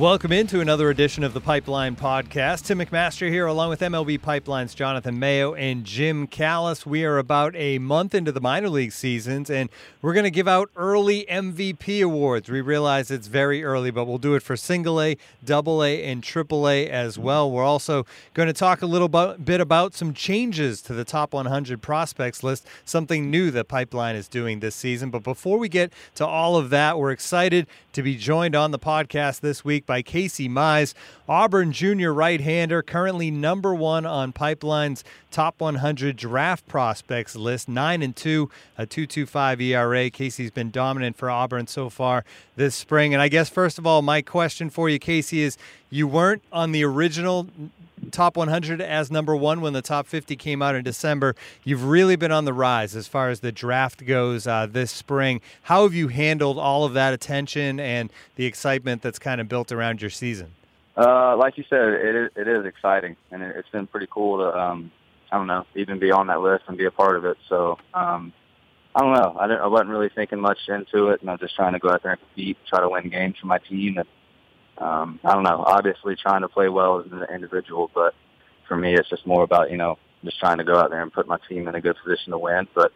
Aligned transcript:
Welcome 0.00 0.32
into 0.32 0.62
another 0.62 0.88
edition 0.88 1.24
of 1.24 1.34
the 1.34 1.42
Pipeline 1.42 1.94
Podcast. 1.94 2.64
Tim 2.64 2.78
McMaster 2.78 3.28
here, 3.28 3.44
along 3.44 3.68
with 3.68 3.80
MLB 3.80 4.22
Pipeline's 4.22 4.74
Jonathan 4.74 5.18
Mayo 5.18 5.52
and 5.52 5.84
Jim 5.84 6.26
Callis. 6.26 6.86
We 6.86 7.04
are 7.04 7.18
about 7.18 7.54
a 7.54 7.78
month 7.78 8.14
into 8.14 8.32
the 8.32 8.40
minor 8.40 8.70
league 8.70 8.92
seasons, 8.92 9.50
and 9.50 9.68
we're 10.00 10.14
going 10.14 10.24
to 10.24 10.30
give 10.30 10.48
out 10.48 10.70
early 10.74 11.26
MVP 11.28 12.02
awards. 12.02 12.48
We 12.48 12.62
realize 12.62 13.10
it's 13.10 13.26
very 13.26 13.62
early, 13.62 13.90
but 13.90 14.06
we'll 14.06 14.16
do 14.16 14.34
it 14.34 14.42
for 14.42 14.56
single 14.56 15.02
A, 15.02 15.18
double 15.44 15.84
A, 15.84 16.02
and 16.02 16.24
triple 16.24 16.66
A 16.66 16.88
as 16.88 17.18
well. 17.18 17.50
We're 17.50 17.62
also 17.62 18.06
going 18.32 18.46
to 18.46 18.54
talk 18.54 18.80
a 18.80 18.86
little 18.86 19.08
bit 19.08 19.60
about 19.60 19.92
some 19.92 20.14
changes 20.14 20.80
to 20.80 20.94
the 20.94 21.04
top 21.04 21.34
100 21.34 21.82
prospects 21.82 22.42
list, 22.42 22.66
something 22.86 23.30
new 23.30 23.50
that 23.50 23.68
Pipeline 23.68 24.16
is 24.16 24.28
doing 24.28 24.60
this 24.60 24.74
season. 24.74 25.10
But 25.10 25.24
before 25.24 25.58
we 25.58 25.68
get 25.68 25.92
to 26.14 26.26
all 26.26 26.56
of 26.56 26.70
that, 26.70 26.98
we're 26.98 27.12
excited 27.12 27.66
to 27.92 28.02
be 28.02 28.16
joined 28.16 28.56
on 28.56 28.70
the 28.70 28.78
podcast 28.78 29.40
this 29.40 29.62
week 29.62 29.84
by 29.90 30.02
Casey 30.02 30.48
Mize, 30.48 30.94
Auburn 31.28 31.72
junior 31.72 32.14
right 32.14 32.40
hander, 32.40 32.80
currently 32.80 33.28
number 33.28 33.74
one 33.74 34.06
on 34.06 34.30
Pipeline's 34.30 35.02
top 35.32 35.60
100 35.60 36.16
draft 36.16 36.68
prospects 36.68 37.34
list, 37.34 37.68
9 37.68 38.00
and 38.00 38.14
2, 38.14 38.48
a 38.78 38.86
2.25 38.86 39.60
ERA. 39.60 40.08
Casey's 40.08 40.52
been 40.52 40.70
dominant 40.70 41.16
for 41.16 41.28
Auburn 41.28 41.66
so 41.66 41.88
far 41.88 42.24
this 42.54 42.76
spring. 42.76 43.12
And 43.12 43.20
I 43.20 43.26
guess, 43.26 43.50
first 43.50 43.78
of 43.78 43.86
all, 43.86 44.00
my 44.00 44.22
question 44.22 44.70
for 44.70 44.88
you, 44.88 45.00
Casey, 45.00 45.40
is 45.40 45.58
you 45.90 46.06
weren't 46.06 46.44
on 46.52 46.70
the 46.70 46.84
original 46.84 47.48
top 48.10 48.36
100 48.36 48.80
as 48.80 49.10
number 49.10 49.36
one 49.36 49.60
when 49.60 49.72
the 49.72 49.82
top 49.82 50.06
50 50.06 50.36
came 50.36 50.62
out 50.62 50.74
in 50.74 50.82
December. 50.84 51.34
You've 51.64 51.84
really 51.84 52.16
been 52.16 52.32
on 52.32 52.44
the 52.44 52.52
rise 52.52 52.96
as 52.96 53.06
far 53.06 53.30
as 53.30 53.40
the 53.40 53.52
draft 53.52 54.04
goes 54.06 54.46
uh, 54.46 54.66
this 54.66 54.90
spring. 54.90 55.40
How 55.62 55.82
have 55.82 55.94
you 55.94 56.08
handled 56.08 56.58
all 56.58 56.84
of 56.84 56.94
that 56.94 57.12
attention 57.12 57.78
and 57.80 58.10
the 58.36 58.46
excitement 58.46 59.02
that's 59.02 59.18
kind 59.18 59.40
of 59.40 59.48
built 59.48 59.72
around 59.72 60.00
your 60.00 60.10
season? 60.10 60.54
Uh, 60.96 61.36
like 61.36 61.56
you 61.56 61.64
said, 61.70 61.88
it 61.88 62.14
is, 62.14 62.30
it 62.36 62.48
is 62.48 62.66
exciting, 62.66 63.16
and 63.30 63.42
it, 63.42 63.54
has 63.54 63.64
been 63.72 63.86
pretty 63.86 64.08
cool 64.10 64.38
to, 64.38 64.58
um, 64.58 64.90
I 65.30 65.36
don't 65.36 65.46
know, 65.46 65.64
even 65.74 65.98
be 65.98 66.10
on 66.10 66.26
that 66.26 66.40
list 66.40 66.64
and 66.68 66.76
be 66.76 66.84
a 66.84 66.90
part 66.90 67.16
of 67.16 67.24
it. 67.24 67.38
So, 67.48 67.78
um, 67.94 68.32
I 68.94 69.00
don't 69.00 69.14
know. 69.14 69.36
I, 69.38 69.46
didn't, 69.46 69.62
I 69.62 69.66
wasn't 69.68 69.90
really 69.90 70.10
thinking 70.14 70.40
much 70.40 70.58
into 70.68 71.08
it, 71.10 71.20
and 71.20 71.30
I 71.30 71.34
was 71.34 71.40
just 71.40 71.54
trying 71.54 71.74
to 71.74 71.78
go 71.78 71.90
out 71.90 72.02
there 72.02 72.12
and 72.12 72.20
compete, 72.20 72.58
try 72.68 72.80
to 72.80 72.88
win 72.88 73.08
games 73.08 73.36
for 73.40 73.46
my 73.46 73.58
team, 73.58 73.98
and 73.98 74.08
um, 74.80 75.20
I 75.24 75.34
don't 75.34 75.42
know. 75.42 75.62
Obviously, 75.66 76.16
trying 76.16 76.40
to 76.40 76.48
play 76.48 76.68
well 76.68 77.00
as 77.00 77.12
an 77.12 77.24
individual, 77.32 77.90
but 77.94 78.14
for 78.66 78.76
me, 78.76 78.94
it's 78.94 79.08
just 79.08 79.26
more 79.26 79.42
about 79.42 79.70
you 79.70 79.76
know 79.76 79.98
just 80.24 80.38
trying 80.38 80.58
to 80.58 80.64
go 80.64 80.76
out 80.76 80.90
there 80.90 81.02
and 81.02 81.12
put 81.12 81.28
my 81.28 81.38
team 81.48 81.68
in 81.68 81.74
a 81.74 81.80
good 81.80 81.96
position 82.02 82.32
to 82.32 82.38
win. 82.38 82.66
But 82.74 82.92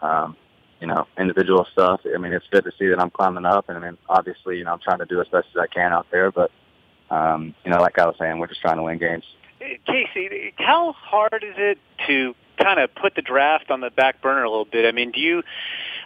um, 0.00 0.36
you 0.80 0.86
know, 0.86 1.06
individual 1.18 1.66
stuff. 1.72 2.00
I 2.12 2.18
mean, 2.18 2.32
it's 2.32 2.46
good 2.50 2.64
to 2.64 2.72
see 2.78 2.88
that 2.88 3.00
I'm 3.00 3.10
climbing 3.10 3.46
up, 3.46 3.68
and 3.68 3.78
I 3.78 3.80
mean, 3.80 3.98
obviously, 4.08 4.58
you 4.58 4.64
know, 4.64 4.72
I'm 4.72 4.80
trying 4.80 4.98
to 4.98 5.06
do 5.06 5.20
as 5.20 5.28
best 5.28 5.46
as 5.54 5.60
I 5.60 5.66
can 5.72 5.92
out 5.92 6.06
there. 6.10 6.30
But 6.30 6.50
um, 7.10 7.54
you 7.64 7.70
know, 7.70 7.80
like 7.80 7.98
I 7.98 8.06
was 8.06 8.16
saying, 8.18 8.38
we're 8.38 8.48
just 8.48 8.60
trying 8.60 8.76
to 8.76 8.82
win 8.82 8.98
games. 8.98 9.24
Casey, 9.86 10.52
how 10.56 10.92
hard 10.92 11.44
is 11.44 11.54
it 11.56 11.78
to 12.08 12.34
kind 12.62 12.80
of 12.80 12.94
put 12.94 13.14
the 13.14 13.22
draft 13.22 13.70
on 13.70 13.80
the 13.80 13.90
back 13.90 14.22
burner 14.22 14.44
a 14.44 14.50
little 14.50 14.64
bit? 14.64 14.86
I 14.86 14.92
mean, 14.92 15.10
do 15.10 15.20
you 15.20 15.42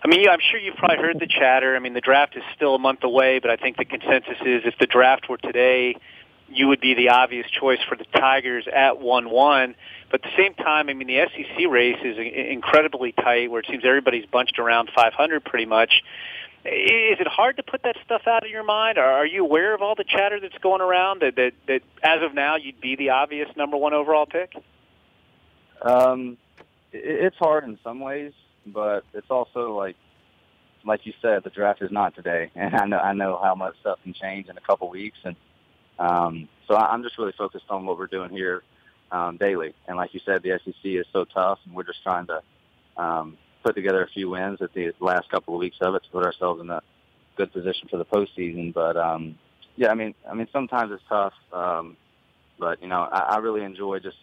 I 0.04 0.08
mean, 0.08 0.28
I'm 0.28 0.38
sure 0.50 0.60
you've 0.60 0.76
probably 0.76 0.98
heard 0.98 1.18
the 1.18 1.26
chatter. 1.26 1.74
I 1.74 1.78
mean, 1.78 1.94
the 1.94 2.00
draft 2.00 2.36
is 2.36 2.42
still 2.54 2.74
a 2.74 2.78
month 2.78 3.02
away, 3.02 3.40
but 3.40 3.50
I 3.50 3.56
think 3.56 3.76
the 3.76 3.84
consensus 3.84 4.38
is 4.44 4.62
if 4.64 4.78
the 4.78 4.86
draft 4.86 5.28
were 5.28 5.38
today, 5.38 5.96
you 6.48 6.68
would 6.68 6.80
be 6.80 6.94
the 6.94 7.08
obvious 7.08 7.46
choice 7.50 7.80
for 7.88 7.96
the 7.96 8.04
Tigers 8.04 8.66
at 8.72 9.00
1-1. 9.00 9.74
But 10.10 10.24
at 10.24 10.30
the 10.30 10.36
same 10.36 10.54
time, 10.54 10.88
I 10.88 10.92
mean, 10.92 11.08
the 11.08 11.26
SEC 11.34 11.66
race 11.68 11.98
is 12.04 12.18
incredibly 12.18 13.12
tight 13.12 13.50
where 13.50 13.60
it 13.60 13.66
seems 13.68 13.84
everybody's 13.84 14.26
bunched 14.26 14.58
around 14.58 14.90
500 14.94 15.44
pretty 15.44 15.66
much. 15.66 16.02
Is 16.64 17.20
it 17.20 17.28
hard 17.28 17.56
to 17.56 17.62
put 17.62 17.82
that 17.84 17.96
stuff 18.04 18.22
out 18.26 18.44
of 18.44 18.50
your 18.50 18.64
mind? 18.64 18.98
Are 18.98 19.26
you 19.26 19.44
aware 19.44 19.74
of 19.74 19.82
all 19.82 19.94
the 19.94 20.04
chatter 20.04 20.38
that's 20.40 20.58
going 20.58 20.80
around 20.80 21.22
that, 21.22 21.36
that, 21.36 21.52
that 21.68 21.82
as 22.02 22.22
of 22.22 22.34
now 22.34 22.56
you'd 22.56 22.80
be 22.80 22.96
the 22.96 23.10
obvious 23.10 23.48
number 23.56 23.76
one 23.76 23.94
overall 23.94 24.26
pick? 24.26 24.52
Um, 25.82 26.38
it's 27.04 27.36
hard 27.36 27.64
in 27.64 27.78
some 27.84 28.00
ways 28.00 28.32
but 28.66 29.04
it's 29.14 29.30
also 29.30 29.76
like 29.76 29.96
like 30.84 31.04
you 31.04 31.12
said, 31.20 31.42
the 31.42 31.50
draft 31.50 31.82
is 31.82 31.90
not 31.90 32.14
today, 32.14 32.50
and 32.54 32.74
I 32.74 32.86
know 32.86 32.98
I 32.98 33.12
know 33.12 33.40
how 33.42 33.54
much 33.54 33.74
stuff 33.80 33.98
can 34.02 34.14
change 34.14 34.48
in 34.48 34.56
a 34.56 34.60
couple 34.60 34.88
weeks, 34.88 35.18
and 35.24 35.36
um, 35.98 36.48
so 36.68 36.76
I'm 36.76 37.02
just 37.02 37.18
really 37.18 37.34
focused 37.36 37.64
on 37.70 37.86
what 37.86 37.98
we're 37.98 38.06
doing 38.06 38.30
here 38.30 38.62
um, 39.10 39.36
daily. 39.36 39.74
And 39.88 39.96
like 39.96 40.14
you 40.14 40.20
said, 40.24 40.42
the 40.42 40.58
SEC 40.64 40.74
is 40.84 41.06
so 41.12 41.24
tough, 41.24 41.58
and 41.64 41.74
we're 41.74 41.84
just 41.84 42.02
trying 42.02 42.26
to 42.26 42.42
um, 42.96 43.38
put 43.64 43.74
together 43.74 44.02
a 44.02 44.08
few 44.08 44.30
wins 44.30 44.60
at 44.60 44.72
the 44.74 44.92
last 45.00 45.28
couple 45.30 45.54
of 45.54 45.60
weeks 45.60 45.76
of 45.80 45.94
it 45.94 46.02
to 46.04 46.10
put 46.10 46.24
ourselves 46.24 46.60
in 46.60 46.70
a 46.70 46.82
good 47.36 47.52
position 47.52 47.88
for 47.88 47.96
the 47.96 48.04
postseason. 48.04 48.72
But 48.72 48.96
um, 48.96 49.38
yeah, 49.76 49.90
I 49.90 49.94
mean, 49.94 50.14
I 50.30 50.34
mean, 50.34 50.48
sometimes 50.52 50.92
it's 50.92 51.02
tough, 51.08 51.34
um, 51.52 51.96
but 52.58 52.80
you 52.82 52.88
know, 52.88 53.08
I, 53.10 53.34
I 53.34 53.38
really 53.38 53.62
enjoy 53.62 53.98
just 53.98 54.18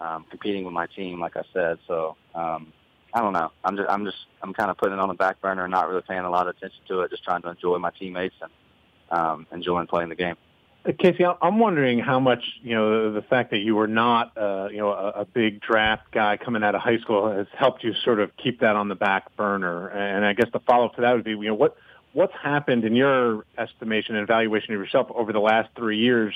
um, 0.00 0.24
competing 0.28 0.64
with 0.64 0.72
my 0.72 0.86
team, 0.86 1.20
like 1.20 1.36
I 1.36 1.42
said. 1.52 1.78
So 1.86 2.16
um, 2.34 2.72
I 3.14 3.20
don't 3.20 3.32
know. 3.32 3.50
I'm 3.64 3.76
just 3.76 3.88
I'm 3.88 4.04
just 4.04 4.18
I'm 4.42 4.52
kind 4.52 4.70
of 4.70 4.76
putting 4.76 4.94
it 4.94 5.00
on 5.00 5.08
the 5.08 5.14
back 5.14 5.40
burner 5.40 5.64
and 5.64 5.70
not 5.70 5.88
really 5.88 6.02
paying 6.02 6.20
a 6.20 6.30
lot 6.30 6.48
of 6.48 6.56
attention 6.56 6.80
to 6.88 7.00
it. 7.00 7.10
Just 7.10 7.24
trying 7.24 7.42
to 7.42 7.48
enjoy 7.48 7.78
my 7.78 7.90
teammates 7.90 8.34
and 8.40 8.50
um, 9.10 9.46
enjoying 9.52 9.86
playing 9.86 10.10
the 10.10 10.14
game. 10.14 10.36
Uh, 10.84 10.92
Casey, 10.98 11.24
I'm 11.24 11.58
wondering 11.58 11.98
how 11.98 12.20
much 12.20 12.44
you 12.62 12.74
know 12.74 13.12
the 13.12 13.22
fact 13.22 13.50
that 13.52 13.58
you 13.58 13.74
were 13.74 13.86
not 13.86 14.36
uh, 14.36 14.68
you 14.70 14.78
know 14.78 14.90
a, 14.90 15.20
a 15.20 15.24
big 15.24 15.60
draft 15.60 16.12
guy 16.12 16.36
coming 16.36 16.62
out 16.62 16.74
of 16.74 16.82
high 16.82 16.98
school 16.98 17.30
has 17.30 17.46
helped 17.56 17.82
you 17.82 17.94
sort 18.04 18.20
of 18.20 18.36
keep 18.36 18.60
that 18.60 18.76
on 18.76 18.88
the 18.88 18.94
back 18.94 19.34
burner. 19.36 19.88
And 19.88 20.24
I 20.24 20.32
guess 20.34 20.48
the 20.52 20.60
follow 20.60 20.86
up 20.86 20.96
to 20.96 21.00
that 21.02 21.14
would 21.14 21.24
be 21.24 21.30
you 21.30 21.44
know 21.44 21.54
what 21.54 21.76
what's 22.12 22.34
happened 22.34 22.84
in 22.84 22.94
your 22.94 23.44
estimation 23.58 24.14
and 24.16 24.24
evaluation 24.24 24.74
of 24.74 24.80
yourself 24.80 25.08
over 25.14 25.32
the 25.32 25.40
last 25.40 25.68
three 25.76 25.98
years 25.98 26.34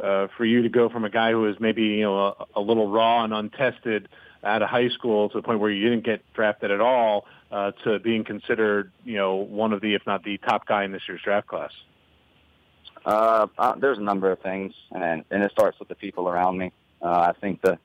uh, 0.00 0.28
for 0.36 0.44
you 0.44 0.62
to 0.62 0.68
go 0.68 0.88
from 0.88 1.04
a 1.04 1.10
guy 1.10 1.32
who 1.32 1.40
was 1.42 1.58
maybe 1.60 1.82
you 1.82 2.02
know 2.02 2.18
a, 2.18 2.46
a 2.56 2.60
little 2.60 2.90
raw 2.90 3.24
and 3.24 3.32
untested 3.32 4.08
out 4.44 4.62
of 4.62 4.68
high 4.68 4.88
school 4.88 5.28
to 5.30 5.38
the 5.38 5.42
point 5.42 5.60
where 5.60 5.70
you 5.70 5.88
didn't 5.88 6.04
get 6.04 6.22
drafted 6.34 6.70
at 6.70 6.80
all 6.80 7.26
uh, 7.50 7.72
to 7.84 7.98
being 8.00 8.24
considered, 8.24 8.90
you 9.04 9.16
know, 9.16 9.36
one 9.36 9.72
of 9.72 9.80
the, 9.80 9.94
if 9.94 10.02
not 10.06 10.24
the 10.24 10.38
top 10.38 10.66
guy 10.66 10.84
in 10.84 10.92
this 10.92 11.02
year's 11.06 11.20
draft 11.22 11.46
class? 11.46 11.70
Uh, 13.04 13.46
uh, 13.58 13.74
there's 13.76 13.98
a 13.98 14.02
number 14.02 14.30
of 14.30 14.38
things, 14.40 14.72
and 14.92 15.24
and 15.30 15.42
it 15.42 15.50
starts 15.50 15.78
with 15.78 15.88
the 15.88 15.94
people 15.94 16.28
around 16.28 16.56
me. 16.56 16.72
Uh, 17.00 17.32
I 17.34 17.40
think 17.40 17.60
the, 17.60 17.78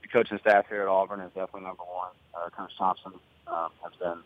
the 0.00 0.08
coaching 0.08 0.38
staff 0.38 0.66
here 0.68 0.82
at 0.82 0.88
Auburn 0.88 1.20
is 1.20 1.28
definitely 1.34 1.62
number 1.62 1.82
one. 1.84 2.12
Uh, 2.34 2.48
Coach 2.48 2.72
Thompson 2.78 3.12
um, 3.46 3.68
has 3.82 3.92
been, 4.00 4.22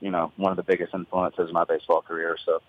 you 0.00 0.10
know, 0.10 0.32
one 0.36 0.52
of 0.52 0.56
the 0.56 0.62
biggest 0.62 0.94
influences 0.94 1.48
in 1.48 1.52
my 1.52 1.64
baseball 1.64 2.00
career. 2.00 2.36
So 2.46 2.60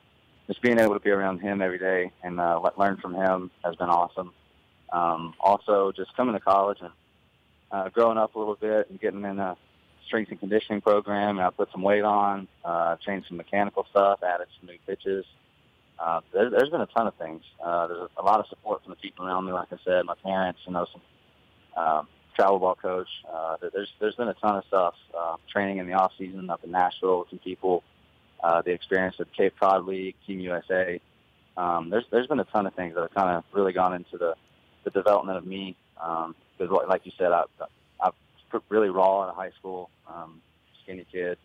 just 0.51 0.61
being 0.61 0.79
able 0.79 0.93
to 0.93 0.99
be 0.99 1.09
around 1.09 1.39
him 1.39 1.61
every 1.61 1.79
day 1.79 2.11
and 2.23 2.37
uh, 2.37 2.59
learn 2.77 2.97
from 2.97 3.15
him 3.15 3.49
has 3.63 3.73
been 3.77 3.87
awesome. 3.87 4.33
Um, 4.91 5.33
also, 5.39 5.93
just 5.95 6.13
coming 6.17 6.33
to 6.33 6.41
college 6.41 6.79
and 6.81 6.91
uh, 7.71 7.87
growing 7.87 8.17
up 8.17 8.35
a 8.35 8.39
little 8.39 8.57
bit 8.59 8.89
and 8.89 8.99
getting 8.99 9.23
in 9.23 9.39
a 9.39 9.55
strength 10.07 10.29
and 10.29 10.41
conditioning 10.41 10.81
program. 10.81 11.37
And 11.37 11.47
I 11.47 11.51
put 11.51 11.71
some 11.71 11.83
weight 11.83 12.03
on, 12.03 12.49
uh, 12.65 12.97
changed 12.97 13.29
some 13.29 13.37
mechanical 13.37 13.85
stuff, 13.91 14.19
added 14.23 14.47
some 14.59 14.67
new 14.67 14.77
pitches. 14.85 15.23
Uh, 15.97 16.19
there, 16.33 16.49
there's 16.49 16.69
been 16.69 16.81
a 16.81 16.87
ton 16.87 17.07
of 17.07 17.15
things. 17.15 17.43
Uh, 17.63 17.87
there's 17.87 18.09
a, 18.17 18.21
lot 18.21 18.41
of 18.41 18.47
support 18.47 18.83
from 18.83 18.89
the 18.89 18.97
people 18.97 19.25
around 19.25 19.45
me. 19.45 19.53
Like 19.53 19.71
I 19.71 19.77
said, 19.85 20.03
my 20.03 20.15
parents, 20.21 20.59
you 20.67 20.73
know, 20.73 20.85
some 20.91 21.81
um, 21.81 22.07
travel 22.35 22.59
ball 22.59 22.75
coach. 22.75 23.07
Uh, 23.31 23.55
there's 23.73 23.89
there's 24.01 24.15
been 24.15 24.27
a 24.27 24.33
ton 24.33 24.57
of 24.57 24.65
stuff. 24.65 24.95
Uh, 25.17 25.37
training 25.49 25.77
in 25.77 25.87
the 25.87 25.93
off 25.93 26.11
season 26.17 26.49
up 26.49 26.61
in 26.65 26.71
Nashville 26.71 27.19
with 27.19 27.29
some 27.29 27.39
people. 27.39 27.83
Uh, 28.43 28.61
the 28.61 28.71
experience 28.71 29.17
with 29.17 29.31
Cape 29.33 29.53
Cod 29.59 29.85
League, 29.85 30.15
Team 30.25 30.39
USA. 30.39 30.99
Um, 31.57 31.89
there's 31.89 32.05
there's 32.11 32.27
been 32.27 32.39
a 32.39 32.45
ton 32.45 32.65
of 32.65 32.73
things 32.73 32.95
that 32.95 33.01
have 33.01 33.13
kind 33.13 33.35
of 33.37 33.43
really 33.53 33.73
gone 33.73 33.93
into 33.93 34.17
the 34.17 34.35
the 34.83 34.89
development 34.89 35.37
of 35.37 35.45
me. 35.45 35.75
Um, 36.01 36.35
because 36.57 36.85
like 36.87 37.05
you 37.05 37.11
said, 37.17 37.31
I 37.31 37.43
I 37.99 38.09
was 38.51 38.63
really 38.69 38.89
raw 38.89 39.29
of 39.29 39.35
high 39.35 39.51
school, 39.51 39.89
um, 40.07 40.41
skinny 40.83 41.05
kid. 41.11 41.37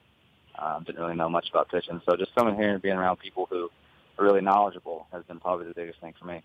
Um, 0.58 0.84
didn't 0.84 1.00
really 1.00 1.16
know 1.16 1.28
much 1.28 1.50
about 1.50 1.68
pitching, 1.68 2.00
so 2.06 2.16
just 2.16 2.34
coming 2.34 2.54
here 2.54 2.70
and 2.72 2.80
being 2.80 2.96
around 2.96 3.18
people 3.18 3.46
who 3.50 3.70
are 4.18 4.24
really 4.24 4.40
knowledgeable 4.40 5.06
has 5.12 5.22
been 5.24 5.38
probably 5.38 5.66
the 5.66 5.74
biggest 5.74 6.00
thing 6.00 6.14
for 6.18 6.24
me. 6.26 6.42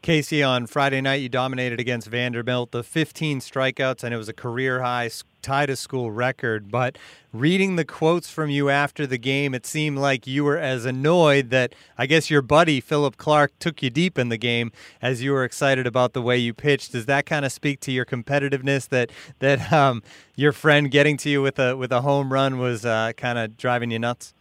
Casey, 0.00 0.42
on 0.42 0.66
Friday 0.66 1.00
night, 1.00 1.20
you 1.20 1.28
dominated 1.28 1.80
against 1.80 2.06
Vanderbilt. 2.06 2.70
The 2.70 2.82
15 2.82 3.40
strikeouts, 3.40 4.04
and 4.04 4.14
it 4.14 4.16
was 4.16 4.28
a 4.28 4.32
career 4.32 4.82
high, 4.82 5.10
tied 5.42 5.70
a 5.70 5.76
school 5.76 6.12
record. 6.12 6.70
But 6.70 6.96
reading 7.32 7.76
the 7.76 7.84
quotes 7.84 8.30
from 8.30 8.48
you 8.48 8.70
after 8.70 9.06
the 9.06 9.18
game, 9.18 9.54
it 9.54 9.66
seemed 9.66 9.98
like 9.98 10.26
you 10.26 10.44
were 10.44 10.56
as 10.56 10.84
annoyed 10.84 11.50
that 11.50 11.74
I 11.98 12.06
guess 12.06 12.30
your 12.30 12.42
buddy 12.42 12.80
Philip 12.80 13.16
Clarke 13.16 13.52
took 13.58 13.82
you 13.82 13.90
deep 13.90 14.18
in 14.18 14.28
the 14.28 14.38
game 14.38 14.70
as 15.02 15.22
you 15.22 15.32
were 15.32 15.44
excited 15.44 15.86
about 15.86 16.12
the 16.12 16.22
way 16.22 16.38
you 16.38 16.54
pitched. 16.54 16.92
Does 16.92 17.06
that 17.06 17.26
kind 17.26 17.44
of 17.44 17.50
speak 17.50 17.80
to 17.80 17.92
your 17.92 18.04
competitiveness 18.04 18.88
that 18.88 19.10
that 19.40 19.72
um, 19.72 20.02
your 20.36 20.52
friend 20.52 20.90
getting 20.90 21.16
to 21.18 21.28
you 21.28 21.42
with 21.42 21.58
a 21.58 21.76
with 21.76 21.92
a 21.92 22.02
home 22.02 22.32
run 22.32 22.58
was 22.58 22.86
uh, 22.86 23.12
kind 23.16 23.38
of 23.38 23.56
driving 23.56 23.90
you 23.90 23.98
nuts? 23.98 24.32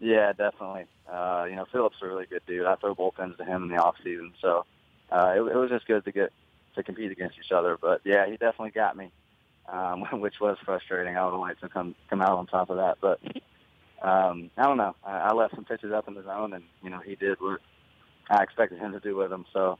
Yeah, 0.00 0.32
definitely. 0.32 0.86
Uh, 1.10 1.46
you 1.48 1.56
know, 1.56 1.66
Phillips 1.72 1.96
is 1.96 2.02
a 2.02 2.06
really 2.06 2.26
good 2.26 2.42
dude. 2.46 2.66
I 2.66 2.76
throw 2.76 2.94
bullpens 2.94 3.36
to 3.38 3.44
him 3.44 3.64
in 3.64 3.68
the 3.68 3.82
off 3.82 3.96
season, 4.04 4.32
so 4.40 4.64
uh, 5.10 5.32
it, 5.34 5.40
it 5.40 5.56
was 5.56 5.70
just 5.70 5.86
good 5.86 6.04
to 6.04 6.12
get 6.12 6.32
to 6.76 6.82
compete 6.82 7.10
against 7.10 7.36
each 7.38 7.52
other. 7.52 7.76
But 7.80 8.00
yeah, 8.04 8.26
he 8.26 8.32
definitely 8.32 8.70
got 8.70 8.96
me, 8.96 9.10
um, 9.68 10.02
which 10.20 10.40
was 10.40 10.56
frustrating. 10.64 11.16
I 11.16 11.24
would 11.24 11.32
have 11.32 11.40
liked 11.40 11.60
to 11.62 11.68
come 11.68 11.94
come 12.08 12.22
out 12.22 12.38
on 12.38 12.46
top 12.46 12.70
of 12.70 12.76
that, 12.76 12.98
but 13.00 13.20
um, 14.02 14.50
I 14.56 14.62
don't 14.64 14.76
know. 14.76 14.94
I, 15.04 15.18
I 15.18 15.32
left 15.32 15.54
some 15.54 15.64
pitches 15.64 15.92
up 15.92 16.06
in 16.06 16.14
the 16.14 16.22
zone, 16.22 16.52
and 16.52 16.64
you 16.82 16.90
know 16.90 17.00
he 17.00 17.16
did 17.16 17.40
what 17.40 17.60
I 18.28 18.42
expected 18.42 18.78
him 18.78 18.92
to 18.92 19.00
do 19.00 19.16
with 19.16 19.30
them. 19.30 19.46
So 19.52 19.78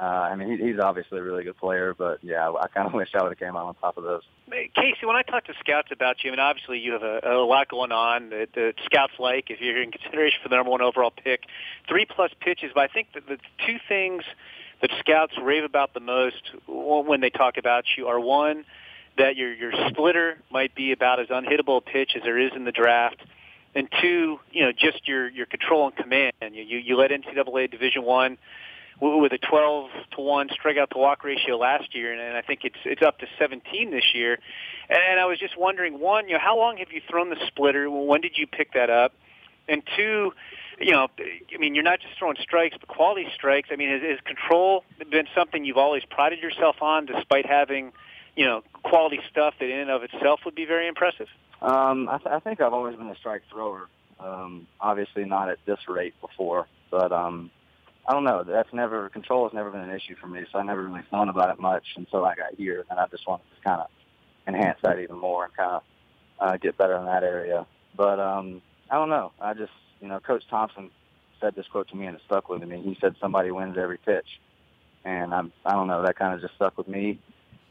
uh, 0.00 0.04
I 0.04 0.34
mean, 0.34 0.56
he, 0.56 0.68
he's 0.68 0.78
obviously 0.78 1.18
a 1.18 1.22
really 1.22 1.44
good 1.44 1.58
player, 1.58 1.94
but 1.96 2.24
yeah, 2.24 2.50
I 2.50 2.68
kind 2.68 2.86
of 2.86 2.92
wish 2.94 3.10
I 3.14 3.22
would 3.22 3.32
have 3.32 3.38
came 3.38 3.54
out 3.54 3.66
on 3.66 3.74
top 3.74 3.98
of 3.98 4.04
those. 4.04 4.22
Casey, 4.48 5.04
when 5.04 5.16
I 5.16 5.22
talk 5.22 5.44
to 5.44 5.54
scouts 5.60 5.88
about 5.92 6.24
you, 6.24 6.30
I 6.30 6.32
mean, 6.32 6.40
obviously 6.40 6.78
you 6.78 6.92
have 6.92 7.02
a, 7.02 7.20
a 7.24 7.44
lot 7.44 7.68
going 7.68 7.92
on 7.92 8.30
that 8.30 8.48
the 8.54 8.72
scouts 8.86 9.12
like 9.18 9.50
if 9.50 9.60
you're 9.60 9.82
in 9.82 9.90
consideration 9.90 10.40
for 10.42 10.48
the 10.48 10.56
number 10.56 10.70
one 10.70 10.80
overall 10.80 11.10
pick. 11.10 11.42
Three 11.86 12.06
plus 12.06 12.30
pitches, 12.40 12.70
but 12.74 12.90
I 12.90 12.92
think 12.92 13.08
that 13.12 13.26
the 13.26 13.36
two 13.66 13.76
things 13.88 14.22
that 14.80 14.90
scouts 15.00 15.34
rave 15.40 15.64
about 15.64 15.92
the 15.92 16.00
most 16.00 16.50
when 16.66 17.20
they 17.20 17.30
talk 17.30 17.58
about 17.58 17.84
you 17.98 18.08
are 18.08 18.18
one, 18.18 18.64
that 19.18 19.36
your 19.36 19.52
your 19.52 19.72
splitter 19.90 20.38
might 20.50 20.74
be 20.74 20.92
about 20.92 21.20
as 21.20 21.28
unhittable 21.28 21.76
a 21.76 21.80
pitch 21.82 22.12
as 22.16 22.22
there 22.22 22.38
is 22.38 22.52
in 22.56 22.64
the 22.64 22.72
draft, 22.72 23.20
and 23.74 23.86
two, 24.00 24.40
you 24.50 24.64
know, 24.64 24.72
just 24.72 25.06
your 25.06 25.28
your 25.28 25.44
control 25.44 25.88
and 25.88 25.96
command. 25.96 26.32
You 26.40 26.62
you, 26.62 26.78
you 26.78 26.96
led 26.96 27.10
NCAA 27.10 27.70
Division 27.70 28.02
One 28.02 28.38
with 29.00 29.32
a 29.32 29.38
12 29.38 29.90
to 30.16 30.20
1 30.20 30.48
strikeout 30.48 30.90
to 30.90 30.98
walk 30.98 31.24
ratio 31.24 31.56
last 31.56 31.94
year, 31.94 32.12
and 32.12 32.36
I 32.36 32.42
think 32.42 32.60
it's 32.64 32.76
it's 32.84 33.02
up 33.02 33.18
to 33.18 33.26
17 33.38 33.90
this 33.90 34.14
year. 34.14 34.38
And 34.88 35.20
I 35.20 35.26
was 35.26 35.38
just 35.38 35.56
wondering, 35.58 35.98
one, 36.00 36.28
you 36.28 36.34
know, 36.34 36.40
how 36.40 36.58
long 36.58 36.78
have 36.78 36.92
you 36.92 37.00
thrown 37.08 37.30
the 37.30 37.36
splitter? 37.46 37.88
When 37.90 38.20
did 38.20 38.36
you 38.36 38.46
pick 38.46 38.74
that 38.74 38.90
up? 38.90 39.14
And 39.68 39.82
two, 39.96 40.32
you 40.80 40.92
know, 40.92 41.08
I 41.18 41.58
mean, 41.58 41.74
you're 41.74 41.84
not 41.84 42.00
just 42.00 42.18
throwing 42.18 42.36
strikes, 42.40 42.76
but 42.78 42.88
quality 42.88 43.26
strikes. 43.34 43.68
I 43.72 43.76
mean, 43.76 43.90
has, 43.90 44.02
has 44.02 44.18
control 44.24 44.84
been 45.10 45.26
something 45.34 45.64
you've 45.64 45.76
always 45.76 46.02
prided 46.04 46.40
yourself 46.40 46.82
on, 46.82 47.06
despite 47.06 47.46
having, 47.46 47.92
you 48.36 48.44
know, 48.44 48.62
quality 48.82 49.20
stuff 49.30 49.54
that 49.60 49.66
in 49.66 49.78
and 49.78 49.90
of 49.90 50.02
itself 50.02 50.40
would 50.44 50.54
be 50.54 50.64
very 50.64 50.88
impressive? 50.88 51.28
Um, 51.62 52.08
I, 52.08 52.18
th- 52.18 52.34
I 52.34 52.40
think 52.40 52.60
I've 52.60 52.72
always 52.72 52.96
been 52.96 53.08
a 53.08 53.16
strike 53.16 53.42
thrower. 53.50 53.88
Um, 54.18 54.66
obviously, 54.80 55.24
not 55.24 55.48
at 55.48 55.58
this 55.66 55.78
rate 55.88 56.14
before, 56.20 56.66
but 56.90 57.12
um, 57.12 57.50
I 58.10 58.12
don't 58.12 58.24
know. 58.24 58.42
That's 58.42 58.72
never 58.72 59.08
control 59.08 59.44
has 59.44 59.54
never 59.54 59.70
been 59.70 59.82
an 59.82 59.90
issue 59.94 60.16
for 60.20 60.26
me, 60.26 60.44
so 60.50 60.58
I 60.58 60.64
never 60.64 60.82
really 60.82 61.04
thought 61.12 61.28
about 61.28 61.50
it 61.50 61.60
much 61.60 61.84
until 61.94 62.24
I 62.24 62.34
got 62.34 62.54
here, 62.56 62.84
and 62.90 62.98
I 62.98 63.06
just 63.06 63.24
wanted 63.24 63.44
to 63.54 63.62
kind 63.62 63.80
of 63.82 63.86
enhance 64.48 64.80
that 64.82 64.98
even 64.98 65.16
more 65.16 65.44
and 65.44 65.56
kind 65.56 65.70
of 65.70 65.82
uh, 66.40 66.56
get 66.56 66.76
better 66.76 66.96
in 66.96 67.04
that 67.04 67.22
area. 67.22 67.68
But 67.96 68.18
um, 68.18 68.62
I 68.90 68.96
don't 68.96 69.10
know. 69.10 69.30
I 69.40 69.54
just 69.54 69.70
you 70.00 70.08
know, 70.08 70.18
Coach 70.18 70.42
Thompson 70.50 70.90
said 71.40 71.54
this 71.54 71.66
quote 71.68 71.86
to 71.90 71.96
me 71.96 72.06
and 72.06 72.16
it 72.16 72.22
stuck 72.26 72.48
with 72.48 72.64
me. 72.64 72.82
He 72.82 72.98
said 73.00 73.14
somebody 73.20 73.52
wins 73.52 73.78
every 73.78 73.98
pitch, 73.98 74.40
and 75.04 75.32
I'm 75.32 75.52
I 75.64 75.74
don't 75.74 75.86
know. 75.86 76.02
That 76.02 76.16
kind 76.18 76.34
of 76.34 76.40
just 76.40 76.56
stuck 76.56 76.76
with 76.76 76.88
me, 76.88 77.20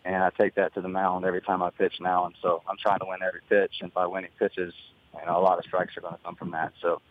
and 0.05 0.23
I 0.23 0.29
take 0.29 0.55
that 0.55 0.73
to 0.75 0.79
the 0.79 0.87
mound 0.87 1.25
every 1.25 1.41
time 1.41 1.61
I 1.61 1.69
pitch 1.71 1.95
now, 1.99 2.25
and 2.25 2.35
so 2.41 2.63
I'm 2.65 2.77
trying 2.81 2.99
to 2.99 3.05
win 3.05 3.19
every 3.27 3.41
pitch, 3.49 3.81
and 3.81 3.93
by 3.93 4.05
winning 4.05 4.31
pitches, 4.39 4.73
you 5.19 5.25
know, 5.25 5.37
a 5.37 5.43
lot 5.43 5.57
of 5.57 5.65
strikes 5.65 5.97
are 5.97 6.01
going 6.01 6.15
to 6.15 6.23
come 6.23 6.35
from 6.35 6.51
that. 6.51 6.71
So 6.81 7.01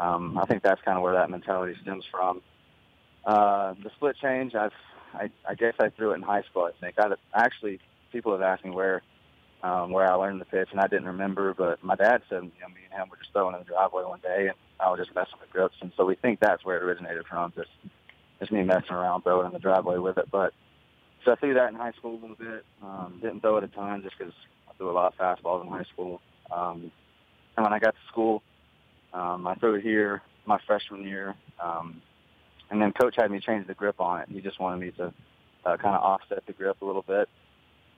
um, 0.00 0.36
I 0.38 0.44
think 0.46 0.64
that's 0.64 0.82
kind 0.82 0.96
of 0.96 1.04
where 1.04 1.14
that 1.14 1.30
mentality 1.30 1.76
stems 1.80 2.04
from. 2.10 2.42
Uh, 3.26 3.74
the 3.82 3.90
split 3.96 4.16
change, 4.20 4.54
I've, 4.54 4.72
I, 5.14 5.30
I 5.48 5.54
guess 5.54 5.74
I 5.80 5.88
threw 5.90 6.12
it 6.12 6.16
in 6.16 6.22
high 6.22 6.42
school. 6.42 6.64
I 6.64 6.72
think 6.80 6.98
I 6.98 7.08
actually 7.34 7.80
people 8.12 8.32
have 8.32 8.42
asked 8.42 8.64
me 8.64 8.70
where 8.70 9.02
um, 9.62 9.92
where 9.92 10.10
I 10.10 10.14
learned 10.14 10.40
the 10.42 10.44
pitch, 10.44 10.68
and 10.72 10.80
I 10.80 10.86
didn't 10.86 11.06
remember. 11.06 11.54
But 11.54 11.82
my 11.82 11.94
dad 11.94 12.20
said, 12.28 12.42
you 12.42 12.60
know, 12.60 12.68
me 12.68 12.82
and 12.90 13.00
him 13.00 13.08
were 13.08 13.16
just 13.16 13.32
throwing 13.32 13.54
in 13.54 13.60
the 13.60 13.64
driveway 13.64 14.04
one 14.04 14.20
day, 14.20 14.48
and 14.48 14.56
I 14.78 14.90
was 14.90 14.98
just 14.98 15.14
messing 15.14 15.38
with 15.40 15.50
grips, 15.50 15.76
and 15.80 15.90
so 15.96 16.04
we 16.04 16.16
think 16.16 16.40
that's 16.40 16.64
where 16.64 16.76
it 16.76 16.82
originated 16.82 17.24
from. 17.26 17.52
Just 17.56 17.70
just 18.40 18.52
me 18.52 18.62
messing 18.62 18.90
around, 18.90 19.22
throwing 19.22 19.46
in 19.46 19.52
the 19.52 19.58
driveway 19.58 19.96
with 19.98 20.18
it. 20.18 20.28
But 20.30 20.52
so 21.24 21.32
I 21.32 21.36
threw 21.36 21.54
that 21.54 21.70
in 21.70 21.76
high 21.76 21.92
school 21.92 22.12
a 22.12 22.20
little 22.20 22.36
bit. 22.36 22.64
Um, 22.82 23.18
didn't 23.22 23.40
throw 23.40 23.56
it 23.56 23.64
a 23.64 23.68
ton 23.68 24.02
just 24.02 24.18
because 24.18 24.34
I 24.68 24.74
threw 24.76 24.90
a 24.90 24.92
lot 24.92 25.12
of 25.12 25.18
fastballs 25.18 25.62
in 25.64 25.70
high 25.70 25.86
school. 25.92 26.20
Um, 26.54 26.90
and 27.56 27.64
when 27.64 27.72
I 27.72 27.78
got 27.78 27.94
to 27.94 28.00
school, 28.10 28.42
um, 29.14 29.46
I 29.46 29.54
threw 29.54 29.76
it 29.76 29.82
here 29.82 30.20
my 30.46 30.58
freshman 30.66 31.04
year. 31.04 31.34
Um, 31.62 32.02
and 32.70 32.80
then 32.80 32.92
coach 32.92 33.14
had 33.16 33.30
me 33.30 33.40
change 33.40 33.66
the 33.66 33.74
grip 33.74 34.00
on 34.00 34.20
it. 34.20 34.28
He 34.30 34.40
just 34.40 34.60
wanted 34.60 34.80
me 34.80 34.90
to 34.92 35.12
uh, 35.64 35.76
kind 35.76 35.94
of 35.94 36.02
offset 36.02 36.44
the 36.46 36.52
grip 36.52 36.80
a 36.82 36.84
little 36.84 37.02
bit. 37.02 37.28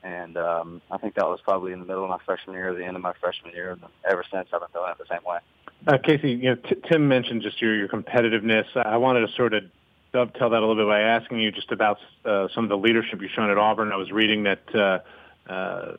And 0.02 0.36
um, 0.36 0.82
I 0.90 0.98
think 0.98 1.14
that 1.14 1.26
was 1.26 1.40
probably 1.42 1.72
in 1.72 1.80
the 1.80 1.86
middle 1.86 2.04
of 2.04 2.10
my 2.10 2.18
freshman 2.24 2.54
year, 2.54 2.72
the 2.74 2.84
end 2.84 2.96
of 2.96 3.02
my 3.02 3.14
freshman 3.20 3.52
year. 3.52 3.72
And 3.72 3.80
ever 4.08 4.24
since, 4.30 4.48
I've 4.52 4.60
been 4.60 4.68
doing 4.72 4.90
it 4.90 4.98
the 4.98 5.06
same 5.08 5.24
way. 5.26 5.38
Uh, 5.86 5.98
Casey, 5.98 6.32
you 6.32 6.50
know, 6.50 6.56
T- 6.56 6.76
Tim 6.88 7.08
mentioned 7.08 7.42
just 7.42 7.60
your, 7.60 7.74
your 7.74 7.88
competitiveness. 7.88 8.64
I 8.76 8.98
wanted 8.98 9.26
to 9.26 9.32
sort 9.34 9.54
of 9.54 9.64
dovetail 10.12 10.50
that 10.50 10.58
a 10.58 10.66
little 10.66 10.76
bit 10.76 10.88
by 10.88 11.00
asking 11.00 11.40
you 11.40 11.50
just 11.50 11.72
about 11.72 11.98
uh, 12.24 12.48
some 12.54 12.64
of 12.64 12.70
the 12.70 12.76
leadership 12.76 13.20
you've 13.20 13.32
shown 13.32 13.50
at 13.50 13.58
Auburn. 13.58 13.92
I 13.92 13.96
was 13.96 14.10
reading 14.12 14.44
that 14.44 14.74
uh, 14.74 15.52
uh, 15.52 15.96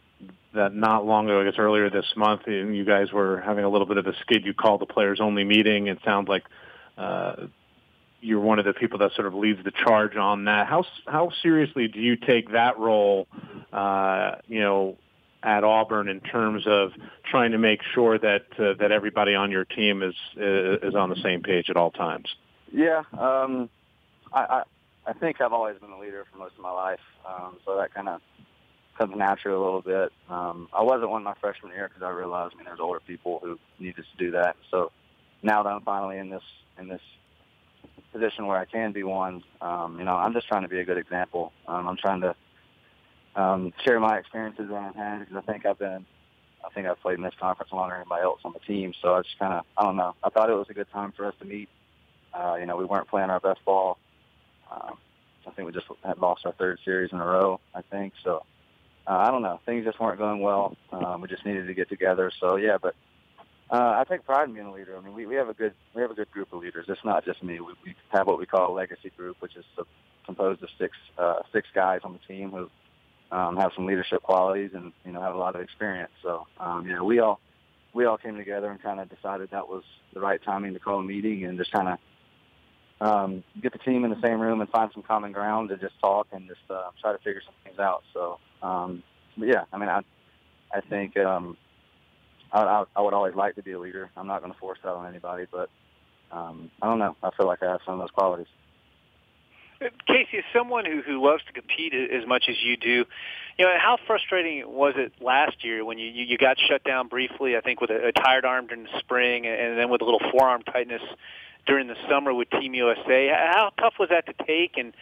that 0.53 0.73
not 0.73 1.05
long 1.05 1.25
ago, 1.25 1.41
I 1.41 1.43
guess 1.43 1.59
earlier 1.59 1.89
this 1.89 2.05
month, 2.15 2.41
you 2.47 2.85
guys 2.85 3.11
were 3.11 3.41
having 3.41 3.63
a 3.63 3.69
little 3.69 3.87
bit 3.87 3.97
of 3.97 4.07
a 4.07 4.13
skid. 4.21 4.45
You 4.45 4.53
called 4.53 4.81
the 4.81 4.85
players 4.85 5.19
only 5.21 5.43
meeting. 5.43 5.87
It 5.87 5.99
sounds 6.03 6.27
like 6.27 6.43
uh, 6.97 7.47
you're 8.21 8.39
one 8.39 8.59
of 8.59 8.65
the 8.65 8.73
people 8.73 8.99
that 8.99 9.11
sort 9.15 9.27
of 9.27 9.33
leads 9.33 9.63
the 9.63 9.71
charge 9.71 10.15
on 10.15 10.45
that. 10.45 10.67
How 10.67 10.85
how 11.05 11.31
seriously 11.41 11.87
do 11.87 11.99
you 11.99 12.15
take 12.15 12.51
that 12.51 12.77
role? 12.79 13.27
Uh, 13.71 14.35
you 14.47 14.61
know, 14.61 14.97
at 15.43 15.63
Auburn 15.63 16.09
in 16.09 16.19
terms 16.19 16.63
of 16.67 16.91
trying 17.29 17.51
to 17.51 17.57
make 17.57 17.81
sure 17.93 18.17
that 18.17 18.45
uh, 18.59 18.73
that 18.79 18.91
everybody 18.91 19.35
on 19.35 19.51
your 19.51 19.65
team 19.65 20.01
is 20.03 20.15
is 20.35 20.95
on 20.95 21.09
the 21.09 21.21
same 21.23 21.41
page 21.41 21.69
at 21.69 21.77
all 21.77 21.91
times. 21.91 22.27
Yeah, 22.71 23.03
um, 23.17 23.69
I, 24.33 24.39
I 24.39 24.63
I 25.07 25.13
think 25.13 25.39
I've 25.39 25.53
always 25.53 25.77
been 25.79 25.91
a 25.91 25.99
leader 25.99 26.25
for 26.31 26.37
most 26.37 26.55
of 26.55 26.61
my 26.61 26.71
life, 26.71 26.99
um, 27.27 27.57
so 27.65 27.77
that 27.77 27.93
kind 27.93 28.09
of 28.09 28.21
comes 28.97 29.15
naturally 29.15 29.55
a 29.55 29.61
little 29.61 29.81
bit. 29.81 30.11
Um, 30.27 30.67
I 30.73 30.81
wasn't 30.81 31.11
one 31.11 31.23
my 31.23 31.35
freshman 31.39 31.71
year 31.71 31.87
because 31.87 32.03
I 32.03 32.09
realized 32.09 32.53
I 32.55 32.57
mean 32.57 32.65
there's 32.65 32.79
older 32.79 32.99
people 32.99 33.39
who 33.43 33.59
needed 33.79 34.05
to 34.11 34.25
do 34.25 34.31
that. 34.31 34.55
So 34.71 34.91
now 35.43 35.63
that 35.63 35.69
I'm 35.69 35.81
finally 35.81 36.17
in 36.17 36.29
this 36.29 36.43
in 36.79 36.87
this 36.87 37.01
position 38.17 38.47
where 38.47 38.57
I 38.57 38.65
can 38.65 38.91
be 38.91 39.03
one, 39.03 39.43
um, 39.61 39.99
you 39.99 40.05
know, 40.05 40.15
I'm 40.15 40.33
just 40.33 40.47
trying 40.47 40.63
to 40.63 40.67
be 40.67 40.79
a 40.79 40.85
good 40.85 40.97
example. 40.97 41.51
Um, 41.67 41.87
I'm 41.87 41.97
trying 41.97 42.21
to 42.21 42.35
um, 43.35 43.73
share 43.85 43.99
my 43.99 44.17
experiences 44.17 44.67
that 44.69 44.75
I've 44.75 44.95
had 44.95 45.19
because 45.19 45.35
I 45.37 45.51
think 45.51 45.65
I've 45.65 45.79
been, 45.79 46.05
I 46.65 46.69
think 46.73 46.87
I've 46.87 46.99
played 46.99 47.17
in 47.17 47.23
this 47.23 47.35
conference 47.39 47.71
longer 47.71 47.93
than 47.95 48.01
anybody 48.01 48.23
else 48.23 48.39
on 48.43 48.53
the 48.53 48.59
team. 48.59 48.93
So 49.01 49.13
I 49.13 49.21
just 49.21 49.37
kind 49.37 49.53
of, 49.53 49.65
I 49.77 49.83
don't 49.83 49.95
know. 49.95 50.15
I 50.23 50.29
thought 50.29 50.49
it 50.49 50.53
was 50.53 50.67
a 50.69 50.73
good 50.73 50.89
time 50.91 51.13
for 51.15 51.25
us 51.25 51.35
to 51.39 51.45
meet. 51.45 51.69
Uh, 52.33 52.55
you 52.59 52.65
know, 52.65 52.75
we 52.75 52.85
weren't 52.85 53.07
playing 53.07 53.29
our 53.29 53.39
best 53.39 53.63
ball. 53.65 53.97
Um, 54.71 54.97
I 55.45 55.51
think 55.51 55.65
we 55.65 55.71
just 55.71 55.87
had 56.03 56.17
lost 56.17 56.45
our 56.45 56.53
third 56.53 56.79
series 56.83 57.11
in 57.13 57.19
a 57.19 57.25
row. 57.25 57.59
I 57.73 57.81
think 57.81 58.13
so. 58.23 58.43
Uh, 59.07 59.17
I 59.17 59.31
don't 59.31 59.41
know. 59.41 59.61
Things 59.65 59.85
just 59.85 59.99
weren't 59.99 60.17
going 60.17 60.41
well. 60.41 60.75
Um, 60.91 61.21
we 61.21 61.29
just 61.29 61.45
needed 61.45 61.67
to 61.67 61.73
get 61.73 61.87
together. 61.87 62.31
So 62.39 62.57
yeah, 62.57 62.77
but 62.81 62.95
uh, 63.69 63.95
I 63.99 64.03
take 64.09 64.25
pride 64.25 64.47
in 64.47 64.53
being 64.53 64.67
a 64.67 64.71
leader. 64.71 64.97
I 64.97 65.01
mean, 65.01 65.13
we, 65.13 65.25
we 65.25 65.35
have 65.35 65.49
a 65.49 65.53
good 65.53 65.73
we 65.93 66.01
have 66.01 66.11
a 66.11 66.15
good 66.15 66.31
group 66.31 66.53
of 66.53 66.61
leaders. 66.61 66.85
It's 66.87 67.03
not 67.03 67.25
just 67.25 67.43
me. 67.43 67.59
We, 67.59 67.73
we 67.83 67.95
have 68.09 68.27
what 68.27 68.39
we 68.39 68.45
call 68.45 68.71
a 68.71 68.75
legacy 68.75 69.11
group, 69.15 69.37
which 69.39 69.55
is 69.55 69.65
composed 70.25 70.63
of 70.63 70.69
six 70.79 70.95
uh, 71.17 71.41
six 71.53 71.67
guys 71.73 72.01
on 72.03 72.13
the 72.13 72.33
team 72.33 72.51
who 72.51 72.69
um, 73.35 73.57
have 73.57 73.71
some 73.75 73.85
leadership 73.85 74.23
qualities 74.23 74.71
and 74.73 74.93
you 75.05 75.11
know 75.11 75.21
have 75.21 75.35
a 75.35 75.37
lot 75.37 75.55
of 75.55 75.61
experience. 75.61 76.11
So 76.23 76.47
um, 76.59 76.87
yeah, 76.87 77.01
we 77.01 77.19
all 77.19 77.39
we 77.93 78.05
all 78.05 78.17
came 78.17 78.37
together 78.37 78.69
and 78.69 78.81
kind 78.81 78.99
of 78.99 79.09
decided 79.09 79.49
that 79.51 79.67
was 79.67 79.83
the 80.13 80.19
right 80.19 80.41
timing 80.43 80.73
to 80.73 80.79
call 80.79 80.99
a 80.99 81.03
meeting 81.03 81.45
and 81.45 81.57
just 81.57 81.71
kind 81.71 81.89
of 81.89 81.97
um, 82.99 83.43
get 83.61 83.73
the 83.73 83.79
team 83.79 84.05
in 84.05 84.11
the 84.11 84.21
same 84.21 84.39
room 84.39 84.61
and 84.61 84.69
find 84.69 84.91
some 84.93 85.03
common 85.03 85.31
ground 85.31 85.69
to 85.69 85.77
just 85.77 85.99
talk 85.99 86.27
and 86.31 86.47
just 86.47 86.61
uh, 86.69 86.89
try 87.01 87.11
to 87.11 87.17
figure 87.19 87.41
some 87.45 87.53
things 87.63 87.79
out. 87.79 88.03
So 88.13 88.39
Um, 88.61 89.03
yeah, 89.35 89.65
I 89.71 89.77
mean, 89.77 89.89
I 89.89 90.01
I 90.73 90.81
think 90.81 91.17
um, 91.17 91.57
I, 92.51 92.61
I, 92.61 92.83
I 92.95 93.01
would 93.01 93.13
always 93.13 93.35
like 93.35 93.55
to 93.55 93.63
be 93.63 93.73
a 93.73 93.79
leader. 93.79 94.09
I'm 94.15 94.27
not 94.27 94.41
going 94.41 94.53
to 94.53 94.59
force 94.59 94.79
that 94.83 94.89
on 94.89 95.07
anybody, 95.07 95.45
but 95.51 95.69
um, 96.31 96.71
I 96.81 96.87
don't 96.87 96.99
know. 96.99 97.15
I 97.23 97.31
feel 97.31 97.47
like 97.47 97.63
I 97.63 97.71
have 97.71 97.81
some 97.85 97.95
of 97.95 97.99
those 97.99 98.11
qualities. 98.11 98.47
Casey, 100.07 100.39
as 100.39 100.43
someone 100.53 100.85
who 100.85 101.01
who 101.03 101.23
loves 101.23 101.43
to 101.45 101.53
compete 101.53 101.93
as 101.93 102.27
much 102.27 102.45
as 102.49 102.55
you 102.63 102.77
do, 102.77 103.05
you 103.59 103.65
know 103.65 103.71
how 103.79 103.97
frustrating 104.07 104.63
was 104.67 104.95
it 104.97 105.13
last 105.21 105.63
year 105.63 105.85
when 105.85 105.99
you 105.99 106.07
you 106.07 106.37
got 106.37 106.57
shut 106.59 106.83
down 106.83 107.07
briefly? 107.07 107.55
I 107.55 107.61
think 107.61 107.79
with 107.79 107.91
a, 107.91 108.07
a 108.07 108.11
tired 108.11 108.43
arm 108.43 108.67
during 108.67 108.83
the 108.85 108.99
spring, 108.99 109.45
and 109.45 109.77
then 109.77 109.89
with 109.89 110.01
a 110.01 110.05
little 110.05 110.21
forearm 110.31 110.63
tightness 110.63 111.03
during 111.67 111.87
the 111.87 111.95
summer 112.09 112.33
with 112.33 112.49
Team 112.49 112.73
USA. 112.73 113.27
How 113.27 113.71
tough 113.77 113.95
was 113.99 114.09
that 114.09 114.25
to 114.25 114.45
take? 114.45 114.77
And 114.77 114.93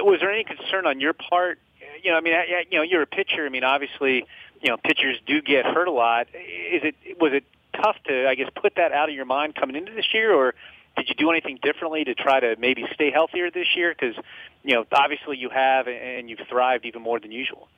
was 0.00 0.20
there 0.20 0.30
any 0.30 0.44
concern 0.44 0.86
on 0.86 1.00
your 1.00 1.14
part? 1.14 1.58
You 2.02 2.10
know, 2.10 2.18
I 2.18 2.20
mean, 2.20 2.34
you 2.70 2.78
know, 2.78 2.82
you're 2.82 3.02
a 3.02 3.06
pitcher. 3.06 3.46
I 3.46 3.48
mean, 3.48 3.64
obviously, 3.64 4.26
you 4.64 4.70
know, 4.70 4.78
pitchers 4.78 5.18
do 5.26 5.42
get 5.42 5.66
hurt 5.66 5.88
a 5.88 5.92
lot. 5.92 6.26
Is 6.28 6.82
it 6.82 7.20
was 7.20 7.34
it 7.34 7.44
tough 7.76 7.96
to, 8.06 8.26
I 8.26 8.34
guess, 8.34 8.48
put 8.60 8.76
that 8.76 8.92
out 8.92 9.10
of 9.10 9.14
your 9.14 9.26
mind 9.26 9.54
coming 9.54 9.76
into 9.76 9.92
this 9.92 10.06
year, 10.14 10.32
or 10.32 10.54
did 10.96 11.06
you 11.08 11.14
do 11.14 11.30
anything 11.30 11.58
differently 11.62 12.02
to 12.04 12.14
try 12.14 12.40
to 12.40 12.56
maybe 12.58 12.86
stay 12.94 13.10
healthier 13.10 13.50
this 13.50 13.66
year? 13.76 13.94
Because, 13.94 14.16
you 14.62 14.74
know, 14.74 14.86
obviously 14.90 15.36
you 15.36 15.50
have, 15.50 15.86
and 15.86 16.30
you've 16.30 16.40
thrived 16.48 16.86
even 16.86 17.02
more 17.02 17.20
than 17.20 17.30
usual. 17.30 17.68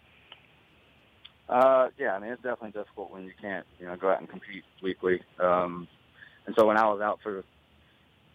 Uh, 1.48 1.88
yeah, 1.98 2.14
I 2.14 2.20
mean, 2.20 2.30
it's 2.30 2.42
definitely 2.42 2.70
difficult 2.70 3.10
when 3.10 3.24
you 3.24 3.32
can't, 3.40 3.66
you 3.80 3.86
know, 3.86 3.96
go 3.96 4.10
out 4.10 4.20
and 4.20 4.28
compete 4.28 4.62
weekly. 4.80 5.22
Um, 5.40 5.88
and 6.46 6.54
so 6.56 6.66
when 6.66 6.76
I 6.76 6.86
was 6.86 7.00
out 7.00 7.18
for, 7.20 7.42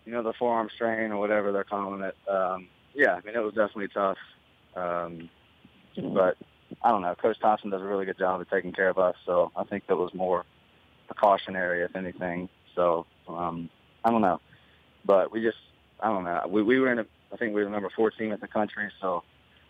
you 0.06 0.12
know, 0.12 0.24
the 0.24 0.34
forearm 0.34 0.70
strain 0.76 1.12
or 1.12 1.20
whatever 1.20 1.54
they're 1.54 1.64
calling 1.64 2.02
it, 2.02 2.16
um, 2.30 2.68
yeah, 2.94 3.14
I 3.14 3.22
mean, 3.26 3.36
it 3.36 3.40
was 3.40 3.54
definitely 3.54 3.88
tough. 3.90 4.18
Um, 4.76 5.30
but 5.96 6.38
I 6.82 6.92
don't 6.92 7.02
know. 7.02 7.16
Coach 7.16 7.40
Thompson 7.40 7.70
does 7.70 7.82
a 7.82 7.86
really 7.86 8.06
good 8.06 8.18
job 8.18 8.42
of 8.42 8.50
taking 8.50 8.72
care 8.72 8.90
of 8.90 8.98
us, 8.98 9.16
so 9.26 9.52
I 9.56 9.64
think 9.64 9.88
that 9.88 9.98
was 9.98 10.14
more 10.14 10.46
precautionary, 11.08 11.84
if 11.84 11.96
anything. 11.96 12.50
So 12.76 13.06
um, 13.28 13.70
I 14.04 14.12
don't 14.12 14.22
know, 14.22 14.40
but 15.06 15.32
we 15.32 15.42
just 15.42 15.58
I 16.00 16.08
don't 16.10 16.24
know. 16.24 16.46
We 16.50 16.64
we 16.64 16.80
were 16.80 16.92
in 16.92 17.00
a 17.00 17.06
I 17.34 17.38
think 17.38 17.54
we 17.54 17.64
were 17.64 17.70
number 17.70 17.90
14 17.96 18.32
in 18.32 18.40
the 18.40 18.48
country, 18.48 18.90
so 19.00 19.24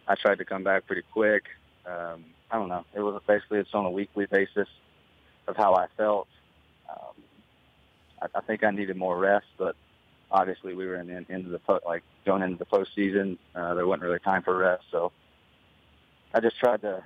I 0.07 0.15
tried 0.15 0.39
to 0.39 0.45
come 0.45 0.63
back 0.63 0.87
pretty 0.87 1.03
quick. 1.11 1.43
Um, 1.85 2.25
I 2.49 2.57
don't 2.57 2.69
know. 2.69 2.85
It 2.93 3.01
was 3.01 3.21
basically 3.27 3.59
it's 3.59 3.73
on 3.73 3.85
a 3.85 3.91
weekly 3.91 4.25
basis 4.25 4.67
of 5.47 5.55
how 5.55 5.75
I 5.75 5.87
felt. 5.97 6.27
Um, 6.89 7.23
I, 8.21 8.27
I 8.35 8.41
think 8.41 8.63
I 8.63 8.71
needed 8.71 8.97
more 8.97 9.17
rest, 9.17 9.47
but 9.57 9.75
obviously 10.31 10.73
we 10.73 10.85
were 10.85 10.95
in 10.95 11.07
the 11.07 11.25
end 11.29 11.45
of 11.45 11.51
the 11.51 11.79
like 11.85 12.03
going 12.25 12.41
into 12.41 12.57
the 12.57 12.65
postseason. 12.65 13.37
Uh, 13.55 13.73
there 13.73 13.85
wasn't 13.85 14.03
really 14.03 14.19
time 14.19 14.43
for 14.43 14.57
rest, 14.57 14.83
so 14.91 15.11
I 16.33 16.39
just 16.39 16.57
tried 16.59 16.81
to. 16.81 17.03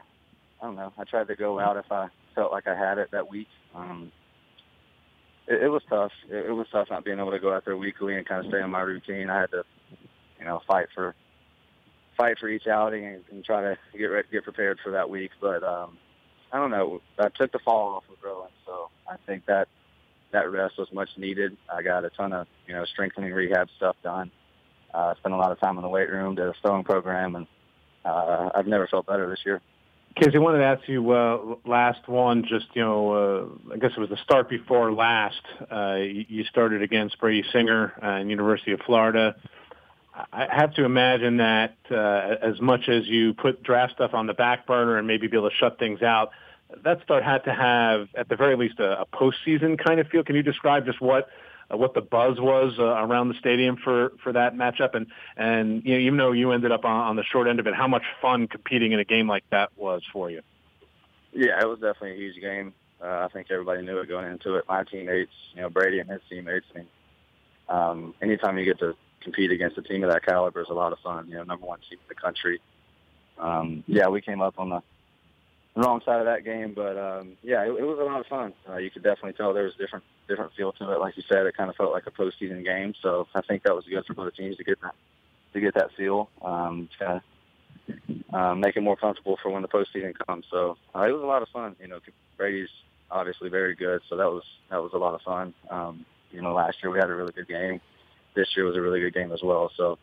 I 0.62 0.66
don't 0.66 0.76
know. 0.76 0.94
I 0.98 1.04
tried 1.04 1.28
to 1.28 1.36
go 1.36 1.60
out 1.60 1.78
if 1.78 1.92
I 1.92 2.08
felt 2.34 2.52
like 2.52 2.68
I 2.68 2.76
had 2.76 2.98
it 2.98 3.12
that 3.12 3.30
week. 3.30 3.48
Um, 3.74 4.12
it, 5.48 5.64
it 5.64 5.70
was 5.70 5.84
tough. 5.90 6.12
It, 6.30 6.48
it 6.48 6.52
was 6.52 6.68
tough 6.72 6.88
not 6.90 7.06
being 7.06 7.20
able 7.20 7.32
to 7.32 7.40
go 7.40 7.54
out 7.54 7.66
there 7.66 7.78
weekly 7.78 8.16
and 8.16 8.28
kind 8.28 8.46
of 8.46 8.52
stay 8.52 8.62
on 8.62 8.72
my 8.72 8.82
routine. 8.82 9.30
I 9.30 9.42
had 9.42 9.52
to, 9.52 9.64
you 10.40 10.46
know, 10.46 10.62
fight 10.68 10.88
for 10.94 11.16
fight 12.18 12.38
for 12.40 12.48
each 12.48 12.68
outing 12.68 13.06
and, 13.06 13.24
and 13.32 13.44
try 13.44 13.62
to 13.62 13.78
get 13.98 14.06
ready, 14.06 14.28
get 14.32 14.44
prepared 14.44 14.80
for 14.84 14.92
that 14.92 15.10
week. 15.10 15.32
But 15.42 15.64
um, 15.64 15.98
I 16.52 16.58
don't 16.58 16.72
know. 16.72 17.02
I 17.20 17.30
took 17.30 17.52
the 17.52 17.60
fall 17.60 17.96
off 17.96 18.04
of 18.12 18.20
growing, 18.22 18.52
so 18.66 18.90
I 19.10 19.18
think 19.26 19.46
that 19.48 19.68
that 20.32 20.52
rest 20.52 20.78
was 20.78 20.92
much 20.94 21.10
needed. 21.18 21.58
I 21.74 21.82
got 21.82 22.06
a 22.06 22.10
ton 22.10 22.34
of 22.34 22.48
you 22.68 22.74
know 22.74 22.86
strengthening 22.86 23.34
rehab 23.34 23.70
stuff 23.76 23.96
done. 24.04 24.32
Uh, 24.94 25.14
spent 25.16 25.36
a 25.36 25.38
lot 25.38 25.52
of 25.52 25.60
time 25.60 25.78
in 25.78 25.82
the 25.82 25.90
weight 25.90 26.10
room, 26.10 26.36
did 26.36 26.48
a 26.48 26.54
throwing 26.62 26.86
program, 26.86 27.36
and 27.36 27.48
uh, 28.06 28.50
I've 28.54 28.68
never 28.68 28.88
felt 28.88 29.06
better 29.06 29.30
this 29.30 29.40
year. 29.46 29.62
Casey, 30.16 30.38
I 30.38 30.40
wanted 30.40 30.60
to 30.60 30.66
ask 30.66 30.88
you 30.88 31.12
uh, 31.12 31.56
last 31.66 32.08
one. 32.08 32.46
Just 32.48 32.68
you 32.74 32.82
know, 32.82 33.60
uh, 33.70 33.74
I 33.74 33.78
guess 33.78 33.92
it 33.98 34.00
was 34.00 34.10
the 34.10 34.18
start 34.24 34.48
before 34.48 34.94
last. 34.94 35.42
Uh, 35.70 35.96
you 35.96 36.46
started 36.46 36.82
against 36.82 37.20
Brady 37.20 37.46
Singer 37.52 37.94
uh, 38.02 38.22
in 38.22 38.30
University 38.30 38.72
of 38.72 38.80
Florida. 38.86 39.36
I 40.32 40.48
have 40.50 40.74
to 40.76 40.86
imagine 40.86 41.38
that 41.38 41.76
uh, 41.92 42.36
as 42.42 42.62
much 42.62 42.88
as 42.88 43.06
you 43.06 43.34
put 43.34 43.62
draft 43.64 43.96
stuff 43.96 44.14
on 44.14 44.28
the 44.28 44.34
back 44.34 44.66
burner 44.66 44.98
and 44.98 45.06
maybe 45.06 45.28
be 45.28 45.36
able 45.36 45.50
to 45.50 45.56
shut 45.58 45.78
things 45.78 46.02
out, 46.02 46.32
that 46.86 47.02
start 47.04 47.24
had 47.24 47.44
to 47.44 47.54
have 47.54 48.08
at 48.16 48.30
the 48.30 48.38
very 48.38 48.56
least 48.56 48.80
a, 48.80 49.02
a 49.02 49.06
postseason 49.06 49.78
kind 49.78 50.00
of 50.00 50.08
feel. 50.08 50.24
Can 50.24 50.36
you 50.38 50.44
describe 50.44 50.86
just 50.86 51.02
what 51.02 51.28
uh, 51.72 51.78
what 51.78 51.94
the 51.94 52.02
buzz 52.02 52.40
was 52.40 52.74
uh, 52.80 52.84
around 52.84 53.30
the 53.30 53.36
stadium 53.36 53.78
for 53.78 54.12
for 54.24 54.34
that 54.34 54.56
matchup, 54.56 54.96
and 54.96 55.08
and 55.36 55.84
you 55.86 55.94
know, 55.94 56.00
even 56.00 56.18
though 56.18 56.32
you 56.32 56.52
ended 56.52 56.72
up 56.72 56.86
on, 56.86 57.08
on 57.08 57.16
the 57.16 57.24
short 57.24 57.48
end 57.48 57.60
of 57.60 57.68
it, 57.68 57.76
how 57.76 57.88
much 57.88 58.04
fun 58.22 58.48
competing 58.48 58.92
in 58.92 59.00
a 59.00 59.06
game 59.06 59.28
like 59.28 59.44
that 59.52 59.70
was 59.76 60.02
for 60.12 60.30
you? 60.30 60.42
Yeah, 61.34 61.60
it 61.60 61.68
was 61.68 61.80
definitely 61.80 62.14
a 62.14 62.16
huge 62.16 62.42
game. 62.42 62.74
Uh, 63.02 63.26
I 63.26 63.28
think 63.34 63.48
everybody 63.52 63.82
knew 63.82 63.98
it 64.00 64.08
going 64.08 64.32
into 64.32 64.56
it. 64.56 64.66
My 64.68 64.84
teammates, 64.84 65.32
you 65.54 65.62
know, 65.62 65.70
Brady 65.70 66.00
and 66.00 66.10
his 66.10 66.22
teammates. 66.30 66.66
I 66.74 66.78
mean, 66.78 66.88
um, 67.68 68.16
anytime 68.22 68.58
you 68.58 68.66
get 68.66 68.80
to 68.80 68.96
compete 69.22 69.52
against 69.52 69.78
a 69.78 69.82
team 69.82 70.04
of 70.04 70.12
that 70.12 70.26
caliber 70.26 70.62
is 70.62 70.68
a 70.70 70.74
lot 70.74 70.94
of 70.94 71.00
fun. 71.00 71.28
You 71.28 71.36
know, 71.36 71.44
number 71.44 71.66
one 71.66 71.80
team 71.90 72.00
in 72.00 72.08
the 72.08 72.16
country. 72.16 72.62
Um, 73.38 73.84
yeah, 73.88 74.08
we 74.08 74.22
came 74.22 74.42
up 74.42 74.56
on 74.58 74.70
the 74.70 74.82
wrong 75.82 76.02
side 76.06 76.20
of 76.20 76.26
that 76.26 76.44
game. 76.44 76.74
But 76.74 76.98
um, 76.98 77.38
yeah, 77.44 77.64
it, 77.64 77.70
it 77.70 77.84
was 77.84 78.00
a 78.00 78.04
lot 78.04 78.20
of 78.20 78.28
fun. 78.28 78.54
Uh, 78.70 78.78
you 78.78 78.90
could 78.90 79.04
definitely 79.04 79.34
tell 79.34 79.54
there 79.54 79.64
was 79.64 79.76
different 79.76 80.04
different 80.28 80.54
feel 80.54 80.72
to 80.74 80.92
it. 80.92 81.00
Like 81.00 81.18
you 81.18 81.24
said, 81.28 81.46
it 81.46 81.56
kind 81.56 81.70
of 81.70 81.76
felt 81.76 81.92
like 81.92 82.08
a 82.08 82.12
postseason 82.12 82.64
game. 82.64 82.94
So 83.02 83.28
I 83.36 83.42
think 83.42 83.64
that 83.64 83.76
was 83.76 83.86
good 83.86 84.06
for 84.06 84.14
both 84.14 84.36
teams 84.36 84.58
to 84.58 84.64
get 84.64 84.82
that 84.82 84.96
to 85.54 85.60
get 85.60 85.74
that 85.76 85.92
feel. 85.96 86.30
Um, 86.42 86.90
kind 86.98 87.22
of 87.22 88.34
um, 88.34 88.60
make 88.60 88.76
it 88.76 88.82
more 88.82 88.96
comfortable 88.96 89.38
for 89.42 89.50
when 89.50 89.62
the 89.62 89.68
postseason 89.68 90.14
comes. 90.28 90.46
So 90.50 90.78
uh, 90.96 91.02
it 91.02 91.12
was 91.12 91.22
a 91.22 91.26
lot 91.26 91.42
of 91.42 91.50
fun. 91.50 91.76
You 91.80 91.88
know, 91.88 92.00
Brady's 92.38 92.70
obviously 93.12 93.50
very 93.50 93.76
good, 93.76 94.02
so 94.10 94.18
that 94.18 94.32
was 94.32 94.44
that 94.70 94.82
was 94.82 94.94
a 94.94 94.98
lot 94.98 95.14
of 95.14 95.22
fun. 95.22 95.54
Um, 95.70 96.06
you 96.32 96.42
know, 96.42 96.54
last 96.54 96.78
year 96.84 96.92
we 96.92 97.00
had 97.00 97.10
a 97.10 97.16
really 97.16 97.32
good 97.32 97.48
game. 97.48 97.82
This 98.36 98.56
year 98.56 98.66
was 98.66 98.76
a 98.76 98.82
really 98.82 99.00
good 99.00 99.14
game 99.14 99.32
as 99.32 99.42
well. 99.42 99.72
So 99.78 99.98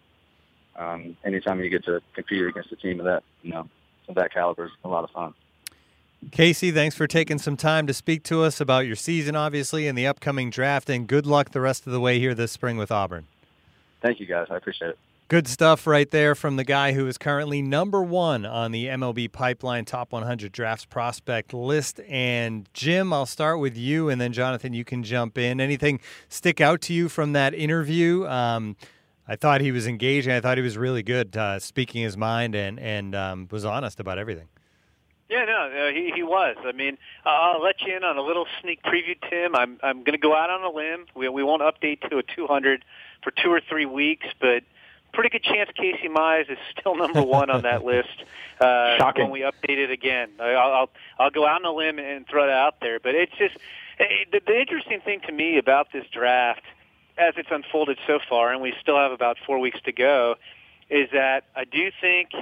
um, 0.77 1.17
anytime 1.25 1.61
you 1.61 1.69
get 1.69 1.85
to 1.85 2.01
compete 2.15 2.47
against 2.47 2.73
a 2.73 2.77
team 2.77 3.01
of 3.01 3.07
that, 3.07 3.23
you 3.43 3.53
know, 3.53 3.69
of 4.09 4.15
that 4.15 4.33
caliber 4.33 4.67
is 4.67 4.73
a 4.85 4.89
lot 4.89 5.05
of 5.05 5.11
fun. 5.11 5.35
Casey, 6.31 6.71
thanks 6.71 6.95
for 6.95 7.07
taking 7.07 7.39
some 7.39 7.57
time 7.57 7.87
to 7.87 7.93
speak 7.93 8.23
to 8.25 8.43
us 8.43 8.61
about 8.61 8.87
your 8.87 8.97
season, 8.97 9.35
obviously, 9.35 9.87
and 9.89 9.99
the 9.99 10.07
upcoming 10.07 10.51
draft, 10.51 10.89
and 10.89 11.07
good 11.07 11.27
luck 11.27 11.51
the 11.51 11.61
rest 11.61 11.87
of 11.87 11.93
the 11.93 12.01
way 12.01 12.19
here 12.19 12.35
this 12.35 12.53
spring 12.53 12.77
with 12.77 12.93
Auburn. 12.93 13.27
Thank 14.01 14.21
you, 14.21 14.27
guys. 14.27 14.47
I 14.51 14.57
appreciate 14.57 14.91
it. 14.91 14.99
Good 15.29 15.49
stuff 15.49 15.87
right 15.87 16.11
there 16.11 16.35
from 16.35 16.57
the 16.57 16.65
guy 16.65 16.93
who 16.93 17.07
is 17.07 17.17
currently 17.17 17.63
number 17.63 18.03
one 18.03 18.45
on 18.45 18.71
the 18.71 18.87
MLB 18.87 19.33
Pipeline 19.33 19.85
Top 19.85 20.13
100 20.13 20.53
Drafts 20.53 20.85
Prospect 20.85 21.55
list. 21.55 22.01
And 22.09 22.69
Jim, 22.75 23.13
I'll 23.13 23.27
start 23.27 23.59
with 23.59 23.77
you, 23.77 24.09
and 24.09 24.21
then 24.21 24.33
Jonathan, 24.33 24.75
you 24.75 24.85
can 24.85 25.03
jump 25.03 25.39
in. 25.39 25.61
Anything 25.61 26.01
stick 26.29 26.61
out 26.61 26.83
to 26.83 26.93
you 26.93 27.09
from 27.09 27.33
that 27.33 27.55
interview? 27.55 28.27
Um, 28.27 28.77
I 29.27 29.37
thought 29.37 29.61
he 29.61 29.73
was 29.73 29.87
engaging. 29.87 30.33
I 30.33 30.41
thought 30.41 30.59
he 30.59 30.63
was 30.63 30.77
really 30.77 31.03
good, 31.03 31.37
uh, 31.37 31.59
speaking 31.59 32.03
his 32.03 32.17
mind, 32.17 32.55
and 32.55 32.79
and 32.79 33.15
um, 33.15 33.49
was 33.51 33.65
honest 33.65 34.01
about 34.01 34.19
everything. 34.19 34.49
Yeah, 35.33 35.47
no, 35.47 35.89
uh, 35.89 35.93
he 35.93 36.13
he 36.15 36.23
was. 36.23 36.57
I 36.63 36.73
mean, 36.73 36.99
uh, 37.25 37.31
I'll 37.31 37.63
let 37.63 37.81
you 37.81 37.97
in 37.97 38.05
on 38.05 38.19
a 38.19 38.21
little 38.21 38.45
sneak 38.61 38.83
preview, 38.83 39.17
Tim. 39.31 39.57
I'm 39.57 39.79
I'm 39.83 40.01
going 40.01 40.13
to 40.13 40.19
go 40.19 40.37
out 40.37 40.51
on 40.51 40.63
a 40.63 40.71
limb. 40.71 41.07
We 41.15 41.27
we 41.31 41.43
won't 41.43 41.63
update 41.63 42.07
to 42.11 42.19
a 42.19 42.23
200 42.23 42.85
for 43.23 43.31
two 43.31 43.51
or 43.51 43.63
three 43.67 43.87
weeks, 43.87 44.27
but 44.39 44.63
pretty 45.15 45.31
good 45.31 45.43
chance 45.43 45.71
Casey 45.75 46.11
Mize 46.11 46.51
is 46.51 46.59
still 46.79 46.97
number 46.97 47.23
one 47.41 47.49
on 47.49 47.63
that 47.63 47.83
list 47.83 48.11
uh, 48.61 48.99
Shocking. 48.99 49.23
when 49.23 49.33
we 49.33 49.41
update 49.41 49.79
it 49.79 49.91
again. 49.91 50.33
I'll, 50.39 50.73
I'll 50.73 50.91
I'll 51.19 51.31
go 51.31 51.47
out 51.47 51.65
on 51.65 51.65
a 51.65 51.75
limb 51.75 51.99
and 51.99 52.29
throw 52.29 52.45
it 52.45 52.51
out 52.51 52.81
there, 52.83 53.01
but 53.01 53.15
it's 53.15 53.33
just 53.39 53.57
the, 53.99 54.43
the 54.47 54.61
interesting 54.61 55.01
thing 55.01 55.21
to 55.27 55.33
me 55.33 55.57
about 55.57 55.93
this 55.95 56.05
draft, 56.13 56.65
as 57.17 57.33
it's 57.39 57.51
unfolded 57.51 57.99
so 58.07 58.19
far, 58.29 58.53
and 58.53 58.61
we 58.61 58.75
still 58.83 58.99
have 58.99 59.13
about 59.13 59.39
four 59.47 59.59
weeks 59.59 59.81
to 59.87 59.93
go, 59.93 60.35
is 60.91 61.09
that 61.15 61.45
I 61.57 61.65
do 61.65 61.91
think 62.03 62.33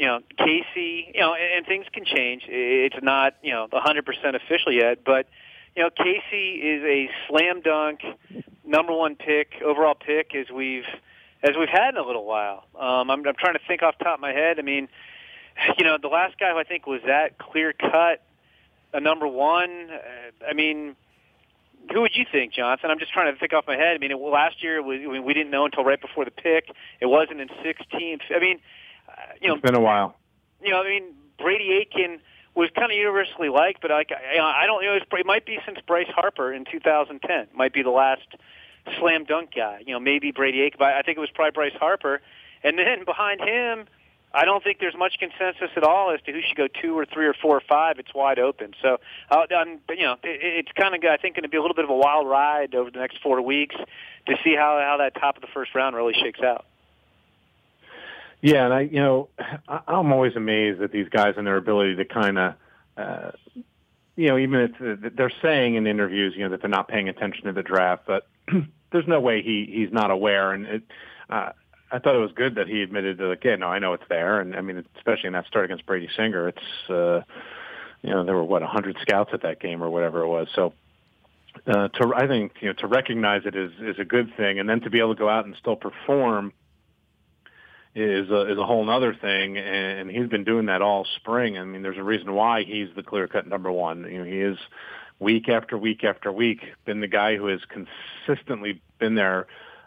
you 0.00 0.06
know, 0.06 0.20
Casey, 0.38 1.12
you 1.14 1.20
know, 1.20 1.34
and, 1.34 1.58
and 1.58 1.66
things 1.66 1.84
can 1.92 2.06
change. 2.06 2.44
It's 2.48 2.96
not, 3.02 3.34
you 3.42 3.52
know, 3.52 3.68
100% 3.70 4.34
official 4.34 4.72
yet, 4.72 5.04
but, 5.04 5.28
you 5.76 5.82
know, 5.82 5.90
Casey 5.90 6.54
is 6.54 6.82
a 6.82 7.10
slam 7.28 7.60
dunk 7.60 8.00
number 8.64 8.94
one 8.94 9.14
pick, 9.14 9.52
overall 9.62 9.94
pick 9.94 10.34
as 10.34 10.46
we've, 10.50 10.86
as 11.42 11.50
we've 11.58 11.68
had 11.68 11.90
in 11.90 11.96
a 11.98 12.02
little 12.02 12.24
while. 12.24 12.64
Um, 12.74 13.10
I'm, 13.10 13.26
I'm 13.26 13.34
trying 13.38 13.52
to 13.52 13.60
think 13.68 13.82
off 13.82 13.98
the 13.98 14.04
top 14.04 14.14
of 14.14 14.20
my 14.20 14.32
head. 14.32 14.58
I 14.58 14.62
mean, 14.62 14.88
you 15.76 15.84
know, 15.84 15.98
the 16.00 16.08
last 16.08 16.38
guy 16.38 16.50
who 16.50 16.58
I 16.58 16.64
think 16.64 16.86
was 16.86 17.02
that 17.06 17.36
clear 17.36 17.74
cut 17.74 18.22
a 18.94 19.00
number 19.00 19.28
one. 19.28 19.90
Uh, 19.90 20.46
I 20.48 20.54
mean, 20.54 20.96
who 21.92 22.00
would 22.00 22.12
you 22.14 22.24
think, 22.32 22.54
Jonathan? 22.54 22.90
I'm 22.90 22.98
just 22.98 23.12
trying 23.12 23.34
to 23.34 23.38
think 23.38 23.52
off 23.52 23.66
my 23.66 23.76
head. 23.76 23.96
I 23.96 23.98
mean, 23.98 24.12
it, 24.12 24.18
last 24.18 24.62
year 24.64 24.82
we, 24.82 25.18
we 25.20 25.34
didn't 25.34 25.50
know 25.50 25.66
until 25.66 25.84
right 25.84 26.00
before 26.00 26.24
the 26.24 26.30
pick. 26.30 26.70
It 27.00 27.06
wasn't 27.06 27.42
in 27.42 27.48
16th. 27.48 28.22
I 28.34 28.40
mean, 28.40 28.60
you 29.40 29.48
know, 29.48 29.54
it's 29.54 29.62
been 29.62 29.74
a 29.74 29.80
while. 29.80 30.16
You 30.62 30.70
know, 30.70 30.82
I 30.82 30.88
mean, 30.88 31.14
Brady 31.38 31.72
Aiken 31.80 32.20
was 32.54 32.70
kind 32.74 32.90
of 32.90 32.96
universally 32.96 33.48
liked, 33.48 33.80
but 33.80 33.90
like, 33.90 34.10
I, 34.12 34.38
I 34.38 34.66
don't 34.66 34.82
you 34.82 34.90
know. 34.90 34.96
It 34.96 35.26
might 35.26 35.46
be 35.46 35.58
since 35.64 35.78
Bryce 35.86 36.08
Harper 36.08 36.52
in 36.52 36.64
2010. 36.70 37.48
Might 37.54 37.72
be 37.72 37.82
the 37.82 37.90
last 37.90 38.26
slam 38.98 39.24
dunk 39.24 39.50
guy. 39.54 39.82
You 39.86 39.94
know, 39.94 40.00
maybe 40.00 40.32
Brady 40.32 40.62
Aiken, 40.62 40.76
but 40.78 40.88
I 40.88 41.02
think 41.02 41.16
it 41.16 41.20
was 41.20 41.30
probably 41.30 41.52
Bryce 41.52 41.78
Harper. 41.78 42.20
And 42.62 42.78
then 42.78 43.04
behind 43.04 43.40
him, 43.40 43.86
I 44.32 44.44
don't 44.44 44.62
think 44.62 44.78
there's 44.78 44.96
much 44.96 45.18
consensus 45.18 45.70
at 45.76 45.82
all 45.82 46.12
as 46.12 46.20
to 46.22 46.32
who 46.32 46.40
should 46.46 46.56
go 46.56 46.68
two 46.68 46.96
or 46.96 47.04
three 47.04 47.26
or 47.26 47.34
four 47.34 47.56
or 47.56 47.62
five. 47.68 47.98
It's 47.98 48.14
wide 48.14 48.38
open. 48.38 48.74
So, 48.80 48.98
uh, 49.30 49.46
I'm, 49.56 49.80
you 49.88 50.04
know, 50.04 50.12
it, 50.22 50.66
it's 50.66 50.72
kind 50.72 50.94
of 50.94 51.02
I 51.04 51.16
think 51.16 51.34
going 51.34 51.42
to 51.42 51.48
be 51.48 51.56
a 51.56 51.60
little 51.60 51.74
bit 51.74 51.84
of 51.84 51.90
a 51.90 51.96
wild 51.96 52.28
ride 52.28 52.74
over 52.74 52.90
the 52.90 52.98
next 53.00 53.18
four 53.22 53.42
weeks 53.42 53.74
to 54.26 54.36
see 54.44 54.54
how 54.54 54.80
how 54.84 54.98
that 54.98 55.14
top 55.20 55.36
of 55.36 55.42
the 55.42 55.48
first 55.52 55.74
round 55.74 55.96
really 55.96 56.14
shakes 56.14 56.40
out. 56.40 56.66
Yeah, 58.42 58.64
and 58.64 58.74
I, 58.74 58.80
you 58.80 59.00
know, 59.00 59.28
I, 59.68 59.80
I'm 59.86 60.12
always 60.12 60.36
amazed 60.36 60.80
at 60.80 60.92
these 60.92 61.08
guys 61.08 61.34
and 61.36 61.46
their 61.46 61.56
ability 61.56 61.96
to 61.96 62.04
kind 62.04 62.38
of, 62.38 62.54
uh, 62.96 63.30
you 64.16 64.28
know, 64.28 64.38
even 64.38 64.60
if 64.80 65.14
they're 65.16 65.32
saying 65.42 65.74
in 65.74 65.86
interviews, 65.86 66.34
you 66.36 66.44
know, 66.44 66.50
that 66.50 66.60
they're 66.60 66.70
not 66.70 66.88
paying 66.88 67.08
attention 67.08 67.44
to 67.44 67.52
the 67.52 67.62
draft, 67.62 68.04
but 68.06 68.26
there's 68.92 69.06
no 69.06 69.20
way 69.20 69.42
he 69.42 69.70
he's 69.72 69.92
not 69.92 70.10
aware. 70.10 70.52
And 70.52 70.66
it, 70.66 70.82
uh, 71.28 71.52
I 71.92 71.98
thought 71.98 72.14
it 72.14 72.18
was 72.20 72.32
good 72.34 72.54
that 72.54 72.68
he 72.68 72.82
admitted 72.82 73.18
that, 73.18 73.24
like, 73.24 73.44
yeah, 73.44 73.56
no, 73.56 73.66
I 73.66 73.78
know 73.78 73.92
it's 73.94 74.04
there. 74.08 74.40
And 74.40 74.54
I 74.54 74.60
mean, 74.60 74.84
especially 74.96 75.28
in 75.28 75.32
that 75.34 75.46
start 75.46 75.64
against 75.66 75.86
Brady 75.86 76.08
Singer, 76.16 76.48
it's, 76.48 76.90
uh, 76.90 77.22
you 78.02 78.10
know, 78.10 78.24
there 78.24 78.34
were 78.34 78.44
what 78.44 78.62
100 78.62 78.96
scouts 79.02 79.30
at 79.32 79.42
that 79.42 79.60
game 79.60 79.82
or 79.82 79.90
whatever 79.90 80.22
it 80.22 80.28
was. 80.28 80.48
So. 80.54 80.72
Uh, 81.66 81.88
to 81.88 82.12
I 82.14 82.28
think 82.28 82.52
you 82.60 82.68
know 82.68 82.74
to 82.74 82.86
recognize 82.86 83.42
it 83.44 83.56
is 83.56 83.72
is 83.80 83.98
a 83.98 84.04
good 84.04 84.32
thing, 84.36 84.60
and 84.60 84.68
then 84.68 84.80
to 84.82 84.88
be 84.88 85.00
able 85.00 85.14
to 85.16 85.18
go 85.18 85.28
out 85.28 85.46
and 85.46 85.56
still 85.56 85.74
perform 85.74 86.52
is 87.94 88.30
a, 88.30 88.52
is 88.52 88.58
a 88.58 88.64
whole 88.64 88.88
other 88.88 89.14
thing, 89.14 89.58
and 89.58 90.10
he's 90.10 90.28
been 90.28 90.44
doing 90.44 90.66
that 90.66 90.82
all 90.82 91.06
spring. 91.16 91.58
I 91.58 91.64
mean, 91.64 91.82
there's 91.82 91.98
a 91.98 92.02
reason 92.02 92.32
why 92.34 92.62
he's 92.62 92.88
the 92.94 93.02
clear 93.02 93.26
cut 93.26 93.46
number 93.46 93.70
one. 93.70 94.04
You 94.04 94.18
know, 94.18 94.24
he 94.24 94.40
is 94.40 94.58
week 95.18 95.48
after 95.48 95.76
week 95.76 96.04
after 96.04 96.32
week 96.32 96.60
been 96.84 97.00
the 97.00 97.08
guy 97.08 97.36
who 97.36 97.46
has 97.46 97.60
consistently 98.26 98.80
been 98.98 99.14
there 99.14 99.46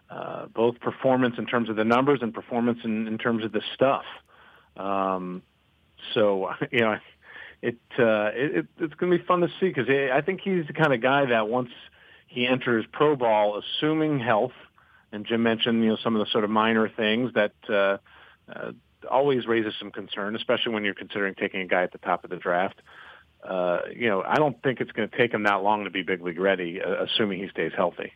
uh, 0.09 0.45
both 0.47 0.79
performance 0.79 1.35
in 1.37 1.45
terms 1.45 1.69
of 1.69 1.75
the 1.75 1.83
numbers 1.83 2.19
and 2.21 2.33
performance 2.33 2.79
in, 2.83 3.07
in 3.07 3.17
terms 3.17 3.43
of 3.43 3.51
the 3.51 3.61
stuff. 3.73 4.05
Um, 4.77 5.41
so 6.13 6.49
you 6.71 6.81
know, 6.81 6.97
it, 7.61 7.77
uh, 7.97 8.29
it 8.33 8.67
it's 8.79 8.93
going 8.95 9.11
to 9.11 9.17
be 9.17 9.23
fun 9.23 9.41
to 9.41 9.47
see 9.59 9.69
because 9.69 9.87
I 9.89 10.21
think 10.21 10.41
he's 10.41 10.67
the 10.67 10.73
kind 10.73 10.93
of 10.93 11.01
guy 11.01 11.25
that 11.27 11.47
once 11.47 11.69
he 12.27 12.45
enters 12.45 12.85
pro 12.91 13.15
ball, 13.15 13.59
assuming 13.59 14.19
health, 14.19 14.51
and 15.13 15.25
Jim 15.25 15.43
mentioned 15.43 15.83
you 15.83 15.91
know 15.91 15.97
some 16.03 16.15
of 16.15 16.25
the 16.25 16.31
sort 16.31 16.43
of 16.43 16.49
minor 16.49 16.89
things 16.89 17.31
that 17.35 17.53
uh, 17.69 17.97
uh, 18.51 18.71
always 19.09 19.47
raises 19.47 19.73
some 19.79 19.91
concern, 19.91 20.35
especially 20.35 20.73
when 20.73 20.83
you're 20.83 20.93
considering 20.93 21.35
taking 21.35 21.61
a 21.61 21.65
guy 21.65 21.83
at 21.83 21.91
the 21.91 21.99
top 21.99 22.23
of 22.23 22.29
the 22.29 22.35
draft. 22.35 22.81
Uh, 23.47 23.79
you 23.95 24.07
know, 24.09 24.23
I 24.25 24.35
don't 24.35 24.61
think 24.63 24.81
it's 24.81 24.91
going 24.91 25.07
to 25.07 25.17
take 25.17 25.33
him 25.33 25.43
that 25.43 25.63
long 25.63 25.83
to 25.83 25.89
be 25.89 26.01
big 26.01 26.21
league 26.21 26.39
ready, 26.39 26.81
uh, 26.81 27.03
assuming 27.03 27.39
he 27.39 27.49
stays 27.49 27.71
healthy. 27.75 28.13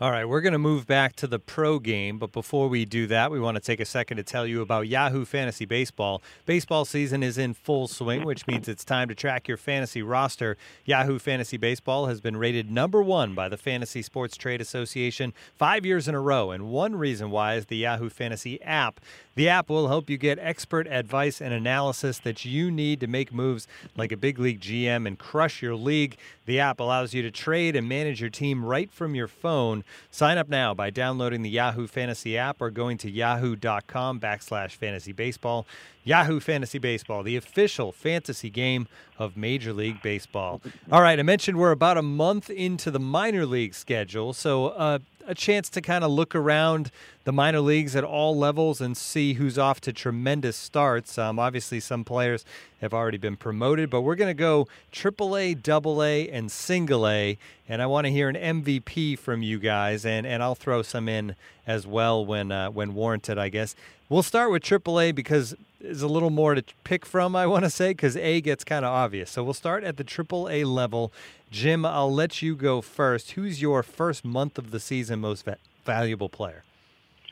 All 0.00 0.10
right, 0.10 0.24
we're 0.24 0.40
going 0.40 0.54
to 0.54 0.58
move 0.58 0.88
back 0.88 1.14
to 1.16 1.28
the 1.28 1.38
pro 1.38 1.78
game, 1.78 2.18
but 2.18 2.32
before 2.32 2.68
we 2.68 2.84
do 2.84 3.06
that, 3.06 3.30
we 3.30 3.38
want 3.38 3.54
to 3.54 3.60
take 3.60 3.78
a 3.78 3.84
second 3.84 4.16
to 4.16 4.24
tell 4.24 4.44
you 4.44 4.60
about 4.60 4.88
Yahoo 4.88 5.24
Fantasy 5.24 5.66
Baseball. 5.66 6.20
Baseball 6.46 6.84
season 6.84 7.22
is 7.22 7.38
in 7.38 7.54
full 7.54 7.86
swing, 7.86 8.24
which 8.24 8.44
means 8.48 8.66
it's 8.66 8.84
time 8.84 9.06
to 9.06 9.14
track 9.14 9.46
your 9.46 9.56
fantasy 9.56 10.02
roster. 10.02 10.56
Yahoo 10.84 11.20
Fantasy 11.20 11.56
Baseball 11.56 12.06
has 12.06 12.20
been 12.20 12.36
rated 12.36 12.72
number 12.72 13.04
one 13.04 13.36
by 13.36 13.48
the 13.48 13.56
Fantasy 13.56 14.02
Sports 14.02 14.36
Trade 14.36 14.60
Association 14.60 15.32
five 15.56 15.86
years 15.86 16.08
in 16.08 16.16
a 16.16 16.20
row, 16.20 16.50
and 16.50 16.70
one 16.70 16.96
reason 16.96 17.30
why 17.30 17.54
is 17.54 17.66
the 17.66 17.76
Yahoo 17.76 18.10
Fantasy 18.10 18.60
app. 18.62 18.98
The 19.36 19.48
app 19.48 19.68
will 19.68 19.86
help 19.86 20.10
you 20.10 20.18
get 20.18 20.40
expert 20.40 20.88
advice 20.88 21.40
and 21.40 21.54
analysis 21.54 22.18
that 22.18 22.44
you 22.44 22.68
need 22.68 22.98
to 22.98 23.06
make 23.06 23.32
moves 23.32 23.68
like 23.96 24.10
a 24.10 24.16
big 24.16 24.40
league 24.40 24.60
GM 24.60 25.06
and 25.06 25.16
crush 25.20 25.62
your 25.62 25.76
league. 25.76 26.16
The 26.46 26.58
app 26.58 26.80
allows 26.80 27.14
you 27.14 27.22
to 27.22 27.30
trade 27.30 27.76
and 27.76 27.88
manage 27.88 28.20
your 28.20 28.30
team 28.30 28.64
right 28.64 28.90
from 28.90 29.14
your 29.14 29.28
phone. 29.28 29.83
Sign 30.10 30.38
up 30.38 30.48
now 30.48 30.74
by 30.74 30.90
downloading 30.90 31.42
the 31.42 31.50
Yahoo 31.50 31.86
Fantasy 31.86 32.36
app 32.36 32.60
or 32.60 32.70
going 32.70 32.98
to 32.98 33.10
yahoo.com 33.10 34.20
backslash 34.20 34.72
fantasy 34.72 35.12
baseball. 35.12 35.66
Yahoo 36.04 36.38
Fantasy 36.38 36.78
Baseball, 36.78 37.22
the 37.22 37.36
official 37.36 37.90
fantasy 37.90 38.50
game 38.50 38.86
of 39.18 39.36
Major 39.36 39.72
League 39.72 40.02
Baseball. 40.02 40.60
All 40.92 41.00
right, 41.00 41.18
I 41.18 41.22
mentioned 41.22 41.56
we're 41.56 41.70
about 41.70 41.96
a 41.96 42.02
month 42.02 42.50
into 42.50 42.90
the 42.90 43.00
minor 43.00 43.46
league 43.46 43.74
schedule, 43.74 44.34
so 44.34 44.66
uh, 44.68 44.98
a 45.26 45.34
chance 45.34 45.70
to 45.70 45.80
kind 45.80 46.04
of 46.04 46.10
look 46.10 46.34
around 46.34 46.90
the 47.24 47.32
minor 47.32 47.60
leagues 47.60 47.96
at 47.96 48.04
all 48.04 48.36
levels 48.36 48.80
and 48.80 48.96
see 48.96 49.34
who's 49.34 49.58
off 49.58 49.80
to 49.80 49.92
tremendous 49.92 50.56
starts. 50.56 51.16
Um, 51.18 51.38
obviously, 51.38 51.80
some 51.80 52.04
players 52.04 52.44
have 52.80 52.92
already 52.92 53.16
been 53.16 53.36
promoted, 53.36 53.88
but 53.90 54.02
we're 54.02 54.14
going 54.14 54.28
to 54.28 54.34
go 54.34 54.68
AAA, 54.92 55.66
AA, 55.66 56.30
and 56.30 56.52
Single 56.52 57.08
A, 57.08 57.38
and 57.68 57.80
I 57.80 57.86
want 57.86 58.06
to 58.06 58.10
hear 58.10 58.28
an 58.28 58.62
MVP 58.62 59.18
from 59.18 59.42
you 59.42 59.58
guys, 59.58 60.04
and, 60.04 60.26
and 60.26 60.42
I'll 60.42 60.54
throw 60.54 60.82
some 60.82 61.08
in 61.08 61.34
as 61.66 61.86
well 61.86 62.24
when 62.24 62.52
uh, 62.52 62.70
when 62.70 62.94
warranted, 62.94 63.38
I 63.38 63.48
guess. 63.48 63.74
We'll 64.10 64.22
start 64.22 64.50
with 64.50 64.62
AAA 64.62 65.14
because 65.14 65.54
there's 65.80 66.02
a 66.02 66.08
little 66.08 66.28
more 66.28 66.54
to 66.54 66.62
pick 66.84 67.06
from, 67.06 67.34
I 67.34 67.46
want 67.46 67.64
to 67.64 67.70
say, 67.70 67.90
because 67.90 68.18
A 68.18 68.42
gets 68.42 68.62
kind 68.64 68.84
of 68.84 68.92
obvious. 68.92 69.30
So 69.30 69.42
we'll 69.42 69.54
start 69.54 69.82
at 69.82 69.96
the 69.96 70.04
AAA 70.04 70.66
level. 70.66 71.10
Jim, 71.50 71.86
I'll 71.86 72.12
let 72.12 72.42
you 72.42 72.54
go 72.54 72.82
first. 72.82 73.32
Who's 73.32 73.62
your 73.62 73.82
first 73.82 74.24
month 74.24 74.58
of 74.58 74.72
the 74.72 74.80
season 74.80 75.20
most 75.20 75.46
va- 75.46 75.56
valuable 75.86 76.28
player? 76.28 76.64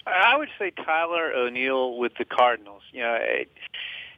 I 0.07 0.37
would 0.37 0.49
say 0.59 0.71
Tyler 0.71 1.33
O'Neill 1.33 1.97
with 1.97 2.13
the 2.19 2.25
Cardinals. 2.25 2.83
You 2.93 3.03
know, 3.03 3.19
it, 3.21 3.51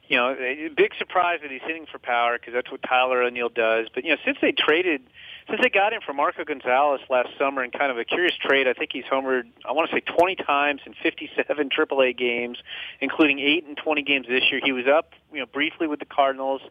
you 0.07 0.17
know, 0.17 0.35
big 0.75 0.93
surprise 0.97 1.39
that 1.41 1.51
he's 1.51 1.61
hitting 1.61 1.85
for 1.91 1.99
power 1.99 2.37
because 2.37 2.53
that's 2.53 2.71
what 2.71 2.81
Tyler 2.83 3.23
O'Neill 3.23 3.49
does. 3.49 3.87
But 3.93 4.03
you 4.03 4.11
know, 4.11 4.17
since 4.23 4.37
they 4.41 4.51
traded, 4.51 5.01
since 5.47 5.61
they 5.61 5.69
got 5.69 5.93
him 5.93 6.01
for 6.05 6.13
Marco 6.13 6.43
Gonzales 6.43 7.01
last 7.09 7.29
summer 7.37 7.63
in 7.63 7.71
kind 7.71 7.91
of 7.91 7.97
a 7.97 8.05
curious 8.05 8.35
trade, 8.39 8.67
I 8.67 8.73
think 8.73 8.91
he's 8.93 9.05
homered. 9.05 9.43
I 9.67 9.71
want 9.71 9.89
to 9.89 9.95
say 9.95 10.01
20 10.01 10.35
times 10.35 10.81
in 10.85 10.93
57 11.01 11.69
AAA 11.77 12.17
games, 12.17 12.57
including 12.99 13.39
eight 13.39 13.65
and 13.65 13.77
20 13.77 14.01
games 14.03 14.27
this 14.27 14.43
year. 14.51 14.61
He 14.63 14.71
was 14.71 14.85
up, 14.87 15.13
you 15.31 15.39
know, 15.39 15.45
briefly 15.45 15.87
with 15.87 15.99
the 15.99 16.05
Cardinals, 16.05 16.61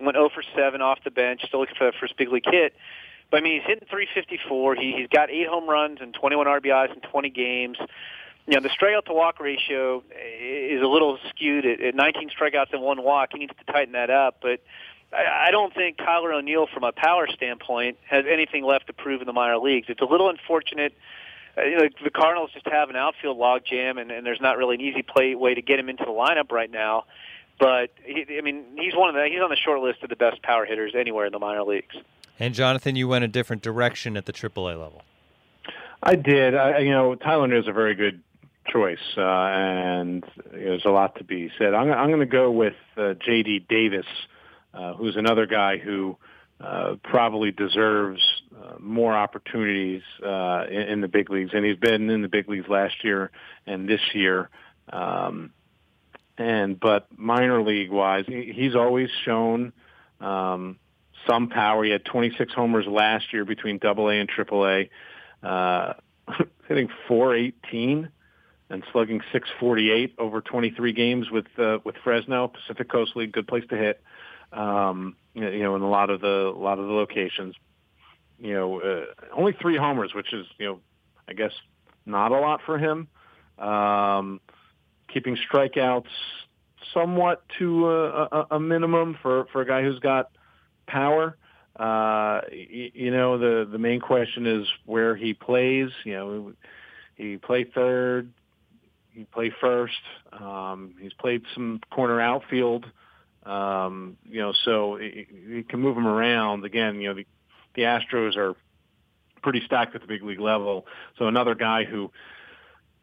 went 0.00 0.16
0 0.16 0.30
for 0.34 0.42
7 0.56 0.80
off 0.82 0.98
the 1.04 1.10
bench, 1.10 1.42
still 1.46 1.60
looking 1.60 1.76
for 1.76 1.84
that 1.84 1.94
first 2.00 2.16
big 2.16 2.28
league 2.30 2.44
hit. 2.44 2.74
But 3.30 3.38
I 3.38 3.40
mean, 3.42 3.60
he's 3.60 3.66
hitting 3.66 3.88
354. 3.88 4.74
He, 4.74 4.92
he's 4.92 5.08
got 5.08 5.30
eight 5.30 5.46
home 5.46 5.68
runs 5.68 5.98
and 6.02 6.12
21 6.12 6.46
RBIs 6.46 6.92
in 6.92 7.00
20 7.00 7.30
games 7.30 7.78
you 8.46 8.54
know, 8.54 8.60
the 8.60 8.70
strikeout 8.70 9.04
to 9.04 9.12
walk 9.12 9.40
ratio 9.40 10.02
is 10.10 10.82
a 10.82 10.86
little 10.86 11.18
skewed 11.28 11.64
at, 11.64 11.80
at 11.80 11.94
19 11.94 12.30
strikeouts 12.30 12.72
and 12.72 12.82
one 12.82 13.02
walk. 13.02 13.30
He 13.32 13.38
needs 13.38 13.52
to 13.56 13.72
tighten 13.72 13.92
that 13.92 14.10
up, 14.10 14.38
but 14.42 14.60
I, 15.12 15.48
I 15.48 15.50
don't 15.50 15.72
think 15.74 15.98
Tyler 15.98 16.32
O'Neill, 16.32 16.66
from 16.72 16.84
a 16.84 16.92
power 16.92 17.28
standpoint, 17.28 17.98
has 18.08 18.24
anything 18.28 18.64
left 18.64 18.88
to 18.88 18.92
prove 18.92 19.20
in 19.20 19.26
the 19.26 19.32
minor 19.32 19.58
leagues. 19.58 19.86
It's 19.88 20.00
a 20.00 20.06
little 20.06 20.28
unfortunate. 20.28 20.94
Uh, 21.56 21.62
you 21.62 21.76
know, 21.76 21.88
the 22.02 22.10
Cardinals 22.10 22.50
just 22.52 22.66
have 22.66 22.90
an 22.90 22.96
outfield 22.96 23.38
logjam, 23.38 24.00
and, 24.00 24.10
and 24.10 24.26
there's 24.26 24.40
not 24.40 24.56
really 24.56 24.74
an 24.74 24.80
easy 24.80 25.02
play 25.02 25.34
way 25.34 25.54
to 25.54 25.62
get 25.62 25.78
him 25.78 25.88
into 25.88 26.04
the 26.04 26.10
lineup 26.10 26.50
right 26.50 26.70
now. 26.70 27.04
But 27.60 27.90
he, 28.04 28.26
I 28.38 28.40
mean, 28.40 28.64
he's 28.76 28.94
one 28.96 29.08
of 29.08 29.14
the 29.14 29.28
he's 29.30 29.40
on 29.40 29.50
the 29.50 29.56
short 29.56 29.80
list 29.80 30.02
of 30.02 30.08
the 30.08 30.16
best 30.16 30.42
power 30.42 30.64
hitters 30.64 30.94
anywhere 30.98 31.26
in 31.26 31.32
the 31.32 31.38
minor 31.38 31.62
leagues. 31.62 31.94
And 32.40 32.54
Jonathan, 32.54 32.96
you 32.96 33.06
went 33.06 33.24
a 33.24 33.28
different 33.28 33.62
direction 33.62 34.16
at 34.16 34.26
the 34.26 34.32
AAA 34.32 34.80
level. 34.80 35.02
I 36.02 36.16
did. 36.16 36.56
I, 36.56 36.78
you 36.78 36.90
know, 36.90 37.14
Tyler 37.14 37.54
is 37.54 37.68
a 37.68 37.72
very 37.72 37.94
good 37.94 38.20
choice, 38.70 38.98
uh, 39.16 39.20
and 39.20 40.24
there's 40.50 40.84
a 40.84 40.90
lot 40.90 41.16
to 41.16 41.24
be 41.24 41.50
said. 41.58 41.74
I'm, 41.74 41.90
I'm 41.90 42.08
going 42.08 42.20
to 42.20 42.26
go 42.26 42.50
with 42.50 42.74
uh, 42.96 43.14
J.D. 43.14 43.66
Davis, 43.68 44.06
uh, 44.74 44.94
who's 44.94 45.16
another 45.16 45.46
guy 45.46 45.78
who 45.78 46.16
uh, 46.60 46.96
probably 47.02 47.50
deserves 47.50 48.22
uh, 48.56 48.74
more 48.78 49.14
opportunities 49.14 50.02
uh, 50.24 50.64
in, 50.70 50.82
in 50.82 51.00
the 51.00 51.08
big 51.08 51.30
leagues, 51.30 51.50
and 51.54 51.64
he's 51.64 51.76
been 51.76 52.08
in 52.08 52.22
the 52.22 52.28
big 52.28 52.48
leagues 52.48 52.68
last 52.68 53.02
year 53.02 53.30
and 53.66 53.88
this 53.88 54.00
year. 54.14 54.48
Um, 54.92 55.52
and 56.38 56.78
but 56.78 57.06
minor 57.16 57.62
league 57.62 57.90
wise, 57.90 58.24
he, 58.26 58.52
he's 58.54 58.74
always 58.74 59.08
shown 59.24 59.72
um, 60.20 60.78
some 61.28 61.48
power. 61.48 61.84
He 61.84 61.90
had 61.90 62.04
26 62.04 62.52
homers 62.54 62.86
last 62.86 63.32
year 63.32 63.44
between 63.44 63.78
Double 63.78 64.08
A 64.08 64.18
AA 64.18 64.20
and 64.20 64.28
Triple 64.28 64.66
A, 64.66 64.90
hitting 66.68 66.88
418 67.08 68.08
and 68.72 68.82
slugging 68.90 69.20
648 69.32 70.14
over 70.18 70.40
23 70.40 70.92
games 70.92 71.30
with 71.30 71.46
uh, 71.58 71.78
with 71.84 71.94
Fresno 72.02 72.48
Pacific 72.48 72.88
Coast 72.88 73.14
League. 73.14 73.30
Good 73.30 73.46
place 73.46 73.64
to 73.68 73.76
hit. 73.76 74.02
Um, 74.50 75.16
you 75.34 75.62
know, 75.62 75.76
in 75.76 75.82
a 75.82 75.88
lot 75.88 76.10
of 76.10 76.20
the 76.20 76.52
a 76.54 76.58
lot 76.58 76.78
of 76.78 76.86
the 76.86 76.92
locations. 76.92 77.54
You 78.40 78.54
know, 78.54 78.80
uh, 78.80 79.04
only 79.36 79.52
three 79.52 79.76
homers, 79.76 80.14
which 80.14 80.32
is 80.32 80.46
you 80.58 80.66
know, 80.66 80.80
I 81.28 81.34
guess 81.34 81.52
not 82.06 82.32
a 82.32 82.38
lot 82.38 82.60
for 82.64 82.78
him. 82.78 83.08
Um, 83.58 84.40
keeping 85.12 85.36
strikeouts 85.36 86.06
somewhat 86.94 87.44
to 87.58 87.90
a, 87.90 88.22
a, 88.24 88.46
a 88.52 88.60
minimum 88.60 89.18
for 89.20 89.46
for 89.52 89.60
a 89.60 89.66
guy 89.66 89.82
who's 89.82 89.98
got 89.98 90.30
power. 90.86 91.36
Uh, 91.76 92.40
you, 92.50 92.90
you 92.94 93.10
know, 93.10 93.36
the 93.36 93.68
the 93.70 93.78
main 93.78 94.00
question 94.00 94.46
is 94.46 94.66
where 94.86 95.14
he 95.14 95.34
plays. 95.34 95.90
You 96.04 96.12
know, 96.14 96.52
he 97.16 97.36
played 97.36 97.74
third, 97.74 98.32
he 99.14 99.24
played 99.24 99.52
first. 99.60 100.00
Um, 100.32 100.94
he's 101.00 101.12
played 101.12 101.42
some 101.54 101.80
corner 101.90 102.20
outfield. 102.20 102.86
Um, 103.44 104.16
you 104.28 104.40
know, 104.40 104.52
so 104.64 104.96
he 104.96 105.64
can 105.68 105.80
move 105.80 105.96
him 105.96 106.06
around. 106.06 106.64
Again, 106.64 107.00
you 107.00 107.08
know, 107.08 107.14
the, 107.14 107.26
the 107.74 107.82
Astros 107.82 108.36
are 108.36 108.54
pretty 109.42 109.62
stacked 109.66 109.94
at 109.94 110.00
the 110.00 110.06
big 110.06 110.22
league 110.22 110.40
level. 110.40 110.86
So 111.18 111.26
another 111.26 111.54
guy 111.54 111.84
who 111.84 112.12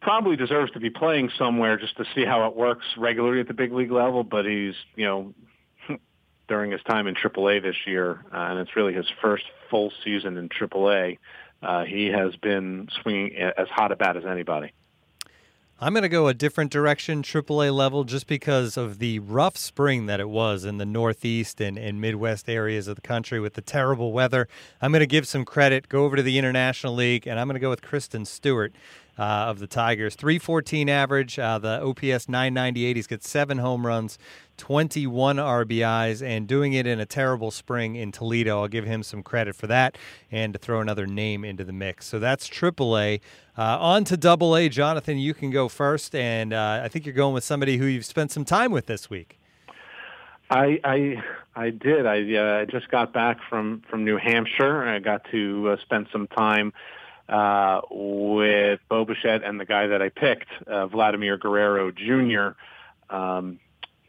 probably 0.00 0.36
deserves 0.36 0.72
to 0.72 0.80
be 0.80 0.88
playing 0.88 1.30
somewhere 1.38 1.76
just 1.76 1.96
to 1.98 2.04
see 2.14 2.24
how 2.24 2.46
it 2.46 2.56
works 2.56 2.86
regularly 2.96 3.40
at 3.40 3.48
the 3.48 3.54
big 3.54 3.72
league 3.72 3.92
level. 3.92 4.24
But 4.24 4.46
he's, 4.46 4.74
you 4.96 5.04
know, 5.04 5.34
during 6.48 6.70
his 6.70 6.82
time 6.82 7.06
in 7.06 7.14
AAA 7.14 7.62
this 7.62 7.76
year, 7.86 8.24
uh, 8.32 8.38
and 8.38 8.58
it's 8.60 8.74
really 8.74 8.94
his 8.94 9.06
first 9.20 9.44
full 9.68 9.92
season 10.02 10.38
in 10.38 10.48
AAA. 10.48 11.18
Uh, 11.62 11.84
he 11.84 12.06
has 12.06 12.34
been 12.36 12.88
swinging 13.02 13.36
as 13.36 13.68
hot 13.68 13.92
a 13.92 13.96
bat 13.96 14.16
as 14.16 14.24
anybody. 14.24 14.72
I'm 15.82 15.94
going 15.94 16.02
to 16.02 16.10
go 16.10 16.28
a 16.28 16.34
different 16.34 16.70
direction, 16.70 17.22
AAA 17.22 17.74
level, 17.74 18.04
just 18.04 18.26
because 18.26 18.76
of 18.76 18.98
the 18.98 19.18
rough 19.20 19.56
spring 19.56 20.04
that 20.06 20.20
it 20.20 20.28
was 20.28 20.66
in 20.66 20.76
the 20.76 20.84
Northeast 20.84 21.58
and, 21.58 21.78
and 21.78 21.98
Midwest 21.98 22.50
areas 22.50 22.86
of 22.86 22.96
the 22.96 23.00
country 23.00 23.40
with 23.40 23.54
the 23.54 23.62
terrible 23.62 24.12
weather. 24.12 24.46
I'm 24.82 24.92
going 24.92 25.00
to 25.00 25.06
give 25.06 25.26
some 25.26 25.46
credit, 25.46 25.88
go 25.88 26.04
over 26.04 26.16
to 26.16 26.22
the 26.22 26.36
International 26.36 26.94
League, 26.94 27.26
and 27.26 27.40
I'm 27.40 27.46
going 27.46 27.54
to 27.54 27.60
go 27.60 27.70
with 27.70 27.80
Christin 27.80 28.26
Stewart 28.26 28.74
uh, 29.18 29.22
of 29.22 29.58
the 29.58 29.66
Tigers. 29.66 30.16
314 30.16 30.90
average, 30.90 31.38
uh, 31.38 31.58
the 31.58 31.82
OPS 31.82 32.28
998. 32.28 32.96
He's 32.96 33.06
got 33.06 33.22
seven 33.22 33.56
home 33.56 33.86
runs, 33.86 34.18
21 34.60 35.36
RBIs, 35.36 36.22
and 36.22 36.46
doing 36.46 36.74
it 36.74 36.86
in 36.86 37.00
a 37.00 37.06
terrible 37.06 37.50
spring 37.50 37.96
in 37.96 38.12
Toledo. 38.12 38.60
I'll 38.60 38.68
give 38.68 38.84
him 38.84 39.02
some 39.02 39.22
credit 39.22 39.56
for 39.56 39.66
that 39.68 39.96
and 40.30 40.52
to 40.52 40.58
throw 40.58 40.82
another 40.82 41.06
name 41.06 41.46
into 41.46 41.64
the 41.64 41.72
mix. 41.72 42.06
So 42.06 42.18
that's 42.18 42.46
AAA. 42.46 43.20
Uh, 43.56 43.78
on 43.80 44.04
to 44.04 44.18
Double 44.18 44.54
A. 44.54 44.68
Jonathan, 44.68 45.16
you 45.16 45.32
can 45.32 45.50
go 45.50 45.70
first, 45.70 46.14
and 46.14 46.52
uh, 46.52 46.82
I 46.84 46.88
think 46.88 47.06
you're 47.06 47.14
going 47.14 47.32
with 47.32 47.42
somebody 47.42 47.78
who 47.78 47.86
you've 47.86 48.04
spent 48.04 48.32
some 48.32 48.44
time 48.44 48.70
with 48.70 48.84
this 48.84 49.08
week. 49.08 49.38
I 50.50 50.78
I 50.84 51.22
I 51.56 51.70
did. 51.70 52.04
I 52.04 52.34
uh, 52.34 52.64
just 52.66 52.90
got 52.90 53.14
back 53.14 53.38
from 53.48 53.82
from 53.88 54.04
New 54.04 54.18
Hampshire. 54.18 54.84
I 54.86 54.98
got 54.98 55.24
to 55.30 55.70
uh, 55.70 55.76
spend 55.82 56.08
some 56.12 56.26
time 56.26 56.74
uh, 57.30 57.80
with 57.90 58.80
Bo 58.90 59.06
Bichette 59.06 59.42
and 59.42 59.58
the 59.58 59.64
guy 59.64 59.86
that 59.86 60.02
I 60.02 60.10
picked, 60.10 60.48
uh, 60.66 60.86
Vladimir 60.86 61.38
Guerrero 61.38 61.90
Jr. 61.90 62.58
Um, 63.08 63.58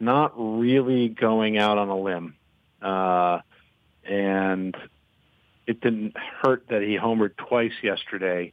not 0.02 0.32
really 0.36 1.08
going 1.08 1.58
out 1.58 1.78
on 1.78 1.88
a 1.88 1.96
limb, 1.96 2.34
uh, 2.82 3.38
and 4.04 4.76
it 5.66 5.80
didn't 5.80 6.16
hurt 6.16 6.64
that 6.68 6.82
he 6.82 6.98
homered 6.98 7.36
twice 7.36 7.72
yesterday. 7.82 8.52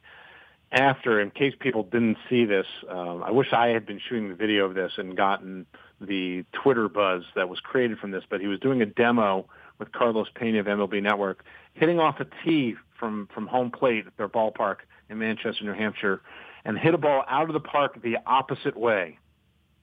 After, 0.71 1.19
in 1.19 1.31
case 1.31 1.55
people 1.59 1.81
didn't 1.81 2.17
see 2.29 2.45
this, 2.45 2.67
um, 2.87 3.23
I 3.23 3.31
wish 3.31 3.51
I 3.51 3.69
had 3.69 3.87
been 3.87 3.99
shooting 3.99 4.29
the 4.29 4.35
video 4.35 4.65
of 4.65 4.75
this 4.75 4.91
and 4.97 5.17
gotten 5.17 5.65
the 5.99 6.45
Twitter 6.53 6.87
buzz 6.87 7.23
that 7.35 7.49
was 7.49 7.59
created 7.59 7.97
from 7.97 8.11
this. 8.11 8.23
But 8.29 8.39
he 8.39 8.47
was 8.47 8.59
doing 8.59 8.83
a 8.83 8.85
demo 8.85 9.47
with 9.79 9.91
Carlos 9.91 10.27
Pena 10.35 10.59
of 10.59 10.67
MLB 10.67 11.01
Network, 11.01 11.43
hitting 11.73 11.99
off 11.99 12.19
a 12.19 12.27
tee 12.45 12.75
from 12.99 13.27
from 13.33 13.47
home 13.47 13.71
plate 13.71 14.05
at 14.05 14.15
their 14.17 14.29
ballpark 14.29 14.77
in 15.09 15.17
Manchester, 15.17 15.65
New 15.65 15.73
Hampshire, 15.73 16.21
and 16.63 16.77
hit 16.77 16.93
a 16.93 16.99
ball 16.99 17.23
out 17.27 17.47
of 17.47 17.53
the 17.53 17.59
park 17.59 17.99
the 18.03 18.17
opposite 18.27 18.77
way, 18.77 19.17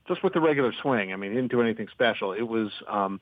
just 0.09 0.23
with 0.23 0.33
the 0.33 0.41
regular 0.41 0.73
swing. 0.83 1.13
I 1.13 1.17
mean, 1.17 1.31
he 1.31 1.37
didn't 1.37 1.51
do 1.51 1.61
anything 1.61 1.89
special. 1.93 2.33
It 2.33 2.43
was 2.43 2.71
um, 2.89 3.21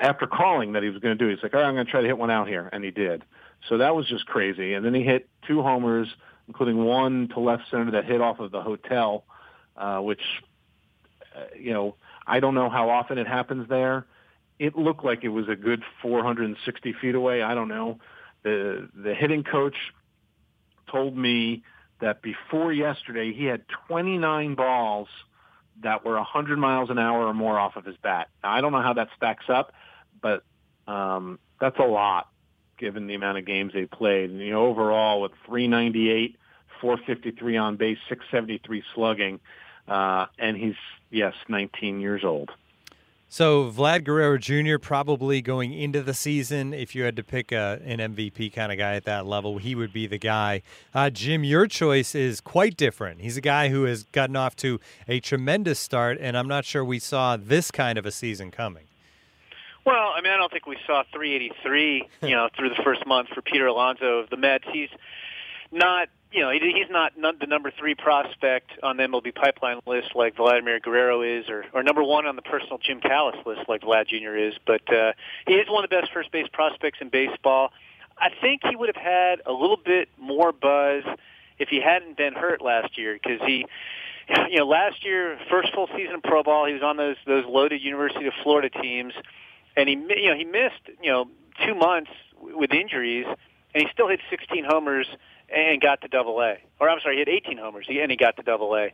after 0.00 0.26
calling 0.26 0.72
that 0.72 0.82
he 0.82 0.88
was 0.88 0.98
going 0.98 1.16
to 1.16 1.24
do. 1.24 1.30
He's 1.30 1.42
like, 1.42 1.54
"All 1.54 1.60
right, 1.60 1.68
I'm 1.68 1.74
going 1.74 1.86
to 1.86 1.90
try 1.90 2.00
to 2.00 2.06
hit 2.06 2.18
one 2.18 2.30
out 2.30 2.48
here," 2.48 2.68
and 2.72 2.84
he 2.84 2.90
did. 2.90 3.24
So 3.68 3.78
that 3.78 3.94
was 3.94 4.06
just 4.06 4.26
crazy. 4.26 4.74
And 4.74 4.84
then 4.84 4.94
he 4.94 5.02
hit 5.02 5.28
two 5.46 5.62
homers, 5.62 6.08
including 6.48 6.84
one 6.84 7.28
to 7.28 7.40
left 7.40 7.64
center 7.70 7.92
that 7.92 8.04
hit 8.04 8.20
off 8.20 8.40
of 8.40 8.50
the 8.50 8.60
hotel, 8.60 9.24
uh, 9.76 9.98
which 9.98 10.22
uh, 11.36 11.44
you 11.58 11.72
know 11.72 11.96
I 12.26 12.40
don't 12.40 12.54
know 12.54 12.70
how 12.70 12.90
often 12.90 13.18
it 13.18 13.26
happens 13.26 13.68
there. 13.68 14.06
It 14.58 14.76
looked 14.76 15.04
like 15.04 15.24
it 15.24 15.28
was 15.28 15.48
a 15.48 15.56
good 15.56 15.82
460 16.02 16.92
feet 17.00 17.14
away. 17.14 17.42
I 17.42 17.54
don't 17.54 17.68
know 17.68 17.98
the 18.42 18.88
the 18.94 19.14
hitting 19.14 19.44
coach 19.44 19.76
told 20.90 21.16
me 21.16 21.62
that 22.00 22.22
before 22.22 22.72
yesterday 22.72 23.32
he 23.32 23.44
had 23.44 23.62
29 23.88 24.54
balls 24.54 25.08
that 25.82 26.04
were 26.04 26.14
100 26.16 26.58
miles 26.58 26.90
an 26.90 26.98
hour 26.98 27.26
or 27.26 27.34
more 27.34 27.58
off 27.58 27.76
of 27.76 27.84
his 27.84 27.96
bat. 27.96 28.28
Now, 28.42 28.52
I 28.52 28.60
don't 28.60 28.72
know 28.72 28.82
how 28.82 28.92
that 28.94 29.08
stacks 29.16 29.46
up, 29.48 29.72
but 30.20 30.44
um, 30.86 31.38
that's 31.60 31.78
a 31.78 31.84
lot 31.84 32.28
given 32.78 33.06
the 33.06 33.14
amount 33.14 33.38
of 33.38 33.46
games 33.46 33.72
they 33.72 33.86
played. 33.86 34.30
And, 34.30 34.40
you 34.40 34.50
know, 34.50 34.66
overall 34.66 35.20
with 35.20 35.32
398, 35.46 36.36
453 36.80 37.56
on 37.56 37.76
base, 37.76 37.98
673 38.08 38.82
slugging, 38.94 39.40
uh, 39.88 40.26
and 40.38 40.56
he's 40.56 40.74
yes, 41.10 41.34
19 41.48 42.00
years 42.00 42.24
old. 42.24 42.50
So 43.32 43.70
Vlad 43.70 44.04
Guerrero 44.04 44.36
Jr. 44.36 44.76
probably 44.76 45.40
going 45.40 45.72
into 45.72 46.02
the 46.02 46.12
season, 46.12 46.74
if 46.74 46.94
you 46.94 47.04
had 47.04 47.16
to 47.16 47.24
pick 47.24 47.50
a, 47.50 47.80
an 47.82 47.96
MVP 47.98 48.52
kind 48.52 48.70
of 48.70 48.76
guy 48.76 48.94
at 48.94 49.06
that 49.06 49.24
level, 49.24 49.56
he 49.56 49.74
would 49.74 49.90
be 49.90 50.06
the 50.06 50.18
guy. 50.18 50.60
Uh, 50.94 51.08
Jim, 51.08 51.42
your 51.42 51.66
choice 51.66 52.14
is 52.14 52.42
quite 52.42 52.76
different. 52.76 53.22
He's 53.22 53.38
a 53.38 53.40
guy 53.40 53.70
who 53.70 53.84
has 53.84 54.02
gotten 54.02 54.36
off 54.36 54.54
to 54.56 54.78
a 55.08 55.18
tremendous 55.18 55.78
start, 55.78 56.18
and 56.20 56.36
I'm 56.36 56.46
not 56.46 56.66
sure 56.66 56.84
we 56.84 56.98
saw 56.98 57.38
this 57.38 57.70
kind 57.70 57.96
of 57.96 58.04
a 58.04 58.10
season 58.10 58.50
coming. 58.50 58.84
Well, 59.86 60.12
I 60.14 60.20
mean, 60.20 60.34
I 60.34 60.36
don't 60.36 60.52
think 60.52 60.66
we 60.66 60.76
saw 60.86 61.02
383, 61.14 62.08
you 62.24 62.36
know, 62.36 62.50
through 62.54 62.68
the 62.68 62.82
first 62.84 63.06
month 63.06 63.30
for 63.30 63.40
Peter 63.40 63.66
Alonso 63.66 64.18
of 64.18 64.28
the 64.28 64.36
Mets. 64.36 64.64
He's 64.70 64.90
not 65.70 66.10
you 66.32 66.40
know, 66.40 66.50
he's 66.50 66.90
not 66.90 67.12
the 67.16 67.46
number 67.46 67.70
three 67.70 67.94
prospect 67.94 68.70
on 68.82 68.96
the 68.96 69.04
MLB 69.04 69.34
pipeline 69.34 69.80
list 69.86 70.14
like 70.14 70.36
Vladimir 70.36 70.80
Guerrero 70.80 71.22
is, 71.22 71.48
or, 71.48 71.64
or 71.72 71.82
number 71.82 72.02
one 72.02 72.26
on 72.26 72.36
the 72.36 72.42
personal 72.42 72.78
Jim 72.78 73.00
Callis 73.00 73.36
list 73.44 73.60
like 73.68 73.82
Vlad 73.82 74.08
Jr. 74.08 74.36
is. 74.36 74.54
But 74.66 74.82
uh, 74.92 75.12
he 75.46 75.54
is 75.54 75.68
one 75.68 75.84
of 75.84 75.90
the 75.90 75.96
best 75.96 76.12
first 76.12 76.32
base 76.32 76.48
prospects 76.52 76.98
in 77.00 77.10
baseball. 77.10 77.72
I 78.18 78.30
think 78.40 78.62
he 78.68 78.76
would 78.76 78.88
have 78.94 79.02
had 79.02 79.42
a 79.46 79.52
little 79.52 79.76
bit 79.76 80.08
more 80.18 80.52
buzz 80.52 81.04
if 81.58 81.68
he 81.68 81.80
hadn't 81.80 82.16
been 82.16 82.34
hurt 82.34 82.62
last 82.62 82.96
year 82.96 83.18
because 83.22 83.40
he, 83.46 83.66
you 84.50 84.58
know, 84.58 84.66
last 84.66 85.04
year 85.04 85.38
first 85.50 85.74
full 85.74 85.88
season 85.96 86.14
of 86.14 86.22
pro 86.22 86.42
ball, 86.42 86.66
he 86.66 86.72
was 86.72 86.82
on 86.82 86.96
those 86.96 87.16
those 87.26 87.44
loaded 87.46 87.82
University 87.82 88.26
of 88.26 88.32
Florida 88.42 88.70
teams, 88.70 89.12
and 89.76 89.88
he 89.88 89.94
you 89.94 90.30
know 90.30 90.36
he 90.36 90.44
missed 90.44 90.98
you 91.02 91.10
know 91.10 91.28
two 91.66 91.74
months 91.74 92.10
with 92.40 92.72
injuries, 92.72 93.26
and 93.74 93.82
he 93.82 93.88
still 93.92 94.08
hit 94.08 94.20
16 94.30 94.64
homers 94.64 95.06
and 95.54 95.80
got 95.80 96.00
to 96.02 96.08
Double 96.08 96.40
A. 96.40 96.56
Or 96.80 96.88
I'm 96.88 97.00
sorry, 97.00 97.16
he 97.16 97.20
had 97.20 97.28
18 97.28 97.58
homers 97.58 97.86
and 97.88 98.10
he 98.10 98.16
got 98.16 98.36
to 98.36 98.42
Double 98.42 98.74
A. 98.74 98.92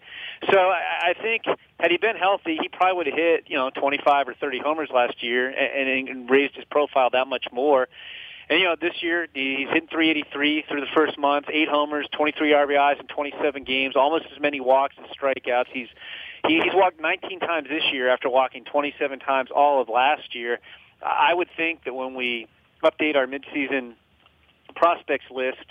So 0.51 0.59
I 0.59 1.15
think 1.21 1.45
had 1.79 1.91
he 1.91 1.97
been 1.97 2.17
healthy, 2.17 2.59
he 2.61 2.69
probably 2.69 2.97
would 2.97 3.07
have 3.07 3.17
hit 3.17 3.45
you 3.47 3.57
know 3.57 3.71
25 3.71 4.29
or 4.29 4.35
30 4.35 4.59
homers 4.61 4.91
last 4.93 5.23
year 5.23 5.49
and, 5.49 6.29
raised 6.29 6.55
his 6.57 6.65
profile 6.65 7.11
that 7.11 7.27
much 7.27 7.47
more. 7.53 7.89
And 8.51 8.61
you 8.61 8.65
know, 8.67 8.77
this 8.81 9.03
year 9.03 9.27
he's 9.33 9.69
hitting 9.69 9.89
383 9.89 10.65
through 10.69 10.81
the 10.81 10.87
first 10.95 11.19
month, 11.19 11.47
eight 11.53 11.69
homers, 11.69 12.07
23 12.13 12.51
RBIs 12.51 13.01
in 13.01 13.07
27 13.07 13.65
games, 13.65 13.97
almost 13.97 14.27
as 14.35 14.41
many 14.41 14.61
walks 14.61 14.97
and 14.99 15.07
strikeouts. 15.07 15.67
He's 15.73 15.89
he, 16.47 16.61
he's 16.61 16.73
walked 16.75 17.01
19 17.01 17.41
times 17.41 17.69
this 17.69 17.83
year 17.93 18.09
after 18.09 18.31
walking 18.31 18.65
27 18.65 19.19
times 19.19 19.51
all 19.55 19.81
of 19.81 19.89
last 19.89 20.35
year. 20.35 20.61
I 21.03 21.35
would 21.35 21.49
think 21.57 21.85
that 21.85 21.95
when 21.95 22.15
we 22.15 22.47
update 22.83 23.17
our 23.17 23.27
midseason 23.27 23.95
prospects 24.75 25.27
list, 25.31 25.65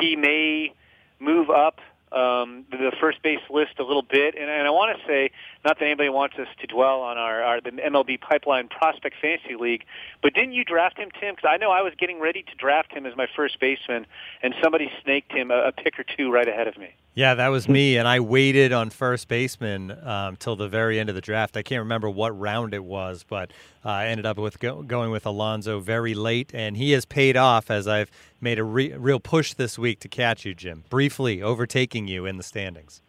he 0.00 0.16
may 0.16 0.72
move 1.18 1.50
up 1.50 1.80
um, 2.12 2.64
the 2.70 2.92
first 3.00 3.22
base 3.22 3.40
list 3.50 3.78
a 3.78 3.82
little 3.82 4.02
bit. 4.02 4.34
And, 4.36 4.48
and 4.48 4.66
I 4.66 4.70
want 4.70 4.96
to 4.96 5.06
say, 5.06 5.30
not 5.64 5.78
that 5.78 5.84
anybody 5.84 6.08
wants 6.08 6.36
us 6.38 6.46
to 6.60 6.66
dwell 6.66 7.02
on 7.02 7.18
our, 7.18 7.42
our 7.42 7.60
the 7.60 7.70
MLB 7.70 8.20
Pipeline 8.20 8.68
Prospect 8.68 9.16
Fantasy 9.20 9.56
League, 9.56 9.84
but 10.22 10.32
didn't 10.34 10.52
you 10.52 10.64
draft 10.64 10.98
him, 10.98 11.10
Tim? 11.20 11.34
Because 11.34 11.50
I 11.52 11.56
know 11.56 11.70
I 11.70 11.82
was 11.82 11.92
getting 11.98 12.20
ready 12.20 12.42
to 12.42 12.54
draft 12.56 12.92
him 12.92 13.06
as 13.06 13.16
my 13.16 13.26
first 13.34 13.58
baseman, 13.60 14.06
and 14.42 14.54
somebody 14.62 14.90
snaked 15.02 15.32
him 15.32 15.50
a, 15.50 15.68
a 15.68 15.72
pick 15.72 15.98
or 15.98 16.04
two 16.16 16.30
right 16.30 16.48
ahead 16.48 16.68
of 16.68 16.78
me. 16.78 16.94
Yeah, 17.16 17.34
that 17.36 17.48
was 17.48 17.66
me, 17.66 17.96
and 17.96 18.06
I 18.06 18.20
waited 18.20 18.74
on 18.74 18.90
first 18.90 19.26
baseman 19.26 19.90
um, 20.06 20.36
till 20.36 20.54
the 20.54 20.68
very 20.68 21.00
end 21.00 21.08
of 21.08 21.14
the 21.14 21.22
draft. 21.22 21.56
I 21.56 21.62
can't 21.62 21.78
remember 21.80 22.10
what 22.10 22.38
round 22.38 22.74
it 22.74 22.84
was, 22.84 23.24
but 23.26 23.52
uh, 23.82 23.88
I 23.88 24.08
ended 24.08 24.26
up 24.26 24.36
with 24.36 24.60
go- 24.60 24.82
going 24.82 25.10
with 25.10 25.24
Alonso 25.24 25.80
very 25.80 26.12
late, 26.12 26.50
and 26.52 26.76
he 26.76 26.92
has 26.92 27.06
paid 27.06 27.34
off 27.34 27.70
as 27.70 27.88
I've 27.88 28.10
made 28.38 28.58
a 28.58 28.64
re- 28.64 28.92
real 28.92 29.18
push 29.18 29.54
this 29.54 29.78
week 29.78 29.98
to 30.00 30.08
catch 30.08 30.44
you, 30.44 30.54
Jim. 30.54 30.84
Briefly 30.90 31.40
overtaking 31.40 32.06
you 32.06 32.26
in 32.26 32.36
the 32.36 32.42
standings. 32.42 33.00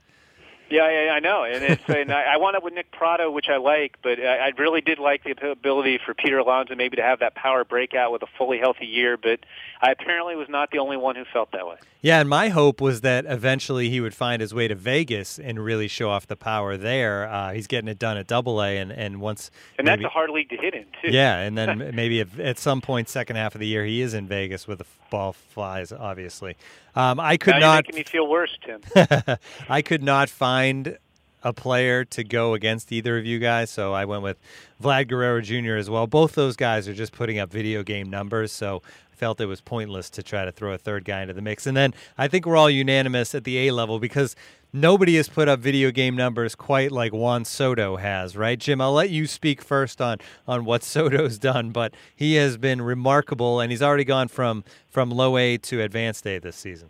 Yeah, 0.69 1.05
yeah, 1.05 1.11
I 1.11 1.19
know, 1.19 1.43
and 1.43 1.63
it's 1.63 1.83
and 1.87 2.11
I, 2.11 2.33
I 2.33 2.37
wound 2.37 2.55
up 2.55 2.63
with 2.63 2.73
Nick 2.73 2.91
Pratto, 2.91 3.31
which 3.31 3.47
I 3.49 3.57
like, 3.57 3.97
but 4.01 4.19
I, 4.19 4.37
I 4.37 4.51
really 4.57 4.81
did 4.81 4.99
like 4.99 5.23
the 5.23 5.51
ability 5.51 5.99
for 6.05 6.13
Peter 6.13 6.37
Alonso 6.39 6.75
maybe 6.75 6.97
to 6.97 7.03
have 7.03 7.19
that 7.19 7.35
power 7.35 7.63
breakout 7.63 8.11
with 8.11 8.21
a 8.21 8.27
fully 8.37 8.59
healthy 8.59 8.85
year. 8.85 9.17
But 9.17 9.41
I 9.81 9.91
apparently 9.91 10.35
was 10.35 10.49
not 10.49 10.71
the 10.71 10.79
only 10.79 10.97
one 10.97 11.15
who 11.15 11.23
felt 11.31 11.51
that 11.51 11.67
way. 11.67 11.75
Yeah, 12.01 12.19
and 12.19 12.29
my 12.29 12.49
hope 12.49 12.79
was 12.79 13.01
that 13.01 13.25
eventually 13.25 13.89
he 13.89 13.99
would 13.99 14.13
find 14.13 14.41
his 14.41 14.53
way 14.53 14.67
to 14.67 14.75
Vegas 14.75 15.39
and 15.39 15.63
really 15.63 15.87
show 15.87 16.09
off 16.09 16.27
the 16.27 16.35
power 16.35 16.77
there. 16.77 17.27
Uh, 17.27 17.53
he's 17.53 17.67
getting 17.67 17.87
it 17.87 17.99
done 17.99 18.17
at 18.17 18.27
Double 18.27 18.61
A, 18.61 18.77
and 18.77 18.91
and 18.91 19.19
once 19.19 19.51
and 19.77 19.85
maybe, 19.85 20.03
that's 20.03 20.11
a 20.11 20.13
hard 20.13 20.29
league 20.29 20.49
to 20.49 20.57
hit 20.57 20.73
in 20.73 20.85
too. 21.01 21.11
Yeah, 21.11 21.39
and 21.39 21.57
then 21.57 21.91
maybe 21.95 22.19
if, 22.19 22.39
at 22.39 22.59
some 22.59 22.81
point, 22.81 23.09
second 23.09 23.35
half 23.35 23.55
of 23.55 23.59
the 23.59 23.67
year, 23.67 23.85
he 23.85 24.01
is 24.01 24.13
in 24.13 24.27
Vegas 24.27 24.67
with 24.67 24.79
the 24.79 24.85
ball 25.09 25.33
flies. 25.33 25.91
Obviously, 25.91 26.55
um, 26.97 27.19
I 27.19 27.37
could 27.37 27.59
not. 27.59 27.85
making 27.85 27.95
me 27.95 28.03
feel 28.03 28.27
worse, 28.27 28.57
Tim. 28.65 28.81
I 29.69 29.81
could 29.81 30.03
not 30.03 30.29
find 30.29 30.97
a 31.43 31.53
player 31.53 32.03
to 32.05 32.23
go 32.23 32.53
against 32.53 32.91
either 32.91 33.17
of 33.17 33.25
you 33.25 33.39
guys, 33.39 33.69
so 33.69 33.93
I 33.93 34.05
went 34.05 34.23
with 34.23 34.37
Vlad 34.81 35.07
Guerrero 35.07 35.41
Jr. 35.41 35.75
as 35.75 35.89
well. 35.89 36.07
Both 36.07 36.33
those 36.33 36.55
guys 36.55 36.87
are 36.87 36.93
just 36.93 37.11
putting 37.11 37.39
up 37.39 37.51
video 37.51 37.83
game 37.83 38.09
numbers, 38.09 38.51
so 38.51 38.81
felt 39.17 39.41
it 39.41 39.47
was 39.47 39.61
pointless 39.61 40.09
to 40.11 40.21
try 40.21 40.45
to 40.45 40.51
throw 40.51 40.73
a 40.73 40.77
third 40.77 41.03
guy 41.03 41.21
into 41.21 41.33
the 41.33 41.41
mix. 41.41 41.65
And 41.65 41.75
then 41.75 41.93
I 42.17 42.27
think 42.27 42.45
we're 42.45 42.55
all 42.55 42.69
unanimous 42.69 43.33
at 43.33 43.43
the 43.43 43.67
A 43.67 43.71
level 43.71 43.99
because 43.99 44.35
nobody 44.71 45.15
has 45.15 45.27
put 45.27 45.47
up 45.47 45.59
video 45.59 45.89
game 45.89 46.15
numbers 46.15 46.53
quite 46.53 46.91
like 46.91 47.13
Juan 47.13 47.43
Soto 47.43 47.97
has, 47.97 48.37
right? 48.37 48.59
Jim, 48.59 48.79
I'll 48.79 48.93
let 48.93 49.09
you 49.09 49.25
speak 49.25 49.61
first 49.61 49.99
on 49.99 50.19
on 50.47 50.65
what 50.65 50.83
Soto's 50.83 51.39
done, 51.39 51.71
but 51.71 51.95
he 52.15 52.35
has 52.35 52.57
been 52.57 52.81
remarkable 52.81 53.59
and 53.59 53.71
he's 53.71 53.81
already 53.81 54.05
gone 54.05 54.27
from 54.27 54.63
from 54.89 55.09
low 55.09 55.37
A 55.37 55.57
to 55.57 55.81
advanced 55.81 56.27
A 56.27 56.37
this 56.37 56.55
season. 56.55 56.89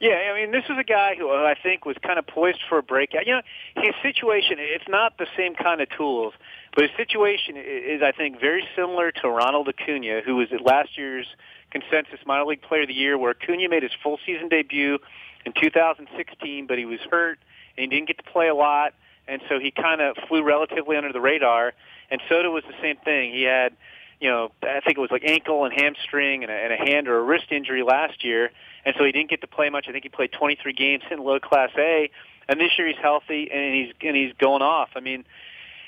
Yeah, 0.00 0.20
I 0.30 0.38
mean, 0.38 0.52
this 0.52 0.64
is 0.68 0.76
a 0.78 0.84
guy 0.84 1.14
who 1.16 1.30
I 1.30 1.54
think 1.62 1.86
was 1.86 1.96
kind 2.02 2.18
of 2.18 2.26
poised 2.26 2.60
for 2.68 2.76
a 2.76 2.82
breakout. 2.82 3.26
You 3.26 3.36
know, 3.36 3.42
his 3.76 3.94
situation, 4.02 4.56
it's 4.58 4.88
not 4.88 5.16
the 5.16 5.26
same 5.34 5.54
kind 5.54 5.80
of 5.80 5.88
tools, 5.88 6.34
but 6.74 6.82
his 6.82 6.90
situation 6.96 7.56
is, 7.56 8.02
I 8.02 8.12
think, 8.12 8.38
very 8.38 8.68
similar 8.76 9.12
to 9.22 9.30
Ronald 9.30 9.68
Acuna, 9.68 10.20
who 10.20 10.36
was 10.36 10.48
at 10.52 10.60
last 10.60 10.98
year's 10.98 11.26
consensus 11.74 12.20
minor 12.24 12.44
league 12.44 12.62
player 12.62 12.82
of 12.82 12.88
the 12.88 12.94
year, 12.94 13.18
where 13.18 13.32
Acuna 13.32 13.68
made 13.68 13.82
his 13.82 13.92
full 14.02 14.18
season 14.24 14.48
debut 14.48 14.98
in 15.44 15.52
2016, 15.52 16.66
but 16.66 16.78
he 16.78 16.84
was 16.84 17.00
hurt 17.10 17.38
and 17.76 17.82
he 17.82 17.86
didn't 17.88 18.06
get 18.06 18.18
to 18.18 18.24
play 18.24 18.48
a 18.48 18.54
lot, 18.54 18.94
and 19.26 19.42
so 19.48 19.58
he 19.58 19.72
kind 19.72 20.00
of 20.00 20.16
flew 20.28 20.44
relatively 20.44 20.96
under 20.96 21.12
the 21.12 21.20
radar. 21.20 21.72
And 22.10 22.20
Soto 22.28 22.52
was 22.52 22.62
the 22.64 22.74
same 22.80 22.96
thing. 22.98 23.32
He 23.32 23.42
had, 23.42 23.74
you 24.20 24.30
know, 24.30 24.52
I 24.62 24.80
think 24.80 24.96
it 24.96 25.00
was 25.00 25.10
like 25.10 25.24
ankle 25.24 25.64
and 25.64 25.74
hamstring 25.74 26.44
and 26.44 26.52
a, 26.52 26.54
and 26.54 26.72
a 26.72 26.76
hand 26.76 27.08
or 27.08 27.18
a 27.18 27.22
wrist 27.22 27.46
injury 27.50 27.82
last 27.82 28.22
year, 28.22 28.52
and 28.84 28.94
so 28.96 29.04
he 29.04 29.10
didn't 29.10 29.30
get 29.30 29.40
to 29.40 29.48
play 29.48 29.68
much. 29.70 29.86
I 29.88 29.92
think 29.92 30.04
he 30.04 30.10
played 30.10 30.30
23 30.30 30.72
games 30.74 31.02
in 31.10 31.18
low 31.18 31.40
Class 31.40 31.70
A, 31.76 32.10
and 32.48 32.60
this 32.60 32.78
year 32.78 32.86
he's 32.86 32.98
healthy 33.02 33.50
and 33.50 33.74
he's 33.74 33.94
and 34.00 34.16
he's 34.16 34.32
going 34.38 34.62
off. 34.62 34.90
I 34.94 35.00
mean. 35.00 35.24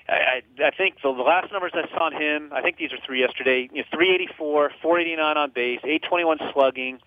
I, 0.08 0.42
I 0.64 0.70
think 0.70 0.96
the, 1.02 1.12
the 1.12 1.22
last 1.22 1.52
numbers 1.52 1.72
I 1.74 1.88
saw 1.90 2.04
on 2.04 2.12
him, 2.12 2.52
I 2.52 2.62
think 2.62 2.76
these 2.76 2.92
are 2.92 2.98
three 3.04 3.20
yesterday. 3.20 3.68
You 3.72 3.82
know, 3.82 3.88
384, 3.92 4.72
489 4.80 5.36
on 5.36 5.50
base, 5.50 5.80
821 5.82 6.38
slugging, 6.52 7.00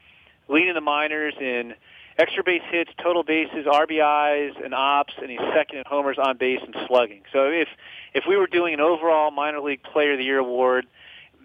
leading 0.48 0.74
the 0.74 0.82
minors 0.82 1.34
in 1.40 1.76
extra 2.18 2.44
base 2.44 2.62
hits, 2.70 2.92
total 3.02 3.24
bases, 3.24 3.66
RBIs, 3.66 4.64
and 4.64 4.74
ops, 4.74 5.14
and 5.22 5.32
he's 5.32 5.40
second 5.56 5.80
in 5.80 5.84
homers 5.88 6.18
on 6.18 6.38
base 6.38 6.60
and 6.62 6.76
slugging. 6.88 7.22
So 7.32 7.46
if 7.46 7.70
if 8.14 8.26
we 8.28 8.36
were 8.36 8.48
doing 8.48 8.74
an 8.74 8.82
overall 8.82 9.32
minor 9.32 9.62
league 9.62 9.84
player 9.84 10.14
of 10.14 10.18
the 10.18 10.26
year 10.26 10.40
award, 10.40 10.86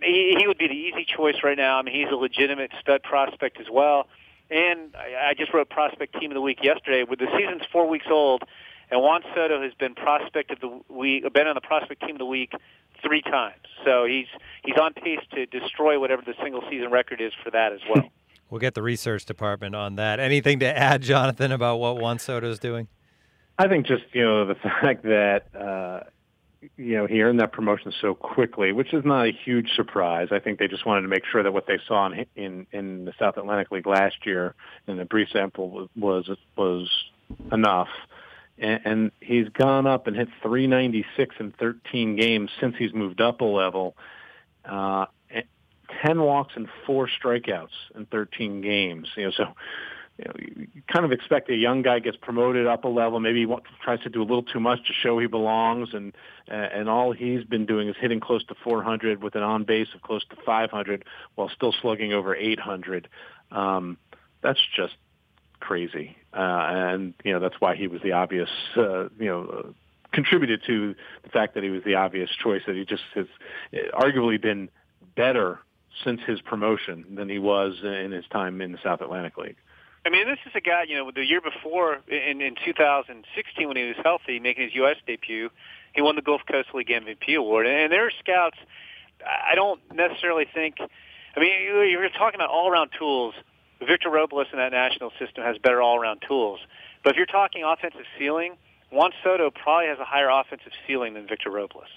he, 0.03 0.35
he 0.38 0.47
would 0.47 0.59
be 0.59 0.67
the 0.67 0.75
easy 0.75 1.05
choice 1.05 1.37
right 1.45 1.57
now. 1.57 1.79
I 1.79 1.83
mean, 1.83 1.95
he's 1.95 2.11
a 2.11 2.17
legitimate 2.17 2.73
stud 2.81 3.03
prospect 3.03 3.61
as 3.61 3.67
well. 3.71 4.09
And 4.51 4.95
I, 4.97 5.31
I 5.31 5.35
just 5.35 5.55
wrote 5.55 5.69
prospect 5.71 6.19
team 6.19 6.31
of 6.31 6.35
the 6.35 6.40
week 6.40 6.62
yesterday. 6.62 7.05
With 7.05 7.19
the 7.19 7.29
season's 7.37 7.62
four 7.71 7.88
weeks 7.88 8.07
old, 8.11 8.43
and 8.94 9.02
Juan 9.02 9.22
Soto 9.35 9.61
has 9.61 9.72
been 9.74 9.96
prospect 9.96 10.52
of 10.52 10.61
the 10.61 10.80
week, 10.88 11.24
been 11.35 11.48
on 11.48 11.57
the 11.57 11.61
prospect 11.61 12.00
team 12.02 12.12
of 12.12 12.18
the 12.18 12.24
week 12.24 12.52
three 13.02 13.22
times. 13.22 13.66
So 13.85 14.04
he's 14.04 14.26
he's 14.64 14.76
on 14.80 14.94
pace 14.94 15.18
to 15.35 15.46
destroy 15.46 15.98
whatever 15.98 16.22
the 16.24 16.35
single 16.40 16.62
season 16.70 16.92
record 16.92 17.20
is 17.20 17.33
for 17.42 17.50
that 17.50 17.72
as 17.72 17.80
well. 17.92 18.09
We'll 18.50 18.61
get 18.61 18.74
the 18.74 18.83
research 18.83 19.24
department 19.24 19.74
on 19.74 19.96
that. 19.96 20.20
Anything 20.20 20.61
to 20.61 20.78
add, 20.78 21.02
Jonathan, 21.02 21.50
about 21.50 21.78
what 21.78 21.96
Juan 21.96 22.20
Soto 22.20 22.48
is 22.48 22.61
doing? 22.61 22.87
I 23.59 23.66
think 23.66 23.85
just 23.85 24.04
you 24.12 24.22
know 24.22 24.46
the 24.46 24.54
fact 24.80 25.02
that 25.02 25.46
uh, 25.57 26.04
you 26.76 26.96
know 26.96 27.09
he 27.09 27.20
earned 27.20 27.40
that 27.40 27.50
promotion 27.50 27.92
so 28.00 28.14
quickly, 28.14 28.70
which 28.70 28.94
is 28.94 29.04
not 29.04 29.26
a 29.26 29.33
huge 29.33 29.70
surprise. 29.74 30.28
I 30.30 30.38
think 30.38 30.61
they 30.61 30.68
just 30.68 30.87
wanted 30.87 31.02
to 31.02 31.09
make 31.09 31.24
sure 31.33 31.42
that 31.42 31.52
what 31.52 31.66
they 31.66 31.80
saw 31.88 32.07
in 32.07 32.26
in, 32.37 32.66
in 32.70 33.04
the 33.07 33.12
South 33.18 33.37
Atlantic 33.38 33.72
League 33.72 33.88
last 33.88 34.24
year 34.24 34.54
in 34.87 34.98
the 34.98 35.04
brief 35.04 35.30
sample 35.33 35.88
was 35.96 36.30
was 36.57 36.88
enough. 37.50 37.88
And, 38.59 38.81
and 38.85 39.12
he's 39.21 39.49
gone 39.49 39.87
up 39.87 40.07
and 40.07 40.17
hit 40.17 40.29
396 40.43 41.37
in 41.40 41.53
13 41.53 42.17
games 42.17 42.51
since 42.61 42.77
he's 42.79 42.93
moved 42.95 43.21
up 43.21 43.40
a 43.40 43.45
level. 43.45 43.97
Uh, 44.64 45.07
10 46.03 46.21
walks 46.21 46.55
and 46.57 46.69
four 46.87 47.09
strikeouts 47.09 47.69
in 47.95 48.07
13 48.07 48.61
games. 48.61 49.09
You 49.17 49.25
know, 49.25 49.31
so 49.37 49.45
you, 50.19 50.25
know, 50.25 50.33
you 50.38 50.83
kind 50.93 51.05
of 51.05 51.12
expect 51.12 51.51
a 51.51 51.57
young 51.57 51.83
guy 51.83 51.99
gets 51.99 52.17
promoted 52.17 52.67
up 52.67 52.85
a 52.85 52.88
level, 52.88 53.19
maybe 53.21 53.40
he 53.40 53.47
wants, 53.47 53.67
tries 53.83 54.01
to 54.01 54.09
do 54.09 54.23
a 54.23 54.25
little 54.25 54.43
too 54.43 54.61
much 54.61 54.79
to 54.87 54.93
show 54.93 55.19
he 55.19 55.27
belongs, 55.27 55.90
and 55.93 56.14
and 56.47 56.88
all 56.88 57.12
he's 57.12 57.43
been 57.45 57.67
doing 57.67 57.88
is 57.88 57.97
hitting 57.99 58.21
close 58.21 58.45
to 58.45 58.55
400 58.62 59.23
with 59.23 59.35
an 59.35 59.43
on 59.43 59.64
base 59.64 59.88
of 59.95 60.03
close 60.03 60.25
to 60.27 60.37
500 60.45 61.05
while 61.35 61.49
still 61.49 61.75
slugging 61.81 62.12
over 62.12 62.37
800. 62.37 63.09
Um, 63.51 63.97
that's 64.43 64.61
just 64.77 64.95
crazy, 65.66 66.16
uh, 66.33 66.38
and 66.40 67.14
you 67.24 67.33
know 67.33 67.40
that's 67.40 67.61
why 67.61 67.74
he 67.74 67.87
was 67.88 68.03
the 68.03 68.12
obvious, 68.12 68.50
uh, 68.77 69.09
you 69.18 69.27
know. 69.27 69.64
Uh, 69.64 69.68
contributed 70.12 70.62
to 70.64 70.94
the 71.24 71.29
fact 71.31 71.55
that 71.55 71.64
he 71.64 71.70
was 71.70 71.83
the 71.83 71.96
obvious 71.96 72.31
choice 72.40 72.62
that 72.68 72.77
he 72.77 72.85
just 72.85 73.03
has 73.16 73.27
arguably 73.92 74.40
been 74.40 74.68
better 75.16 75.59
since 76.05 76.20
his 76.24 76.40
promotion 76.40 77.05
than 77.16 77.29
he 77.29 77.40
was 77.40 77.81
in 77.83 78.12
his 78.12 78.24
time 78.31 78.61
in 78.61 78.70
the 78.70 78.79
South 78.81 79.00
Atlantic 79.00 79.37
League. 79.37 79.57
I 80.07 80.11
mean, 80.11 80.29
this 80.29 80.38
is 80.46 80.53
a 80.55 80.61
guy, 80.61 80.85
you 80.87 80.96
know, 80.96 81.11
the 81.11 81.24
year 81.24 81.40
before 81.40 81.98
in, 82.09 82.42
in 82.42 82.55
2016 82.64 83.68
when 83.68 83.77
he 83.77 83.85
was 83.85 83.96
healthy, 84.05 84.38
making 84.38 84.64
his 84.64 84.74
U.S. 84.77 84.96
debut, 85.07 85.50
he 85.94 86.03
won 86.03 86.14
the 86.14 86.22
Gulf 86.22 86.42
Coast 86.50 86.68
League 86.74 86.88
MVP 86.88 87.37
award. 87.37 87.66
And 87.66 87.90
there 87.90 88.07
are 88.07 88.12
scouts, 88.20 88.59
I 89.24 89.55
don't 89.55 89.81
necessarily 89.94 90.46
think, 90.53 90.77
I 90.79 91.40
mean, 91.40 91.90
you're 91.90 92.09
talking 92.11 92.35
about 92.35 92.50
all-around 92.50 92.90
tools. 92.98 93.35
Victor 93.85 94.11
Robles 94.11 94.47
in 94.53 94.59
that 94.59 94.73
national 94.73 95.12
system 95.18 95.44
has 95.44 95.59
better 95.59 95.81
all-around 95.81 96.23
tools. 96.27 96.61
But 97.03 97.11
if 97.11 97.16
you're 97.16 97.27
talking 97.27 97.64
offensive 97.64 98.07
ceiling, 98.18 98.57
Juan 98.90 99.12
Soto 99.23 99.51
probably 99.51 99.88
has 99.88 99.99
a 99.99 100.05
higher 100.05 100.29
offensive 100.31 100.73
ceiling 100.87 101.14
than 101.14 101.27
Victor 101.27 101.51
Robles. 101.51 101.88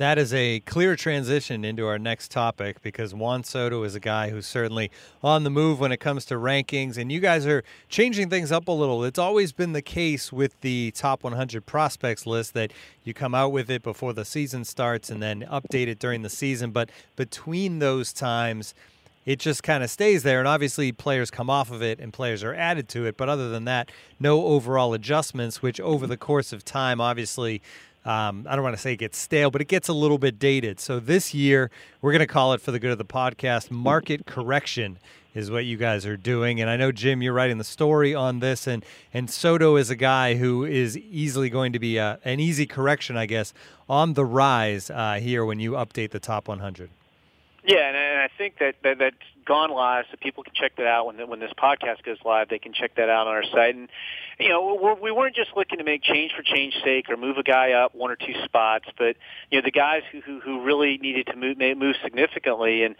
That 0.00 0.16
is 0.16 0.32
a 0.32 0.60
clear 0.60 0.96
transition 0.96 1.62
into 1.62 1.86
our 1.86 1.98
next 1.98 2.30
topic 2.30 2.80
because 2.80 3.12
Juan 3.14 3.44
Soto 3.44 3.82
is 3.82 3.94
a 3.94 4.00
guy 4.00 4.30
who's 4.30 4.46
certainly 4.46 4.90
on 5.22 5.44
the 5.44 5.50
move 5.50 5.78
when 5.78 5.92
it 5.92 5.98
comes 5.98 6.24
to 6.26 6.36
rankings, 6.36 6.96
and 6.96 7.12
you 7.12 7.20
guys 7.20 7.46
are 7.46 7.62
changing 7.90 8.30
things 8.30 8.50
up 8.50 8.66
a 8.68 8.72
little. 8.72 9.04
It's 9.04 9.18
always 9.18 9.52
been 9.52 9.74
the 9.74 9.82
case 9.82 10.32
with 10.32 10.58
the 10.62 10.90
top 10.92 11.22
100 11.22 11.66
prospects 11.66 12.26
list 12.26 12.54
that 12.54 12.72
you 13.04 13.12
come 13.12 13.34
out 13.34 13.52
with 13.52 13.70
it 13.70 13.82
before 13.82 14.14
the 14.14 14.24
season 14.24 14.64
starts 14.64 15.10
and 15.10 15.22
then 15.22 15.42
update 15.42 15.88
it 15.88 15.98
during 15.98 16.22
the 16.22 16.30
season. 16.30 16.70
But 16.70 16.88
between 17.16 17.78
those 17.78 18.14
times, 18.14 18.72
it 19.24 19.38
just 19.38 19.62
kind 19.62 19.84
of 19.84 19.90
stays 19.90 20.22
there. 20.22 20.38
And 20.38 20.48
obviously, 20.48 20.92
players 20.92 21.30
come 21.30 21.50
off 21.50 21.70
of 21.70 21.82
it 21.82 22.00
and 22.00 22.12
players 22.12 22.42
are 22.42 22.54
added 22.54 22.88
to 22.90 23.06
it. 23.06 23.16
But 23.16 23.28
other 23.28 23.50
than 23.50 23.64
that, 23.64 23.90
no 24.18 24.46
overall 24.46 24.94
adjustments, 24.94 25.62
which 25.62 25.80
over 25.80 26.06
the 26.06 26.16
course 26.16 26.52
of 26.52 26.64
time, 26.64 27.00
obviously, 27.00 27.62
um, 28.04 28.46
I 28.48 28.54
don't 28.54 28.62
want 28.62 28.76
to 28.76 28.80
say 28.80 28.94
it 28.94 28.98
gets 28.98 29.18
stale, 29.18 29.50
but 29.50 29.60
it 29.60 29.68
gets 29.68 29.88
a 29.88 29.92
little 29.92 30.18
bit 30.18 30.38
dated. 30.38 30.80
So 30.80 31.00
this 31.00 31.34
year, 31.34 31.70
we're 32.00 32.12
going 32.12 32.20
to 32.20 32.26
call 32.26 32.54
it 32.54 32.60
for 32.60 32.72
the 32.72 32.78
good 32.78 32.92
of 32.92 32.98
the 32.98 33.04
podcast 33.04 33.70
market 33.70 34.24
correction 34.26 34.98
is 35.34 35.50
what 35.50 35.64
you 35.64 35.76
guys 35.76 36.06
are 36.06 36.16
doing. 36.16 36.60
And 36.60 36.68
I 36.68 36.76
know 36.76 36.90
Jim, 36.92 37.22
you're 37.22 37.32
writing 37.32 37.58
the 37.58 37.64
story 37.64 38.14
on 38.14 38.40
this, 38.40 38.66
and 38.66 38.84
and 39.12 39.30
Soto 39.30 39.76
is 39.76 39.90
a 39.90 39.96
guy 39.96 40.34
who 40.34 40.64
is 40.64 40.96
easily 40.96 41.50
going 41.50 41.72
to 41.72 41.78
be 41.78 41.98
a, 41.98 42.18
an 42.24 42.40
easy 42.40 42.66
correction, 42.66 43.16
I 43.16 43.26
guess, 43.26 43.52
on 43.88 44.14
the 44.14 44.24
rise 44.24 44.90
uh, 44.90 45.18
here 45.20 45.44
when 45.44 45.60
you 45.60 45.72
update 45.72 46.10
the 46.10 46.20
top 46.20 46.48
100. 46.48 46.90
Yeah, 47.64 47.88
and, 47.88 48.20
I 48.20 48.28
think 48.38 48.58
that, 48.58 48.76
that 48.82 48.98
that's 48.98 49.16
gone 49.44 49.70
live, 49.70 50.06
so 50.10 50.16
people 50.20 50.42
can 50.42 50.54
check 50.54 50.76
that 50.76 50.86
out 50.86 51.06
when 51.06 51.28
when 51.28 51.40
this 51.40 51.52
podcast 51.58 52.02
goes 52.04 52.16
live. 52.24 52.48
They 52.48 52.58
can 52.58 52.72
check 52.72 52.94
that 52.96 53.08
out 53.10 53.26
on 53.26 53.34
our 53.34 53.44
site. 53.44 53.74
And 53.74 53.88
you 54.38 54.48
know, 54.48 54.78
we're, 54.80 54.94
we 54.94 55.10
weren't 55.10 55.36
just 55.36 55.50
looking 55.56 55.78
to 55.78 55.84
make 55.84 56.02
change 56.02 56.32
for 56.34 56.42
change 56.42 56.74
sake 56.82 57.10
or 57.10 57.16
move 57.16 57.36
a 57.36 57.42
guy 57.42 57.72
up 57.72 57.94
one 57.94 58.10
or 58.10 58.16
two 58.16 58.34
spots, 58.44 58.86
but 58.96 59.16
you 59.50 59.58
know, 59.58 59.62
the 59.64 59.70
guys 59.70 60.02
who 60.10 60.20
who, 60.20 60.40
who 60.40 60.64
really 60.64 60.98
needed 60.98 61.26
to 61.26 61.36
move 61.36 61.58
move 61.58 61.96
significantly 62.02 62.84
and. 62.84 62.96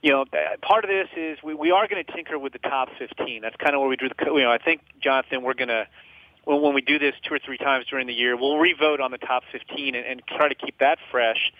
You 0.00 0.12
know, 0.12 0.24
part 0.62 0.84
of 0.84 0.90
this 0.90 1.08
is 1.16 1.42
we, 1.42 1.54
we 1.54 1.72
are 1.72 1.88
going 1.88 2.04
to 2.04 2.12
tinker 2.12 2.38
with 2.38 2.52
the 2.52 2.60
top 2.60 2.88
15. 3.00 3.42
That's 3.42 3.56
kind 3.56 3.74
of 3.74 3.80
where 3.80 3.88
we 3.88 3.96
drew 3.96 4.08
the. 4.08 4.14
You 4.26 4.42
know, 4.44 4.52
I 4.52 4.58
think 4.58 4.80
Jonathan, 5.00 5.42
we're 5.42 5.54
going 5.54 5.70
to 5.70 5.88
when, 6.48 6.62
when 6.62 6.74
we 6.74 6.80
do 6.80 6.98
this 6.98 7.14
two 7.22 7.34
or 7.34 7.38
three 7.38 7.58
times 7.58 7.86
during 7.86 8.06
the 8.06 8.14
year, 8.14 8.36
we'll 8.36 8.58
revote 8.58 9.00
on 9.00 9.10
the 9.10 9.18
top 9.18 9.42
15 9.52 9.94
and, 9.94 10.06
and 10.06 10.22
try 10.26 10.48
to 10.48 10.54
keep 10.54 10.78
that 10.78 10.98
fresh. 11.10 11.52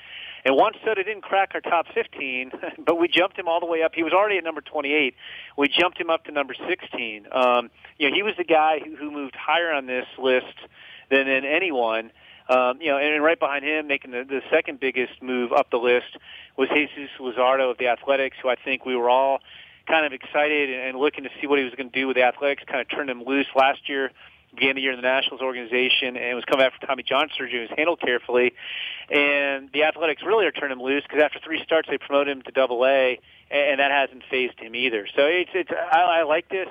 And 0.45 0.57
Juan 0.57 0.73
Soto 0.85 1.03
didn't 1.03 1.23
crack 1.23 1.51
our 1.55 1.61
top 1.61 1.87
15, 1.95 2.53
but 2.85 2.97
we 2.97 3.09
jumped 3.09 3.39
him 3.39 3.49
all 3.49 3.61
the 3.61 3.67
way 3.67 3.83
up. 3.83 3.93
He 3.95 4.03
was 4.03 4.13
already 4.13 4.39
at 4.39 4.45
number 4.45 4.61
28. 4.61 5.15
We 5.57 5.69
jumped 5.69 6.01
him 6.01 6.11
up 6.11 6.25
to 6.25 6.33
number 6.33 6.55
16. 6.69 7.27
Um, 7.33 7.71
you 7.99 8.09
know, 8.09 8.15
he 8.15 8.23
was 8.23 8.35
the 8.37 8.45
guy 8.45 8.81
who, 8.85 8.97
who 8.97 9.11
moved 9.11 9.35
higher 9.35 9.73
on 9.73 9.87
this 9.87 10.07
list 10.19 10.55
than, 11.11 11.27
than 11.27 11.45
anyone. 11.45 12.11
Um, 12.49 12.81
you 12.81 12.91
know, 12.91 12.99
and 12.99 13.23
right 13.23 13.39
behind 13.39 13.65
him, 13.65 13.89
making 13.89 14.13
the, 14.13 14.25
the 14.25 14.41
second 14.51 14.81
biggest 14.81 15.23
move 15.23 15.53
up 15.53 15.71
the 15.71 15.77
list 15.77 16.17
was 16.57 16.69
Jesus 16.71 17.11
Luzardo 17.21 17.71
of 17.71 17.79
the 17.79 17.89
Athletics, 17.89 18.37
who 18.43 18.49
I 18.49 18.57
think 18.57 18.87
we 18.87 18.97
were 18.97 19.11
all 19.11 19.41
kind 19.87 20.07
of 20.07 20.13
excited 20.13 20.71
and 20.71 20.99
looking 20.99 21.25
to 21.25 21.31
see 21.41 21.47
what 21.47 21.59
he 21.59 21.65
was 21.65 21.75
going 21.75 21.91
to 21.91 21.99
do 21.99 22.07
with 22.07 22.17
the 22.17 22.23
Athletics. 22.23 22.63
Kind 22.67 22.81
of 22.81 22.89
turned 22.89 23.11
him 23.11 23.23
loose 23.23 23.47
last 23.55 23.89
year 23.89 24.13
began 24.55 24.77
the 24.77 24.83
year 24.83 24.93
in 24.93 24.99
the 24.99 25.07
Nationals 25.07 25.41
organization 25.41 26.17
and 26.17 26.35
was 26.35 26.45
coming 26.45 26.67
after 26.67 26.87
Tommy 26.87 27.03
John 27.03 27.29
surgery. 27.37 27.61
was 27.61 27.71
handled 27.77 28.01
carefully, 28.01 28.55
and 29.11 29.71
the 29.73 29.85
Athletics 29.85 30.23
really 30.25 30.47
are 30.47 30.53
turning 30.53 30.79
him 30.79 30.83
loose 30.83 31.03
because 31.03 31.23
after 31.23 31.39
three 31.39 31.63
starts 31.63 31.89
they 31.89 31.99
promoted 31.99 32.37
him 32.37 32.43
to 32.43 32.51
Double 32.51 32.85
A, 32.87 33.21
and 33.51 33.81
that 33.81 33.91
hasn't 33.91 34.23
fazed 34.31 34.59
him 34.59 34.75
either. 34.75 35.07
So 35.15 35.27
it's 35.27 35.51
it's 35.55 35.71
I, 35.71 36.21
I 36.21 36.23
like 36.25 36.49
this. 36.49 36.69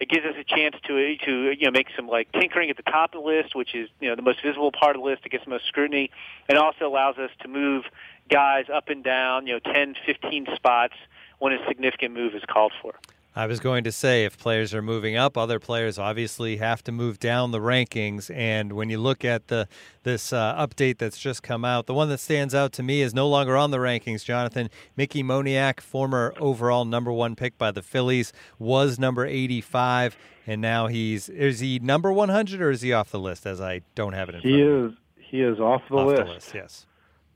It 0.00 0.08
gives 0.08 0.24
us 0.24 0.34
a 0.38 0.44
chance 0.44 0.76
to 0.86 1.16
to 1.16 1.50
you 1.50 1.64
know 1.66 1.70
make 1.70 1.88
some 1.96 2.06
like 2.06 2.30
tinkering 2.32 2.70
at 2.70 2.76
the 2.76 2.84
top 2.84 3.14
of 3.14 3.22
the 3.22 3.26
list, 3.26 3.54
which 3.54 3.74
is 3.74 3.88
you 4.00 4.08
know 4.08 4.16
the 4.16 4.22
most 4.22 4.42
visible 4.42 4.72
part 4.72 4.96
of 4.96 5.02
the 5.02 5.06
list. 5.08 5.22
It 5.24 5.30
gets 5.30 5.44
the 5.44 5.50
most 5.50 5.66
scrutiny, 5.66 6.10
and 6.48 6.56
also 6.56 6.86
allows 6.86 7.18
us 7.18 7.30
to 7.40 7.48
move 7.48 7.84
guys 8.28 8.66
up 8.72 8.88
and 8.88 9.02
down, 9.02 9.46
you 9.46 9.54
know, 9.54 9.72
10, 9.72 9.94
15 10.06 10.48
spots 10.54 10.94
when 11.38 11.52
a 11.52 11.58
significant 11.66 12.14
move 12.14 12.34
is 12.34 12.42
called 12.46 12.72
for. 12.80 12.94
I 13.36 13.46
was 13.46 13.60
going 13.60 13.84
to 13.84 13.92
say 13.92 14.24
if 14.24 14.36
players 14.36 14.74
are 14.74 14.82
moving 14.82 15.16
up, 15.16 15.36
other 15.36 15.60
players 15.60 15.98
obviously 15.98 16.56
have 16.56 16.82
to 16.84 16.92
move 16.92 17.20
down 17.20 17.52
the 17.52 17.60
rankings. 17.60 18.34
And 18.34 18.72
when 18.72 18.90
you 18.90 18.98
look 18.98 19.24
at 19.24 19.48
the 19.48 19.68
this 20.02 20.32
uh, 20.32 20.54
update 20.56 20.98
that's 20.98 21.18
just 21.18 21.42
come 21.42 21.64
out, 21.64 21.86
the 21.86 21.94
one 21.94 22.08
that 22.08 22.18
stands 22.18 22.54
out 22.54 22.72
to 22.72 22.82
me 22.82 23.00
is 23.00 23.14
no 23.14 23.28
longer 23.28 23.56
on 23.56 23.70
the 23.70 23.78
rankings. 23.78 24.24
Jonathan 24.24 24.70
Mickey 24.96 25.22
Moniak, 25.22 25.80
former 25.80 26.34
overall 26.38 26.84
number 26.84 27.12
one 27.12 27.36
pick 27.36 27.56
by 27.58 27.70
the 27.70 27.82
Phillies, 27.82 28.32
was 28.58 28.98
number 28.98 29.24
85, 29.24 30.16
and 30.46 30.60
now 30.60 30.88
he's 30.88 31.28
is 31.28 31.60
he 31.60 31.78
number 31.78 32.12
100 32.12 32.60
or 32.60 32.70
is 32.70 32.82
he 32.82 32.92
off 32.92 33.10
the 33.10 33.20
list? 33.20 33.46
As 33.46 33.60
I 33.60 33.82
don't 33.94 34.14
have 34.14 34.28
it 34.28 34.36
in 34.36 34.40
he 34.40 34.62
front 34.62 34.92
is 34.92 34.98
he 35.16 35.42
is 35.42 35.60
off 35.60 35.82
the 35.88 35.96
off 35.96 36.06
list. 36.08 36.22
The 36.22 36.32
list 36.32 36.54
yes. 36.54 36.86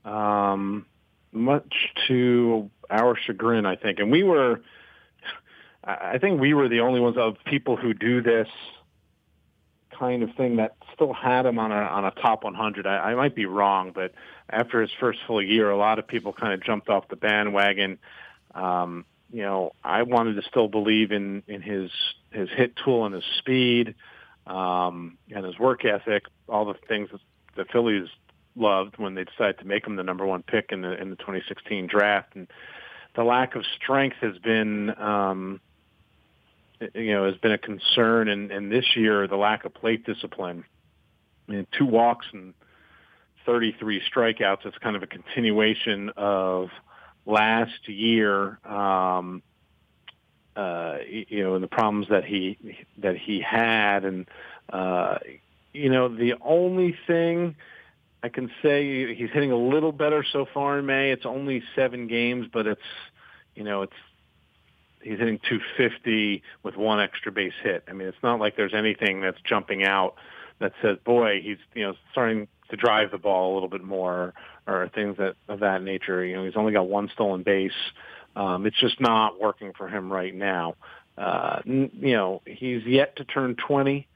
Um, 0.03 0.85
much 1.31 1.93
to 2.07 2.69
our 2.89 3.15
chagrin, 3.15 3.65
I 3.65 3.75
think, 3.75 3.99
and 3.99 4.11
we 4.11 4.23
were 4.23 4.61
I 5.83 6.17
think 6.17 6.39
we 6.39 6.53
were 6.53 6.69
the 6.69 6.79
only 6.79 6.99
ones 6.99 7.17
of 7.17 7.35
people 7.45 7.75
who 7.75 7.93
do 7.93 8.21
this 8.21 8.47
kind 9.97 10.23
of 10.23 10.33
thing 10.35 10.55
that 10.57 10.75
still 10.93 11.13
had 11.13 11.45
him 11.45 11.59
on 11.59 11.71
a 11.71 11.75
on 11.75 12.05
a 12.05 12.11
top 12.11 12.43
100. 12.43 12.87
I, 12.87 13.11
I 13.11 13.15
might 13.15 13.35
be 13.35 13.45
wrong, 13.45 13.91
but 13.93 14.13
after 14.49 14.81
his 14.81 14.91
first 14.99 15.19
full 15.27 15.41
year, 15.41 15.69
a 15.69 15.77
lot 15.77 15.99
of 15.99 16.07
people 16.07 16.33
kind 16.33 16.53
of 16.53 16.63
jumped 16.63 16.89
off 16.89 17.07
the 17.09 17.15
bandwagon. 17.15 17.99
Um, 18.55 19.05
you 19.31 19.41
know, 19.41 19.73
I 19.83 20.03
wanted 20.03 20.35
to 20.35 20.41
still 20.43 20.67
believe 20.67 21.11
in 21.11 21.43
in 21.47 21.61
his 21.61 21.91
his 22.31 22.49
hit 22.49 22.75
tool 22.77 23.05
and 23.05 23.13
his 23.13 23.23
speed 23.39 23.95
um, 24.47 25.17
and 25.33 25.45
his 25.45 25.59
work 25.59 25.85
ethic, 25.85 26.25
all 26.47 26.65
the 26.65 26.75
things 26.87 27.09
that 27.11 27.21
the 27.55 27.65
Phillies 27.65 28.07
loved 28.55 28.97
when 28.97 29.15
they 29.15 29.23
decided 29.23 29.59
to 29.59 29.65
make 29.65 29.85
him 29.85 29.95
the 29.95 30.03
number 30.03 30.25
one 30.25 30.43
pick 30.43 30.71
in 30.71 30.81
the 30.81 30.99
in 30.99 31.09
the 31.09 31.15
2016 31.17 31.87
draft. 31.87 32.35
And 32.35 32.47
the 33.15 33.23
lack 33.23 33.55
of 33.55 33.65
strength 33.75 34.17
has 34.21 34.37
been 34.37 34.97
um, 34.99 35.59
you 36.93 37.13
know, 37.13 37.25
has 37.25 37.37
been 37.37 37.51
a 37.51 37.57
concern. 37.57 38.27
And, 38.29 38.51
and 38.51 38.71
this 38.71 38.85
year, 38.95 39.27
the 39.27 39.35
lack 39.35 39.65
of 39.65 39.73
plate 39.73 40.05
discipline. 40.05 40.65
I 41.47 41.51
mean, 41.51 41.67
two 41.77 41.85
walks 41.85 42.25
and 42.33 42.53
33 43.45 44.01
strikeouts. 44.13 44.65
It's 44.65 44.77
kind 44.77 44.95
of 44.95 45.03
a 45.03 45.07
continuation 45.07 46.11
of 46.15 46.69
last 47.25 47.87
year. 47.87 48.59
Um, 48.65 49.41
uh, 50.55 50.97
you 51.07 51.43
know, 51.43 51.55
and 51.55 51.63
the 51.63 51.67
problems 51.67 52.07
that 52.09 52.25
he 52.25 52.57
that 52.99 53.17
he 53.17 53.41
had, 53.41 54.05
and 54.05 54.27
uh, 54.71 55.17
you 55.73 55.89
know, 55.89 56.15
the 56.15 56.35
only 56.41 56.95
thing 57.07 57.55
I 58.21 58.29
can 58.29 58.51
say 58.61 59.15
he's 59.15 59.31
hitting 59.31 59.51
a 59.51 59.57
little 59.57 59.91
better 59.91 60.23
so 60.31 60.45
far 60.53 60.77
in 60.77 60.85
May. 60.85 61.11
It's 61.11 61.25
only 61.25 61.63
seven 61.75 62.07
games, 62.07 62.47
but 62.53 62.67
it's 62.67 62.81
you 63.55 63.63
know, 63.63 63.81
it's 63.81 63.93
he's 65.03 65.19
hitting 65.19 65.39
250 65.39 66.41
with 66.63 66.75
one 66.75 66.99
extra 66.99 67.31
base 67.31 67.53
hit. 67.61 67.83
I 67.87 67.93
mean, 67.93 68.07
it's 68.07 68.23
not 68.23 68.39
like 68.39 68.55
there's 68.55 68.73
anything 68.73 69.21
that's 69.21 69.39
jumping 69.43 69.83
out 69.83 70.15
that 70.59 70.73
says, 70.81 70.97
"Boy, 71.03 71.41
he's 71.41 71.57
you 71.73 71.83
know 71.83 71.95
starting 72.11 72.47
to 72.69 72.77
drive 72.77 73.11
the 73.11 73.17
ball 73.17 73.51
a 73.51 73.55
little 73.55 73.69
bit 73.69 73.83
more," 73.83 74.33
or 74.67 74.89
things 74.93 75.17
that 75.17 75.35
of 75.47 75.59
that 75.59 75.83
nature. 75.83 76.23
You 76.23 76.35
know, 76.35 76.45
he's 76.45 76.55
only 76.55 76.73
got 76.73 76.87
one 76.87 77.09
stolen 77.13 77.43
base. 77.43 77.71
Um, 78.35 78.65
it's 78.65 78.79
just 78.79 78.99
not 78.99 79.39
working 79.39 79.73
for 79.73 79.87
him 79.87 80.11
right 80.11 80.33
now. 80.33 80.75
Uh, 81.17 81.61
you 81.65 81.89
know, 81.93 82.41
he's 82.45 82.83
yet 82.85 83.17
to 83.17 83.23
turn 83.23 83.55
20. 83.55 84.07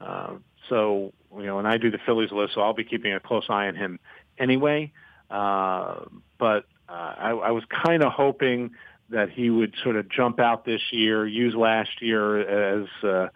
Uh, 0.00 0.34
so, 0.68 1.12
you 1.36 1.42
know, 1.44 1.58
and 1.58 1.66
I 1.66 1.76
do 1.76 1.90
the 1.90 1.98
Phillies 1.98 2.30
list, 2.30 2.54
so 2.54 2.60
I'll 2.60 2.74
be 2.74 2.84
keeping 2.84 3.12
a 3.12 3.20
close 3.20 3.46
eye 3.48 3.66
on 3.66 3.74
him 3.74 3.98
anyway. 4.38 4.92
Uh, 5.30 6.04
but 6.38 6.66
uh, 6.88 7.14
I, 7.18 7.30
I 7.30 7.50
was 7.50 7.64
kind 7.84 8.04
of 8.04 8.12
hoping 8.12 8.70
that 9.10 9.30
he 9.30 9.50
would 9.50 9.74
sort 9.82 9.96
of 9.96 10.08
jump 10.08 10.40
out 10.40 10.64
this 10.64 10.80
year, 10.90 11.26
use 11.26 11.54
last 11.54 12.02
year 12.02 12.80
as 12.80 12.88
uh, 13.02 13.28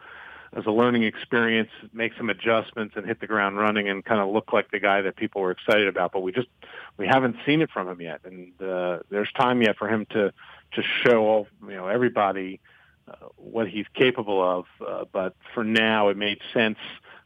as 0.53 0.67
a 0.67 0.71
learning 0.71 1.05
experience, 1.05 1.71
make 1.93 2.13
some 2.17 2.29
adjustments, 2.29 2.95
and 2.97 3.07
hit 3.07 3.21
the 3.21 3.27
ground 3.27 3.57
running, 3.57 3.89
and 3.89 4.05
kind 4.05 4.21
of 4.21 4.31
look 4.31 4.53
like 4.53 4.71
the 4.73 4.81
guy 4.81 5.01
that 5.03 5.15
people 5.17 5.43
were 5.43 5.53
excited 5.53 5.87
about. 5.87 6.13
But 6.13 6.21
we 6.21 6.33
just 6.33 6.49
we 6.97 7.07
haven't 7.07 7.37
seen 7.47 7.63
it 7.63 7.71
from 7.71 7.89
him 7.89 8.01
yet, 8.01 8.21
and 8.25 8.53
uh, 8.61 9.01
there's 9.11 9.31
time 9.33 9.63
yet 9.63 9.77
for 9.77 9.89
him 9.89 10.07
to 10.11 10.33
to 10.73 10.83
show 11.05 11.25
all, 11.25 11.47
you 11.63 11.75
know 11.75 11.87
everybody 11.87 12.61
uh, 13.09 13.15
what 13.37 13.69
he's 13.69 13.87
capable 13.95 14.43
of. 14.43 14.65
Uh, 14.85 15.05
but 15.13 15.35
for 15.55 15.65
now, 15.65 16.09
it 16.09 16.17
made 16.17 16.39
sense 16.53 16.79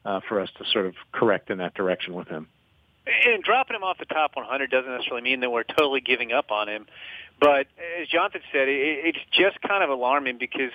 uh, 0.04 0.20
for 0.28 0.40
us 0.40 0.50
to 0.58 0.64
sort 0.70 0.86
of 0.86 0.94
correct 1.12 1.50
in 1.50 1.58
that 1.58 1.74
direction 1.74 2.14
with 2.14 2.28
him. 2.28 2.48
And 3.06 3.42
dropping 3.42 3.76
him 3.76 3.84
off 3.84 3.98
the 3.98 4.06
top 4.06 4.34
100 4.34 4.70
doesn't 4.70 4.90
necessarily 4.90 5.22
mean 5.22 5.40
that 5.40 5.50
we're 5.50 5.62
totally 5.62 6.00
giving 6.00 6.32
up 6.32 6.50
on 6.50 6.68
him. 6.68 6.86
But 7.40 7.66
as 8.00 8.08
Jonathan 8.08 8.40
said, 8.52 8.68
it, 8.68 9.06
it's 9.06 9.18
just 9.32 9.60
kind 9.60 9.82
of 9.82 9.90
alarming 9.90 10.38
because 10.38 10.70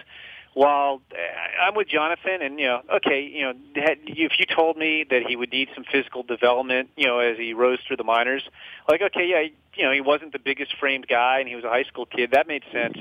while 0.53 1.01
uh, 1.11 1.63
I'm 1.63 1.75
with 1.75 1.87
Jonathan, 1.87 2.41
and 2.41 2.59
you 2.59 2.65
know, 2.65 2.81
okay, 2.97 3.21
you 3.21 3.43
know, 3.43 3.53
if 3.75 4.33
you 4.39 4.45
told 4.53 4.77
me 4.77 5.05
that 5.09 5.23
he 5.27 5.35
would 5.35 5.51
need 5.51 5.69
some 5.75 5.85
physical 5.91 6.23
development, 6.23 6.89
you 6.95 7.07
know, 7.07 7.19
as 7.19 7.37
he 7.37 7.53
rose 7.53 7.79
through 7.87 7.97
the 7.97 8.03
minors, 8.03 8.43
like, 8.89 9.01
okay, 9.01 9.27
yeah, 9.27 9.47
you 9.75 9.83
know, 9.83 9.91
he 9.91 10.01
wasn't 10.01 10.33
the 10.33 10.39
biggest 10.39 10.75
framed 10.79 11.07
guy, 11.07 11.39
and 11.39 11.47
he 11.47 11.55
was 11.55 11.63
a 11.63 11.69
high 11.69 11.83
school 11.83 12.05
kid, 12.05 12.31
that 12.31 12.47
made 12.47 12.63
sense. 12.71 12.97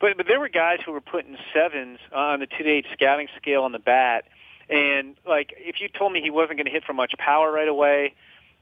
But 0.00 0.16
but 0.16 0.26
there 0.26 0.38
were 0.38 0.48
guys 0.48 0.78
who 0.84 0.92
were 0.92 1.00
putting 1.00 1.36
sevens 1.54 1.98
on 2.12 2.40
the 2.40 2.46
two 2.46 2.62
to 2.62 2.70
eight 2.70 2.86
scouting 2.92 3.28
scale 3.36 3.62
on 3.62 3.72
the 3.72 3.78
bat, 3.78 4.24
and 4.68 5.16
like 5.26 5.54
if 5.56 5.80
you 5.80 5.88
told 5.88 6.12
me 6.12 6.20
he 6.20 6.30
wasn't 6.30 6.58
going 6.58 6.66
to 6.66 6.72
hit 6.72 6.84
for 6.84 6.92
much 6.92 7.14
power 7.18 7.50
right 7.50 7.68
away, 7.68 8.14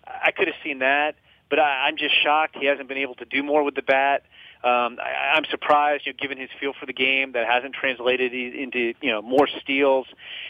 I 0.06 0.30
could 0.30 0.46
have 0.46 0.56
seen 0.62 0.78
that 0.78 1.16
but 1.50 1.58
I, 1.58 1.86
I'm 1.86 1.96
just 1.96 2.14
shocked 2.22 2.56
he 2.58 2.66
hasn't 2.66 2.88
been 2.88 2.98
able 2.98 3.14
to 3.16 3.24
do 3.24 3.42
more 3.42 3.62
with 3.62 3.74
the 3.74 3.82
bat. 3.82 4.22
Um, 4.62 4.98
I, 4.98 5.36
I'm 5.36 5.44
surprised, 5.50 6.06
you 6.06 6.12
know, 6.12 6.18
given 6.20 6.38
his 6.38 6.50
feel 6.58 6.72
for 6.78 6.86
the 6.86 6.92
game, 6.92 7.32
that 7.32 7.46
hasn't 7.46 7.74
translated 7.74 8.32
into 8.32 8.94
you 9.00 9.10
know 9.10 9.22
more 9.22 9.48
steals. 9.62 10.06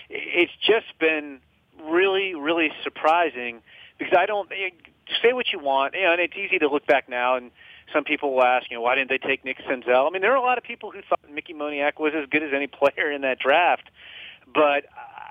It's 0.08 0.52
just 0.66 0.98
been 0.98 1.40
really, 1.82 2.34
really 2.34 2.70
surprising 2.82 3.60
because 3.98 4.14
I 4.16 4.26
don't 4.26 4.48
know, 4.50 4.56
say 5.22 5.32
what 5.32 5.46
you 5.52 5.58
want, 5.58 5.94
you 5.94 6.02
know, 6.02 6.12
and 6.12 6.20
it's 6.20 6.36
easy 6.36 6.58
to 6.58 6.68
look 6.68 6.86
back 6.86 7.08
now 7.08 7.36
and 7.36 7.50
some 7.92 8.04
people 8.04 8.34
will 8.34 8.44
ask, 8.44 8.70
you 8.70 8.76
know, 8.76 8.80
why 8.80 8.94
didn't 8.94 9.10
they 9.10 9.18
take 9.18 9.44
Nick 9.44 9.58
Senzel? 9.68 10.06
I 10.06 10.10
mean, 10.10 10.22
there 10.22 10.32
are 10.32 10.36
a 10.36 10.42
lot 10.42 10.58
of 10.58 10.64
people 10.64 10.90
who 10.90 11.00
thought 11.08 11.20
Mickey 11.30 11.52
Moniak 11.52 12.00
was 12.00 12.12
as 12.16 12.26
good 12.30 12.42
as 12.42 12.50
any 12.54 12.66
player 12.66 13.10
in 13.10 13.22
that 13.22 13.38
draft, 13.38 13.90
but 14.52 14.84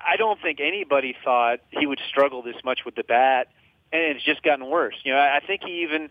I 0.06 0.17
don't 0.17 0.41
think 0.41 0.60
anybody 0.60 1.15
thought 1.23 1.60
he 1.71 1.86
would 1.86 1.99
struggle 2.10 2.41
this 2.41 2.56
much 2.63 2.82
with 2.86 2.95
the 2.95 3.04
bat 3.04 3.47
and 3.93 4.17
it's 4.17 4.25
just 4.25 4.41
gotten 4.43 4.65
worse. 4.67 4.95
You 5.03 5.13
know, 5.13 5.19
I, 5.19 5.38
I 5.38 5.39
think 5.39 5.63
he 5.63 5.84
even. 5.84 6.10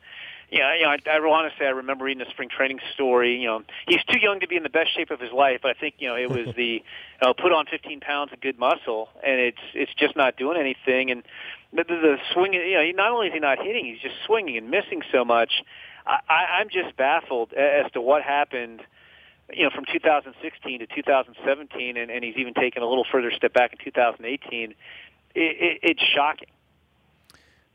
You 0.50 0.58
know, 0.58 0.72
you 0.74 0.82
know, 0.82 0.90
I, 0.90 1.16
I 1.16 1.18
want 1.20 1.50
to 1.50 1.58
say 1.58 1.64
I 1.64 1.70
remember 1.70 2.04
reading 2.04 2.20
a 2.20 2.28
spring 2.28 2.50
training 2.50 2.78
story. 2.92 3.38
You 3.38 3.46
know, 3.46 3.62
he's 3.88 4.04
too 4.04 4.18
young 4.18 4.40
to 4.40 4.46
be 4.46 4.56
in 4.56 4.62
the 4.62 4.68
best 4.68 4.94
shape 4.94 5.10
of 5.10 5.18
his 5.18 5.32
life, 5.32 5.60
but 5.62 5.70
I 5.70 5.80
think 5.80 5.94
you 5.96 6.08
know 6.08 6.16
it 6.16 6.28
was 6.28 6.54
the 6.56 6.82
know, 7.22 7.34
put 7.34 7.52
on 7.52 7.66
15 7.66 8.00
pounds 8.00 8.32
of 8.32 8.40
good 8.40 8.58
muscle, 8.58 9.08
and 9.24 9.40
it's 9.40 9.62
it's 9.74 9.94
just 9.94 10.16
not 10.16 10.36
doing 10.36 10.58
anything. 10.58 11.10
And 11.10 11.22
the, 11.72 11.84
the, 11.84 11.94
the 11.94 12.16
swing, 12.32 12.52
you 12.52 12.74
know, 12.74 12.90
not 13.02 13.12
only 13.12 13.28
is 13.28 13.32
he 13.32 13.40
not 13.40 13.58
hitting, 13.58 13.86
he's 13.86 14.00
just 14.00 14.16
swinging 14.26 14.56
and 14.56 14.70
missing 14.70 15.02
so 15.10 15.24
much. 15.24 15.62
I, 16.06 16.18
I, 16.28 16.44
I'm 16.60 16.68
just 16.68 16.96
baffled 16.96 17.52
as 17.52 17.90
to 17.92 18.00
what 18.00 18.22
happened 18.22 18.82
you 19.52 19.64
know, 19.64 19.70
from 19.70 19.84
2016 19.90 20.80
to 20.80 20.86
2017, 20.86 21.96
and, 21.96 22.10
and 22.10 22.24
he's 22.24 22.36
even 22.36 22.54
taken 22.54 22.82
a 22.82 22.86
little 22.86 23.06
further 23.10 23.30
step 23.30 23.52
back 23.52 23.72
in 23.72 23.78
2018. 23.84 24.70
It, 24.70 24.76
it, 25.34 25.78
it's 25.82 26.02
shocking. 26.14 26.48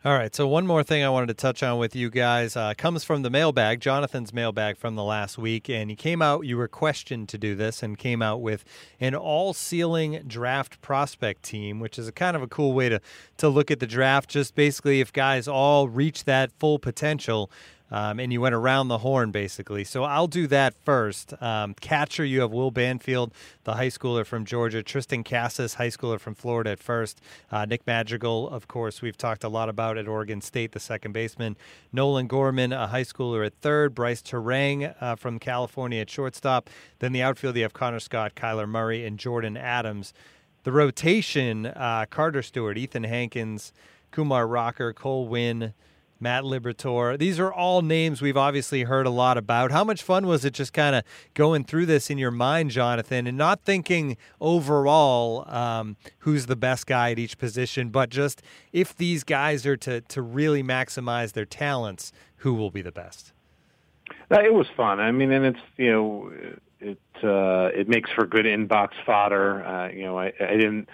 All 0.05 0.13
right. 0.13 0.33
So 0.33 0.47
one 0.47 0.67
more 0.67 0.83
thing 0.83 1.03
I 1.03 1.09
wanted 1.09 1.27
to 1.29 1.33
touch 1.33 1.63
on 1.63 1.79
with 1.79 1.95
you 1.95 2.11
guys 2.11 2.55
uh, 2.55 2.75
comes 2.77 3.03
from 3.03 3.23
the 3.23 3.31
mailbag, 3.31 3.81
Jonathan's 3.81 4.31
mailbag 4.31 4.77
from 4.77 4.93
the 4.93 5.03
last 5.03 5.39
week, 5.39 5.71
and 5.71 5.89
he 5.89 5.95
came 5.95 6.21
out. 6.21 6.45
You 6.45 6.55
were 6.55 6.67
questioned 6.67 7.29
to 7.29 7.37
do 7.39 7.55
this, 7.55 7.81
and 7.81 7.97
came 7.97 8.21
out 8.21 8.39
with 8.39 8.63
an 8.99 9.15
all-ceiling 9.15 10.25
draft 10.27 10.81
prospect 10.81 11.41
team, 11.41 11.79
which 11.79 11.97
is 11.97 12.07
a 12.07 12.11
kind 12.11 12.35
of 12.35 12.43
a 12.43 12.47
cool 12.47 12.73
way 12.73 12.89
to 12.89 13.01
to 13.37 13.49
look 13.49 13.71
at 13.71 13.79
the 13.79 13.87
draft. 13.87 14.29
Just 14.29 14.53
basically, 14.53 15.01
if 15.01 15.11
guys 15.11 15.47
all 15.47 15.89
reach 15.89 16.25
that 16.25 16.51
full 16.59 16.77
potential, 16.77 17.49
um, 17.91 18.19
and 18.19 18.31
you 18.33 18.41
went 18.41 18.55
around 18.55 18.87
the 18.87 18.99
horn 18.99 19.31
basically. 19.31 19.83
So 19.83 20.03
I'll 20.03 20.27
do 20.27 20.47
that 20.47 20.73
first. 20.73 21.33
Um, 21.41 21.73
catcher, 21.75 22.25
you 22.25 22.41
have 22.41 22.51
Will 22.51 22.71
Banfield, 22.71 23.33
the 23.63 23.75
high 23.75 23.87
schooler 23.87 24.25
from 24.25 24.45
Georgia, 24.45 24.83
Tristan 24.83 25.23
Casas, 25.23 25.75
high 25.75 25.89
schooler 25.89 26.19
from 26.19 26.35
Florida 26.35 26.71
at 26.71 26.79
first, 26.79 27.21
uh, 27.51 27.65
Nick 27.65 27.85
Madrigal, 27.87 28.49
of 28.49 28.67
course, 28.67 29.01
we've 29.01 29.17
talked 29.17 29.43
a 29.43 29.49
lot 29.49 29.69
about 29.69 29.97
at 29.97 30.07
Oregon 30.07 30.41
State, 30.41 30.71
the 30.71 30.79
second 30.79 31.11
baseman, 31.11 31.57
Nolan 31.91 32.27
Gorman, 32.27 32.73
a 32.73 32.87
high 32.87 33.03
schooler 33.03 33.45
at 33.45 33.53
third, 33.61 33.95
Brice 33.95 34.21
Turang 34.21 34.93
uh, 35.01 35.15
from 35.15 35.39
California 35.39 36.01
at 36.01 36.09
shortstop. 36.09 36.69
Then 36.99 37.13
the 37.13 37.21
outfield, 37.21 37.55
you 37.55 37.63
have 37.63 37.73
Connor 37.73 37.99
Scott, 37.99 38.35
Kyler 38.35 38.67
Murray, 38.67 39.05
and 39.05 39.17
Jordan 39.17 39.57
Adams. 39.57 40.13
The 40.63 40.71
rotation, 40.71 41.67
uh, 41.67 42.05
Carter 42.09 42.41
Stewart, 42.41 42.77
Ethan 42.77 43.05
Hankins, 43.05 43.71
Kumar 44.11 44.47
Rocker, 44.47 44.91
Cole 44.91 45.27
Winn. 45.27 45.73
Matt 46.19 46.43
Liberatore. 46.43 47.17
These 47.17 47.39
are 47.39 47.51
all 47.51 47.81
names 47.81 48.21
we've 48.21 48.37
obviously 48.37 48.83
heard 48.83 49.05
a 49.05 49.09
lot 49.09 49.37
about. 49.37 49.71
How 49.71 49.83
much 49.83 50.03
fun 50.03 50.27
was 50.27 50.45
it 50.45 50.53
just 50.53 50.73
kind 50.73 50.95
of 50.95 51.03
going 51.33 51.63
through 51.63 51.85
this 51.85 52.09
in 52.09 52.17
your 52.17 52.31
mind, 52.31 52.71
Jonathan, 52.71 53.27
and 53.27 53.37
not 53.37 53.61
thinking 53.61 54.17
overall 54.41 55.49
um, 55.49 55.97
who's 56.19 56.45
the 56.45 56.55
best 56.55 56.87
guy 56.87 57.11
at 57.11 57.19
each 57.19 57.37
position, 57.37 57.89
but 57.89 58.09
just 58.09 58.41
if 58.73 58.95
these 58.95 59.23
guys 59.23 59.65
are 59.65 59.77
to, 59.77 60.01
to 60.01 60.21
really 60.21 60.63
maximize 60.63 61.33
their 61.33 61.45
talents, 61.45 62.11
who 62.37 62.53
will 62.53 62.71
be 62.71 62.81
the 62.81 62.91
best? 62.91 63.33
It 64.29 64.53
was 64.53 64.67
fun. 64.75 64.99
I 64.99 65.11
mean, 65.11 65.31
and 65.31 65.45
it's 65.45 65.59
you 65.77 65.91
know, 65.91 66.31
it 66.79 66.99
uh, 67.23 67.69
it 67.73 67.87
makes 67.87 68.11
for 68.11 68.25
good 68.25 68.45
inbox 68.45 68.89
fodder. 69.05 69.65
Uh, 69.65 69.89
you 69.89 70.03
know, 70.03 70.19
I, 70.19 70.33
I 70.39 70.55
didn't. 70.55 70.89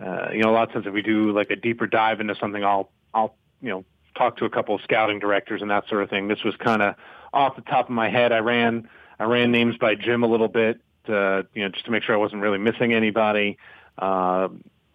Uh, 0.00 0.28
you 0.32 0.42
know, 0.42 0.50
a 0.50 0.52
lot 0.52 0.68
of 0.68 0.72
times 0.72 0.86
if 0.86 0.92
we 0.92 1.02
do 1.02 1.32
like 1.32 1.50
a 1.50 1.56
deeper 1.56 1.86
dive 1.86 2.20
into 2.20 2.34
something, 2.36 2.62
I'll 2.64 2.90
I'll 3.12 3.34
you 3.60 3.70
know 3.70 3.84
talk 4.18 4.36
to 4.38 4.44
a 4.44 4.50
couple 4.50 4.74
of 4.74 4.82
scouting 4.82 5.18
directors 5.18 5.62
and 5.62 5.70
that 5.70 5.88
sort 5.88 6.02
of 6.02 6.10
thing. 6.10 6.28
This 6.28 6.42
was 6.44 6.54
kind 6.56 6.82
of 6.82 6.94
off 7.32 7.56
the 7.56 7.62
top 7.62 7.86
of 7.86 7.94
my 7.94 8.10
head. 8.10 8.32
I 8.32 8.38
ran 8.38 8.88
I 9.18 9.24
ran 9.24 9.50
names 9.50 9.76
by 9.78 9.94
Jim 9.94 10.22
a 10.22 10.26
little 10.26 10.48
bit, 10.48 10.80
uh, 11.08 11.42
you 11.54 11.62
know, 11.62 11.68
just 11.70 11.84
to 11.86 11.90
make 11.90 12.02
sure 12.02 12.14
I 12.14 12.18
wasn't 12.18 12.42
really 12.42 12.58
missing 12.58 12.92
anybody. 12.92 13.58
Uh, 13.96 14.48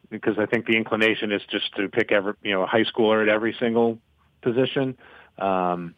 because 0.09 0.37
I 0.37 0.45
think 0.45 0.67
the 0.67 0.77
inclination 0.77 1.31
is 1.31 1.41
just 1.49 1.75
to 1.75 1.89
pick 1.89 2.11
every, 2.11 2.33
you 2.43 2.51
know, 2.51 2.61
a 2.61 2.67
high 2.67 2.83
schooler 2.83 3.23
at 3.23 3.29
every 3.29 3.55
single 3.59 3.97
position. 4.43 4.95
Um, 5.39 5.95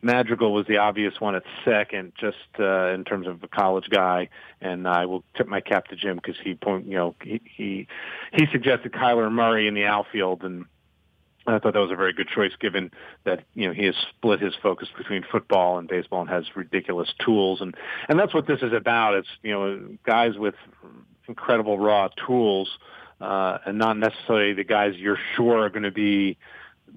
Madrigal 0.00 0.52
was 0.52 0.66
the 0.66 0.78
obvious 0.78 1.20
one 1.20 1.36
at 1.36 1.44
second, 1.64 2.12
just 2.18 2.36
uh, 2.58 2.88
in 2.88 3.04
terms 3.04 3.28
of 3.28 3.42
a 3.44 3.48
college 3.48 3.88
guy, 3.88 4.30
and 4.60 4.88
I 4.88 5.06
will 5.06 5.22
tip 5.36 5.46
my 5.46 5.60
cap 5.60 5.86
to 5.88 5.96
Jim 5.96 6.16
because 6.16 6.34
he 6.42 6.54
point, 6.54 6.86
you 6.86 6.96
know, 6.96 7.14
he 7.22 7.40
he 7.44 7.86
he 8.32 8.46
suggested 8.50 8.92
Kyler 8.92 9.30
Murray 9.30 9.68
in 9.68 9.74
the 9.74 9.84
outfield, 9.84 10.42
and 10.42 10.64
I 11.46 11.58
thought 11.58 11.74
that 11.74 11.80
was 11.80 11.90
a 11.90 11.96
very 11.96 12.12
good 12.12 12.28
choice, 12.28 12.52
given 12.60 12.90
that 13.24 13.44
you 13.54 13.66
know 13.66 13.74
he 13.74 13.86
has 13.86 13.94
split 14.10 14.40
his 14.40 14.54
focus 14.62 14.88
between 14.96 15.24
football 15.30 15.78
and 15.78 15.88
baseball 15.88 16.20
and 16.20 16.30
has 16.30 16.44
ridiculous 16.54 17.12
tools, 17.24 17.60
and 17.60 17.74
and 18.08 18.18
that's 18.18 18.32
what 18.32 18.46
this 18.46 18.62
is 18.62 18.72
about. 18.72 19.14
It's 19.14 19.28
you 19.42 19.52
know 19.52 19.96
guys 20.04 20.36
with 20.36 20.54
incredible 21.26 21.78
raw 21.78 22.08
tools, 22.26 22.68
uh, 23.20 23.58
and 23.66 23.78
not 23.78 23.96
necessarily 23.96 24.52
the 24.52 24.64
guys 24.64 24.94
you're 24.96 25.18
sure 25.34 25.64
are 25.64 25.70
going 25.70 25.82
to 25.82 25.90
be 25.90 26.38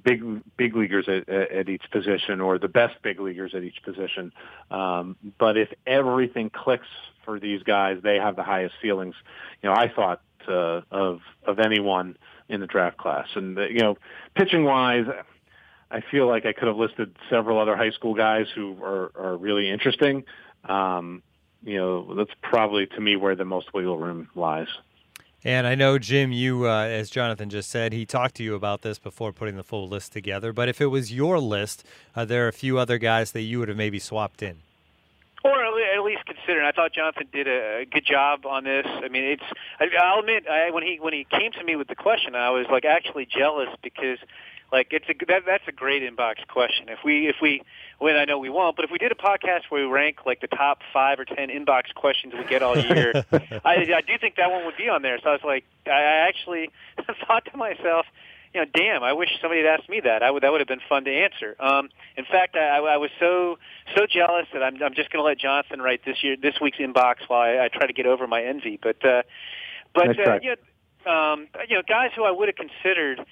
big 0.04 0.42
big 0.58 0.76
leaguers 0.76 1.08
at, 1.08 1.28
at 1.30 1.70
each 1.70 1.84
position 1.92 2.42
or 2.42 2.60
the 2.60 2.68
best 2.68 3.02
big 3.02 3.20
leaguers 3.20 3.54
at 3.56 3.64
each 3.64 3.82
position. 3.84 4.32
Um, 4.70 5.16
but 5.38 5.58
if 5.58 5.70
everything 5.88 6.50
clicks 6.50 6.88
for 7.24 7.40
these 7.40 7.64
guys, 7.64 7.98
they 8.04 8.18
have 8.18 8.36
the 8.36 8.44
highest 8.44 8.76
ceilings. 8.82 9.16
You 9.62 9.70
know, 9.70 9.76
I 9.76 9.92
thought 9.94 10.22
uh, 10.48 10.82
of 10.92 11.22
of 11.46 11.60
anyone 11.60 12.18
in 12.50 12.60
the 12.60 12.68
draft 12.68 12.98
class. 12.98 13.28
And, 13.36 13.58
uh, 13.58 13.68
you 13.68 13.80
know, 13.80 13.98
pitching 14.36 14.64
wise, 14.64 15.06
I 15.92 16.02
feel 16.02 16.28
like 16.28 16.46
I 16.46 16.54
could 16.54 16.68
have 16.68 16.78
listed 16.78 17.16
several 17.30 17.60
other 17.60 17.76
high 17.76 17.92
school 17.92 18.14
guys 18.14 18.48
who 18.54 18.78
are, 18.84 19.12
are 19.16 19.38
really 19.38 19.70
interesting. 19.70 20.26
Um, 20.64 21.24
you 21.64 21.78
know, 21.78 22.16
that's 22.16 22.34
probably 22.42 22.86
to 22.88 23.02
me 23.02 23.16
where 23.16 23.36
the 23.36 23.46
most 23.46 23.74
wiggle 23.74 23.98
room 23.98 24.30
lies. 24.36 24.68
And 25.44 25.68
I 25.68 25.76
know, 25.76 26.00
Jim, 26.00 26.32
you, 26.32 26.68
uh, 26.68 26.86
as 26.86 27.12
Jonathan 27.12 27.52
just 27.52 27.70
said, 27.70 27.94
he 27.94 28.06
talked 28.06 28.36
to 28.36 28.44
you 28.44 28.56
about 28.56 28.82
this 28.82 28.98
before 28.98 29.32
putting 29.32 29.58
the 29.58 29.64
full 29.64 29.88
list 29.88 30.12
together. 30.12 30.52
But 30.52 30.70
if 30.70 30.82
it 30.82 30.88
was 30.88 31.14
your 31.14 31.40
list, 31.40 31.86
there 32.16 32.46
are 32.46 32.48
a 32.48 32.54
few 32.54 32.80
other 32.80 32.98
guys 32.98 33.32
that 33.34 33.42
you 33.42 33.60
would 33.60 33.68
have 33.68 33.78
maybe 33.78 34.00
swapped 34.00 34.42
in 34.42 34.58
at 36.46 36.52
least 36.52 36.66
considering. 36.66 36.68
I 36.68 36.72
thought 36.72 36.94
Jonathan 36.94 37.28
did 37.32 37.48
a 37.48 37.86
good 37.86 38.06
job 38.06 38.46
on 38.46 38.64
this. 38.64 38.86
I 38.88 39.08
mean, 39.08 39.24
it's. 39.24 39.44
I, 39.80 39.86
I'll 40.02 40.20
admit, 40.20 40.48
I, 40.48 40.72
when 40.72 40.84
he 40.84 40.98
when 41.00 41.14
he 41.14 41.26
came 41.26 41.52
to 41.54 41.64
me 41.64 41.76
with 41.76 41.88
the 41.88 41.96
question, 41.96 42.36
I 42.36 42.50
was 42.52 42.66
like 42.72 42.86
actually 42.86 43.26
jealous 43.26 43.70
because, 43.84 44.20
like, 44.72 44.88
it's 44.92 45.06
a 45.10 45.26
that, 45.28 45.44
that's 45.46 45.68
a 45.68 45.72
great 45.72 46.04
inbox 46.04 46.48
question. 46.48 46.90
If 46.90 47.00
we 47.04 47.28
if 47.28 47.38
we 47.42 47.62
when 48.00 48.16
I 48.16 48.26
know 48.26 48.38
we 48.38 48.50
won't, 48.50 48.76
but 48.76 48.86
if 48.86 48.92
we 48.92 48.98
did 48.98 49.12
a 49.12 49.16
podcast 49.16 49.70
where 49.70 49.86
we 49.86 49.92
rank 49.92 50.26
like 50.26 50.42
the 50.42 50.48
top 50.48 50.80
five 50.94 51.20
or 51.20 51.26
ten 51.26 51.50
inbox 51.50 51.94
questions 51.96 52.34
we 52.38 52.44
get 52.46 52.62
all 52.62 52.78
year, 52.78 53.26
I, 53.32 53.94
I 53.96 54.02
do 54.02 54.18
think 54.20 54.36
that 54.36 54.52
one 54.52 54.66
would 54.66 54.78
be 54.78 54.90
on 54.90 55.02
there. 55.02 55.20
So 55.24 55.30
I 55.30 55.34
was 55.34 55.44
like, 55.44 55.66
I 55.86 56.28
actually 56.28 56.70
thought 57.28 57.46
to 57.52 57.58
myself 57.58 58.06
you 58.56 58.62
know, 58.62 58.68
damn, 58.74 59.04
I 59.04 59.12
wish 59.12 59.28
somebody 59.42 59.62
had 59.62 59.80
asked 59.80 59.90
me 59.90 60.00
that. 60.00 60.24
I 60.24 60.32
would 60.32 60.44
that 60.44 60.50
would 60.50 60.62
have 60.62 60.68
been 60.68 60.80
fun 60.88 61.04
to 61.04 61.12
answer. 61.12 61.58
Um, 61.60 61.90
in 62.16 62.24
fact, 62.24 62.56
I, 62.56 62.78
I 62.78 62.96
was 62.96 63.10
so 63.20 63.58
so 63.98 64.06
jealous 64.10 64.48
that 64.54 64.64
I'm 64.64 64.82
I'm 64.82 64.94
just 64.96 65.10
going 65.10 65.22
to 65.22 65.28
let 65.28 65.38
Jonathan 65.38 65.82
write 65.82 66.06
this 66.06 66.24
year 66.24 66.38
this 66.42 66.56
week's 66.62 66.78
inbox 66.78 67.16
while 67.28 67.42
I, 67.42 67.66
I 67.66 67.68
try 67.68 67.86
to 67.86 67.92
get 67.92 68.06
over 68.06 68.28
my 68.28 68.42
envy. 68.42 68.80
But 68.82 69.04
uh, 69.04 69.24
but 69.94 70.18
uh, 70.18 70.24
right. 70.24 70.42
you 70.42 70.56
know, 71.06 71.12
um, 71.12 71.48
you 71.68 71.76
know, 71.76 71.82
guys 71.86 72.12
who 72.16 72.24
I 72.24 72.32
would 72.32 72.48
have 72.48 72.56
considered. 72.56 73.26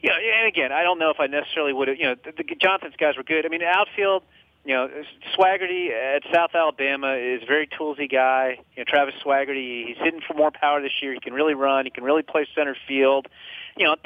You 0.00 0.10
know, 0.10 0.14
and 0.14 0.46
again, 0.46 0.70
I 0.70 0.84
don't 0.84 1.00
know 1.00 1.10
if 1.10 1.18
I 1.18 1.26
necessarily 1.26 1.72
would 1.72 1.88
have. 1.88 1.96
You 1.96 2.04
know, 2.04 2.14
the, 2.14 2.30
the 2.30 2.54
Jonathan's 2.54 2.94
guys 2.94 3.16
were 3.16 3.24
good. 3.24 3.44
I 3.44 3.48
mean, 3.48 3.62
outfield 3.64 4.22
you 4.64 4.74
know, 4.74 4.88
Swaggerty 5.36 5.90
at 5.90 6.22
South 6.32 6.50
Alabama 6.54 7.14
is 7.14 7.42
a 7.42 7.46
very 7.46 7.66
toolsy 7.66 8.10
guy. 8.10 8.58
You 8.76 8.80
know, 8.80 8.84
Travis 8.86 9.14
Swaggerty, 9.24 9.86
he's 9.86 9.96
hitting 9.96 10.20
for 10.20 10.34
more 10.34 10.50
power 10.50 10.82
this 10.82 10.92
year. 11.00 11.14
He 11.14 11.20
can 11.20 11.32
really 11.32 11.54
run. 11.54 11.86
He 11.86 11.90
can 11.90 12.04
really 12.04 12.22
play 12.22 12.46
center 12.54 12.76
field. 12.86 13.28
You 13.76 13.86
know, 13.86 13.96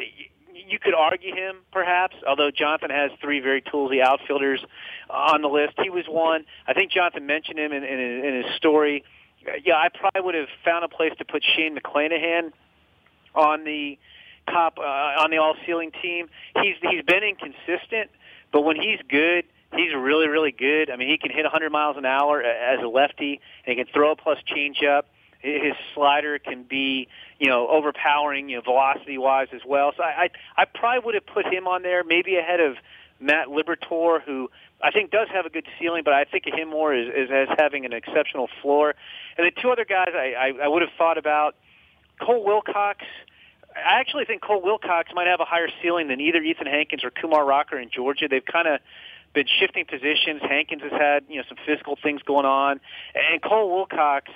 you 0.68 0.78
could 0.78 0.94
argue 0.94 1.34
him 1.34 1.56
perhaps, 1.72 2.16
although 2.26 2.50
Jonathan 2.50 2.90
has 2.90 3.10
three 3.20 3.40
very 3.40 3.62
toolsy 3.62 4.00
outfielders 4.02 4.64
on 5.08 5.42
the 5.42 5.48
list. 5.48 5.74
He 5.82 5.90
was 5.90 6.04
one. 6.08 6.44
I 6.66 6.74
think 6.74 6.92
Jonathan 6.92 7.26
mentioned 7.26 7.58
him 7.58 7.72
in, 7.72 7.84
in, 7.84 7.98
in 7.98 8.42
his 8.44 8.56
story. 8.56 9.04
Yeah, 9.64 9.74
I 9.74 9.88
probably 9.88 10.22
would 10.22 10.34
have 10.34 10.48
found 10.64 10.84
a 10.84 10.88
place 10.88 11.12
to 11.18 11.24
put 11.24 11.42
Shane 11.56 11.76
McClanahan 11.76 12.52
on 13.34 13.64
the 13.64 13.98
top 14.46 14.78
uh, 14.78 14.82
on 14.82 15.30
the 15.30 15.38
all 15.38 15.54
ceiling 15.66 15.90
team. 16.02 16.28
He's 16.62 16.76
he's 16.80 17.02
been 17.04 17.24
inconsistent, 17.24 18.10
but 18.52 18.62
when 18.62 18.76
he's 18.76 19.00
good, 19.08 19.44
he's 19.74 19.92
really 19.94 20.28
really 20.28 20.52
good. 20.52 20.90
I 20.90 20.96
mean, 20.96 21.08
he 21.08 21.18
can 21.18 21.30
hit 21.30 21.44
100 21.44 21.70
miles 21.70 21.96
an 21.96 22.04
hour 22.04 22.42
as 22.42 22.80
a 22.80 22.88
lefty, 22.88 23.40
and 23.66 23.76
he 23.76 23.84
can 23.84 23.92
throw 23.92 24.12
a 24.12 24.16
plus 24.16 24.38
changeup 24.46 25.02
his 25.42 25.74
slider 25.94 26.38
can 26.38 26.62
be, 26.62 27.08
you 27.38 27.48
know, 27.48 27.68
overpowering, 27.68 28.48
you 28.48 28.56
know, 28.56 28.62
velocity 28.62 29.18
wise 29.18 29.48
as 29.52 29.60
well. 29.66 29.92
So 29.96 30.02
I, 30.02 30.30
I, 30.56 30.62
I 30.62 30.64
probably 30.64 31.04
would 31.04 31.14
have 31.14 31.26
put 31.26 31.46
him 31.46 31.66
on 31.66 31.82
there, 31.82 32.04
maybe 32.04 32.36
ahead 32.36 32.60
of 32.60 32.76
Matt 33.20 33.48
Liberatore, 33.48 34.22
who 34.22 34.50
I 34.80 34.90
think 34.90 35.10
does 35.10 35.28
have 35.32 35.46
a 35.46 35.50
good 35.50 35.66
ceiling, 35.78 36.02
but 36.04 36.14
I 36.14 36.24
think 36.24 36.46
of 36.46 36.54
him 36.54 36.70
more 36.70 36.92
as, 36.92 37.08
as, 37.08 37.28
as 37.30 37.56
having 37.58 37.84
an 37.84 37.92
exceptional 37.92 38.48
floor. 38.60 38.94
And 39.36 39.46
the 39.46 39.60
two 39.60 39.70
other 39.70 39.84
guys 39.84 40.10
I, 40.14 40.34
I, 40.38 40.64
I 40.64 40.68
would 40.68 40.82
have 40.82 40.92
thought 40.96 41.18
about, 41.18 41.56
Cole 42.20 42.44
Wilcox. 42.44 43.04
I 43.74 44.00
actually 44.00 44.26
think 44.26 44.42
Cole 44.42 44.62
Wilcox 44.62 45.10
might 45.14 45.26
have 45.26 45.40
a 45.40 45.44
higher 45.44 45.68
ceiling 45.82 46.08
than 46.08 46.20
either 46.20 46.38
Ethan 46.38 46.66
Hankins 46.66 47.04
or 47.04 47.10
Kumar 47.10 47.44
Rocker 47.44 47.78
in 47.78 47.90
Georgia. 47.90 48.28
They've 48.28 48.44
kind 48.44 48.68
of 48.68 48.80
been 49.34 49.46
shifting 49.58 49.86
positions. 49.86 50.42
Hankins 50.42 50.82
has 50.82 50.92
had 50.92 51.24
you 51.28 51.38
know 51.38 51.44
some 51.48 51.56
physical 51.66 51.96
things 52.00 52.22
going 52.22 52.44
on, 52.44 52.80
and 53.14 53.42
Cole 53.42 53.74
Wilcox 53.74 54.30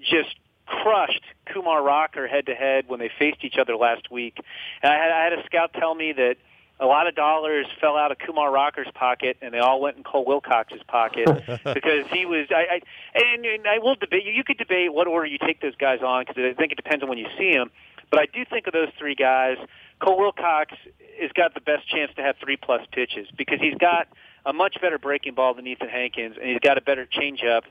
just 0.00 0.34
crushed 0.66 1.22
Kumar 1.46 1.82
Rocker 1.82 2.26
head 2.26 2.46
to 2.46 2.54
head 2.54 2.84
when 2.88 3.00
they 3.00 3.10
faced 3.18 3.42
each 3.42 3.56
other 3.58 3.76
last 3.76 4.10
week. 4.10 4.36
And 4.82 4.92
I 4.92 4.96
had, 4.96 5.10
I 5.10 5.24
had 5.24 5.32
a 5.32 5.44
scout 5.46 5.72
tell 5.72 5.94
me 5.94 6.12
that 6.12 6.36
a 6.80 6.86
lot 6.86 7.08
of 7.08 7.14
dollars 7.14 7.66
fell 7.80 7.96
out 7.96 8.12
of 8.12 8.18
Kumar 8.18 8.52
Rocker's 8.52 8.90
pocket, 8.94 9.38
and 9.42 9.52
they 9.52 9.58
all 9.58 9.80
went 9.80 9.96
in 9.96 10.04
Cole 10.04 10.24
Wilcox's 10.24 10.82
pocket 10.86 11.26
because 11.74 12.06
he 12.12 12.24
was. 12.24 12.46
I, 12.50 12.76
I 12.76 12.80
and, 13.14 13.44
and 13.44 13.66
I 13.66 13.78
will 13.78 13.96
debate. 13.96 14.24
You 14.24 14.32
you 14.32 14.44
could 14.44 14.58
debate 14.58 14.92
what 14.92 15.06
order 15.06 15.26
you 15.26 15.38
take 15.38 15.60
those 15.60 15.74
guys 15.76 16.00
on 16.02 16.24
because 16.26 16.36
I 16.38 16.54
think 16.54 16.72
it 16.72 16.76
depends 16.76 17.02
on 17.02 17.08
when 17.08 17.18
you 17.18 17.26
see 17.36 17.52
them. 17.52 17.70
But 18.10 18.20
I 18.20 18.26
do 18.26 18.44
think 18.44 18.66
of 18.66 18.72
those 18.72 18.88
three 18.98 19.14
guys. 19.14 19.56
Cole 20.00 20.18
Wilcox 20.18 20.72
has 21.20 21.32
got 21.32 21.54
the 21.54 21.60
best 21.60 21.88
chance 21.88 22.12
to 22.16 22.22
have 22.22 22.36
three 22.42 22.56
plus 22.56 22.82
pitches 22.92 23.26
because 23.36 23.58
he's 23.60 23.74
got 23.74 24.06
a 24.46 24.52
much 24.52 24.80
better 24.80 24.98
breaking 24.98 25.34
ball 25.34 25.54
than 25.54 25.66
Ethan 25.66 25.88
Hankins, 25.88 26.36
and 26.40 26.48
he's 26.48 26.60
got 26.60 26.78
a 26.78 26.80
better 26.80 27.06
changeup 27.06 27.62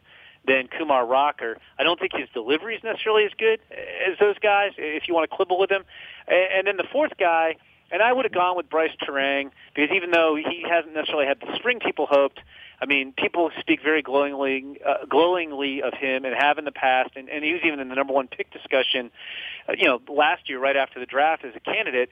than 0.47 0.67
Kumar 0.67 1.05
Rocker. 1.05 1.57
I 1.77 1.83
don't 1.83 1.99
think 1.99 2.13
his 2.15 2.29
delivery 2.33 2.75
is 2.75 2.83
necessarily 2.83 3.25
as 3.25 3.31
good 3.37 3.59
as 3.71 4.17
those 4.19 4.39
guys. 4.39 4.71
If 4.77 5.07
you 5.07 5.13
want 5.13 5.29
to 5.29 5.35
quibble 5.35 5.59
with 5.59 5.69
him, 5.69 5.83
and 6.27 6.65
then 6.65 6.77
the 6.77 6.87
fourth 6.91 7.17
guy, 7.19 7.57
and 7.91 8.01
I 8.01 8.11
would 8.11 8.25
have 8.25 8.33
gone 8.33 8.57
with 8.57 8.69
Brice 8.69 8.91
Turang 9.07 9.51
because 9.73 9.95
even 9.95 10.11
though 10.11 10.35
he 10.35 10.65
hasn't 10.67 10.93
necessarily 10.93 11.25
had 11.25 11.39
the 11.39 11.55
spring 11.55 11.79
people 11.79 12.05
hoped, 12.09 12.39
I 12.81 12.85
mean, 12.85 13.13
people 13.17 13.49
speak 13.59 13.81
very 13.81 14.01
glowingly, 14.01 14.79
uh, 14.85 15.05
glowingly 15.09 15.81
of 15.81 15.93
him 15.93 16.25
and 16.25 16.35
have 16.35 16.57
in 16.57 16.65
the 16.65 16.71
past, 16.71 17.11
and, 17.15 17.27
and 17.29 17.43
he 17.43 17.53
was 17.53 17.61
even 17.65 17.79
in 17.79 17.89
the 17.89 17.95
number 17.95 18.13
one 18.13 18.27
pick 18.27 18.51
discussion, 18.51 19.09
uh, 19.67 19.73
you 19.77 19.85
know, 19.85 19.99
last 20.07 20.47
year 20.47 20.59
right 20.59 20.75
after 20.75 20.99
the 20.99 21.05
draft 21.05 21.43
as 21.43 21.55
a 21.55 21.59
candidate. 21.59 22.11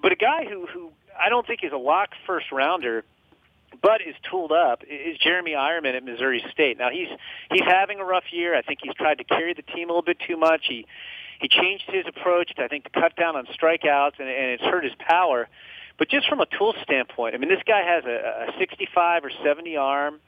But 0.00 0.12
a 0.12 0.16
guy 0.16 0.44
who 0.44 0.66
who 0.66 0.90
I 1.20 1.28
don't 1.28 1.46
think 1.46 1.64
is 1.64 1.72
a 1.72 1.76
lock 1.76 2.10
first 2.26 2.50
rounder 2.52 3.04
but 3.82 4.00
is 4.00 4.14
tooled 4.28 4.52
up 4.52 4.82
is 4.84 5.16
Jeremy 5.18 5.52
Eierman 5.52 5.96
at 5.96 6.04
Missouri 6.04 6.44
State. 6.50 6.78
Now 6.78 6.90
he's 6.90 7.08
he's 7.50 7.64
having 7.64 8.00
a 8.00 8.04
rough 8.04 8.32
year. 8.32 8.56
I 8.56 8.62
think 8.62 8.80
he's 8.82 8.94
tried 8.94 9.18
to 9.18 9.24
carry 9.24 9.54
the 9.54 9.62
team 9.62 9.88
a 9.88 9.92
little 9.92 10.02
bit 10.02 10.18
too 10.26 10.36
much. 10.36 10.66
He 10.68 10.86
he 11.40 11.48
changed 11.48 11.84
his 11.88 12.04
approach 12.06 12.54
to 12.56 12.64
I 12.64 12.68
think 12.68 12.84
to 12.84 12.90
cut 12.90 13.16
down 13.16 13.36
on 13.36 13.46
strikeouts 13.46 14.18
and, 14.18 14.28
and 14.28 14.50
it's 14.52 14.62
hurt 14.62 14.84
his 14.84 14.94
power. 14.98 15.48
But 15.98 16.08
just 16.08 16.28
from 16.28 16.40
a 16.40 16.46
tool 16.46 16.74
standpoint, 16.82 17.34
I 17.34 17.38
mean 17.38 17.48
this 17.48 17.62
guy 17.66 17.82
has 17.82 18.04
a, 18.04 18.48
a 18.48 18.58
65 18.58 19.24
or 19.24 19.30
70 19.44 19.76
arm. 19.76 20.20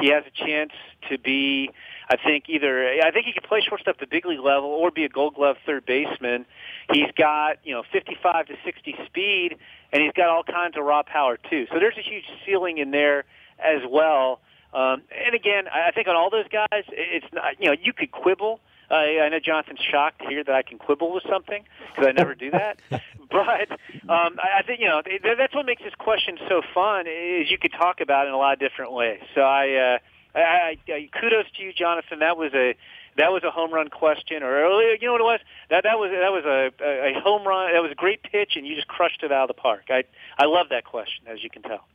He 0.00 0.10
has 0.10 0.24
a 0.26 0.44
chance 0.44 0.72
to 1.08 1.18
be, 1.18 1.70
I 2.10 2.16
think, 2.16 2.48
either 2.48 2.86
I 3.02 3.10
think 3.10 3.26
he 3.26 3.32
can 3.32 3.42
play 3.42 3.60
shortstop 3.66 3.96
at 3.96 4.00
the 4.00 4.06
big 4.06 4.26
league 4.26 4.40
level 4.40 4.68
or 4.68 4.90
be 4.90 5.04
a 5.04 5.08
Gold 5.08 5.34
Glove 5.34 5.56
third 5.64 5.86
baseman. 5.86 6.44
He's 6.92 7.10
got 7.16 7.58
you 7.64 7.72
know 7.72 7.82
55 7.92 8.46
to 8.46 8.54
60 8.64 8.94
speed, 9.06 9.56
and 9.92 10.02
he's 10.02 10.12
got 10.12 10.28
all 10.28 10.42
kinds 10.42 10.76
of 10.76 10.84
raw 10.84 11.02
power 11.02 11.38
too. 11.38 11.66
So 11.72 11.78
there's 11.78 11.96
a 11.96 12.02
huge 12.02 12.24
ceiling 12.44 12.78
in 12.78 12.90
there 12.90 13.24
as 13.58 13.82
well. 13.88 14.40
Um, 14.74 15.02
and 15.24 15.34
again, 15.34 15.64
I 15.68 15.90
think 15.92 16.08
on 16.08 16.16
all 16.16 16.28
those 16.28 16.48
guys, 16.48 16.84
it's 16.88 17.26
not 17.32 17.58
you 17.58 17.66
know 17.68 17.76
you 17.80 17.92
could 17.92 18.10
quibble 18.10 18.60
I, 18.90 19.20
I 19.20 19.28
know 19.28 19.40
Jonathan's 19.40 19.80
shocked 19.80 20.20
to 20.22 20.28
hear 20.28 20.44
that 20.44 20.54
I 20.54 20.62
can 20.62 20.78
quibble 20.78 21.12
with 21.12 21.24
something 21.28 21.64
because 21.90 22.06
I 22.08 22.12
never 22.12 22.34
do 22.34 22.50
that. 22.50 22.78
but 22.90 23.70
um, 24.08 24.38
I, 24.38 24.58
I 24.58 24.62
think 24.66 24.80
you 24.80 24.86
know 24.86 25.02
that's 25.36 25.54
what 25.54 25.66
makes 25.66 25.82
this 25.82 25.94
question 25.94 26.38
so 26.48 26.62
fun 26.74 27.06
is 27.06 27.50
you 27.50 27.58
could 27.58 27.72
talk 27.72 28.00
about 28.00 28.26
it 28.26 28.28
in 28.28 28.34
a 28.34 28.38
lot 28.38 28.52
of 28.52 28.58
different 28.58 28.92
ways. 28.92 29.20
So 29.34 29.40
I, 29.40 29.98
uh, 30.34 30.38
I, 30.38 30.78
I 30.88 31.08
kudos 31.18 31.46
to 31.56 31.62
you, 31.62 31.72
Jonathan. 31.72 32.20
That 32.20 32.36
was 32.36 32.52
a 32.54 32.74
that 33.16 33.32
was 33.32 33.42
a 33.44 33.50
home 33.50 33.72
run 33.72 33.88
question, 33.88 34.42
or 34.42 34.60
you 34.92 34.98
know 35.02 35.12
what 35.12 35.20
it 35.20 35.24
was? 35.24 35.40
That 35.70 35.84
that 35.84 35.98
was 35.98 36.10
that 36.10 36.32
was 36.32 36.44
a, 36.44 37.16
a 37.16 37.20
home 37.20 37.46
run. 37.46 37.72
That 37.72 37.82
was 37.82 37.90
a 37.90 37.96
great 37.96 38.22
pitch, 38.22 38.52
and 38.56 38.66
you 38.66 38.74
just 38.74 38.88
crushed 38.88 39.22
it 39.22 39.32
out 39.32 39.50
of 39.50 39.56
the 39.56 39.60
park. 39.60 39.84
I 39.90 40.04
I 40.38 40.46
love 40.46 40.68
that 40.70 40.84
question, 40.84 41.26
as 41.26 41.42
you 41.42 41.50
can 41.50 41.62
tell. 41.62 41.86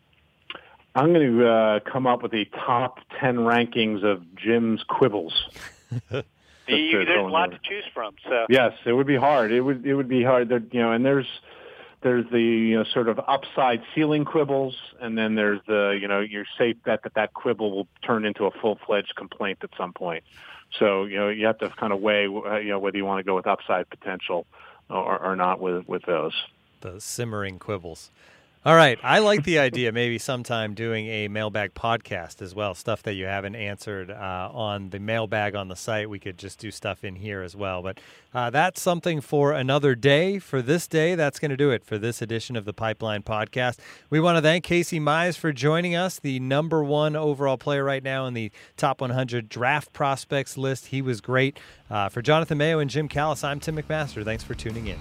I'm 0.94 1.14
going 1.14 1.38
to 1.38 1.48
uh, 1.48 1.80
come 1.80 2.06
up 2.06 2.22
with 2.22 2.32
the 2.32 2.46
top 2.46 3.00
ten 3.20 3.38
rankings 3.38 4.04
of 4.04 4.36
Jim's 4.36 4.84
quibbles. 4.84 5.34
you, 6.78 7.06
there's 7.06 7.20
a 7.20 7.30
lot 7.30 7.52
to 7.52 7.60
choose 7.64 7.84
from. 7.94 8.16
So 8.24 8.46
yes, 8.50 8.74
it 8.86 8.94
would 8.94 9.08
be 9.08 9.16
hard. 9.16 9.52
It 9.52 9.62
would 9.62 9.86
it 9.86 9.96
would 9.96 10.10
be 10.10 10.24
hard. 10.24 10.50
There, 10.50 10.62
you 10.72 10.82
know, 10.82 10.92
and 10.92 11.06
there's 11.06 11.28
there's 12.02 12.26
the 12.32 12.42
you 12.42 12.78
know, 12.78 12.84
sort 12.84 13.08
of 13.08 13.20
upside 13.28 13.82
ceiling 13.94 14.26
quibbles, 14.26 14.76
and 15.00 15.18
then 15.18 15.36
there's 15.36 15.60
the 15.68 15.98
you 16.00 16.08
know 16.08 16.20
your 16.20 16.46
safe 16.58 16.78
bet 16.84 17.04
that 17.04 17.14
that 17.16 17.34
quibble 17.34 17.72
will 17.72 17.88
turn 18.04 18.26
into 18.26 18.46
a 18.46 18.52
full 18.52 18.80
fledged 18.86 19.16
complaint 19.16 19.60
at 19.64 19.70
some 19.78 19.94
point. 19.94 20.24
So 20.80 21.06
you 21.06 21.18
know 21.18 21.30
you 21.30 21.46
have 21.46 21.60
to 21.60 21.70
kind 21.70 21.94
of 21.94 22.02
weigh 22.02 22.26
uh, 22.26 22.58
you 22.58 22.70
know 22.70 22.80
whether 22.80 22.98
you 22.98 23.06
want 23.06 23.20
to 23.20 23.24
go 23.24 23.36
with 23.36 23.48
upside 23.48 23.90
potential 23.90 24.48
or, 24.90 25.20
or 25.20 25.36
not 25.36 25.60
with 25.60 25.88
with 25.88 26.04
those. 26.04 26.34
The 26.82 27.00
simmering 27.00 27.60
quibbles. 27.60 28.10
All 28.64 28.76
right. 28.76 29.00
I 29.02 29.18
like 29.18 29.44
the 29.44 29.58
idea 29.58 29.92
maybe 29.92 30.20
sometime 30.20 30.76
doing 30.76 31.08
a 31.08 31.28
mailbag 31.28 31.74
podcast 31.74 32.44
as 32.44 32.54
well. 32.54 32.76
Stuff 32.76 33.02
that 33.04 33.14
you 33.16 33.26
haven't 33.26 33.56
answered 33.56 34.12
uh, 34.12 34.52
on 34.54 34.92
the 34.92 35.00
mailbag 35.00 35.56
on 35.56 35.68
the 35.68 35.76
site. 35.76 36.12
We 36.12 36.20
could 36.20 36.38
just 36.38 36.60
do 36.60 36.70
stuff 36.70 37.04
in 37.04 37.16
here 37.16 37.42
as 37.42 37.56
well. 37.56 37.82
But 37.82 38.00
uh, 38.36 38.52
that's 38.52 38.80
something 38.80 39.20
for 39.20 39.52
another 39.52 39.96
day. 39.96 40.38
For 40.38 40.62
this 40.62 40.88
day, 40.88 41.16
that's 41.16 41.40
going 41.40 41.50
to 41.50 41.58
do 41.58 41.72
it 41.72 41.84
for 41.84 41.98
this 41.98 42.22
edition 42.22 42.56
of 42.56 42.66
the 42.66 42.74
Pipeline 42.74 43.24
Podcast. 43.24 43.80
We 44.12 44.20
want 44.20 44.38
to 44.38 44.44
thank 44.44 44.64
Casey 44.64 45.00
Mize 45.00 45.40
for 45.40 45.52
joining 45.52 45.96
us, 45.96 46.20
the 46.20 46.40
number 46.40 46.84
one 46.84 47.16
overall 47.16 47.58
player 47.58 47.84
right 47.84 48.04
now 48.04 48.28
in 48.28 48.36
the 48.36 48.52
top 48.78 49.02
100 49.02 49.50
draft 49.50 49.92
prospects 49.92 50.56
list. 50.56 50.88
He 50.88 51.02
was 51.02 51.20
great. 51.20 51.60
Uh, 51.90 52.10
for 52.10 52.22
Jonathan 52.22 52.60
Mayo 52.60 52.78
and 52.78 52.92
Jim 52.92 53.08
Callis, 53.08 53.44
I'm 53.44 53.60
Tim 53.60 53.76
McMaster. 53.76 54.24
Thanks 54.24 54.44
for 54.44 54.54
tuning 54.54 54.86
in. 54.86 55.00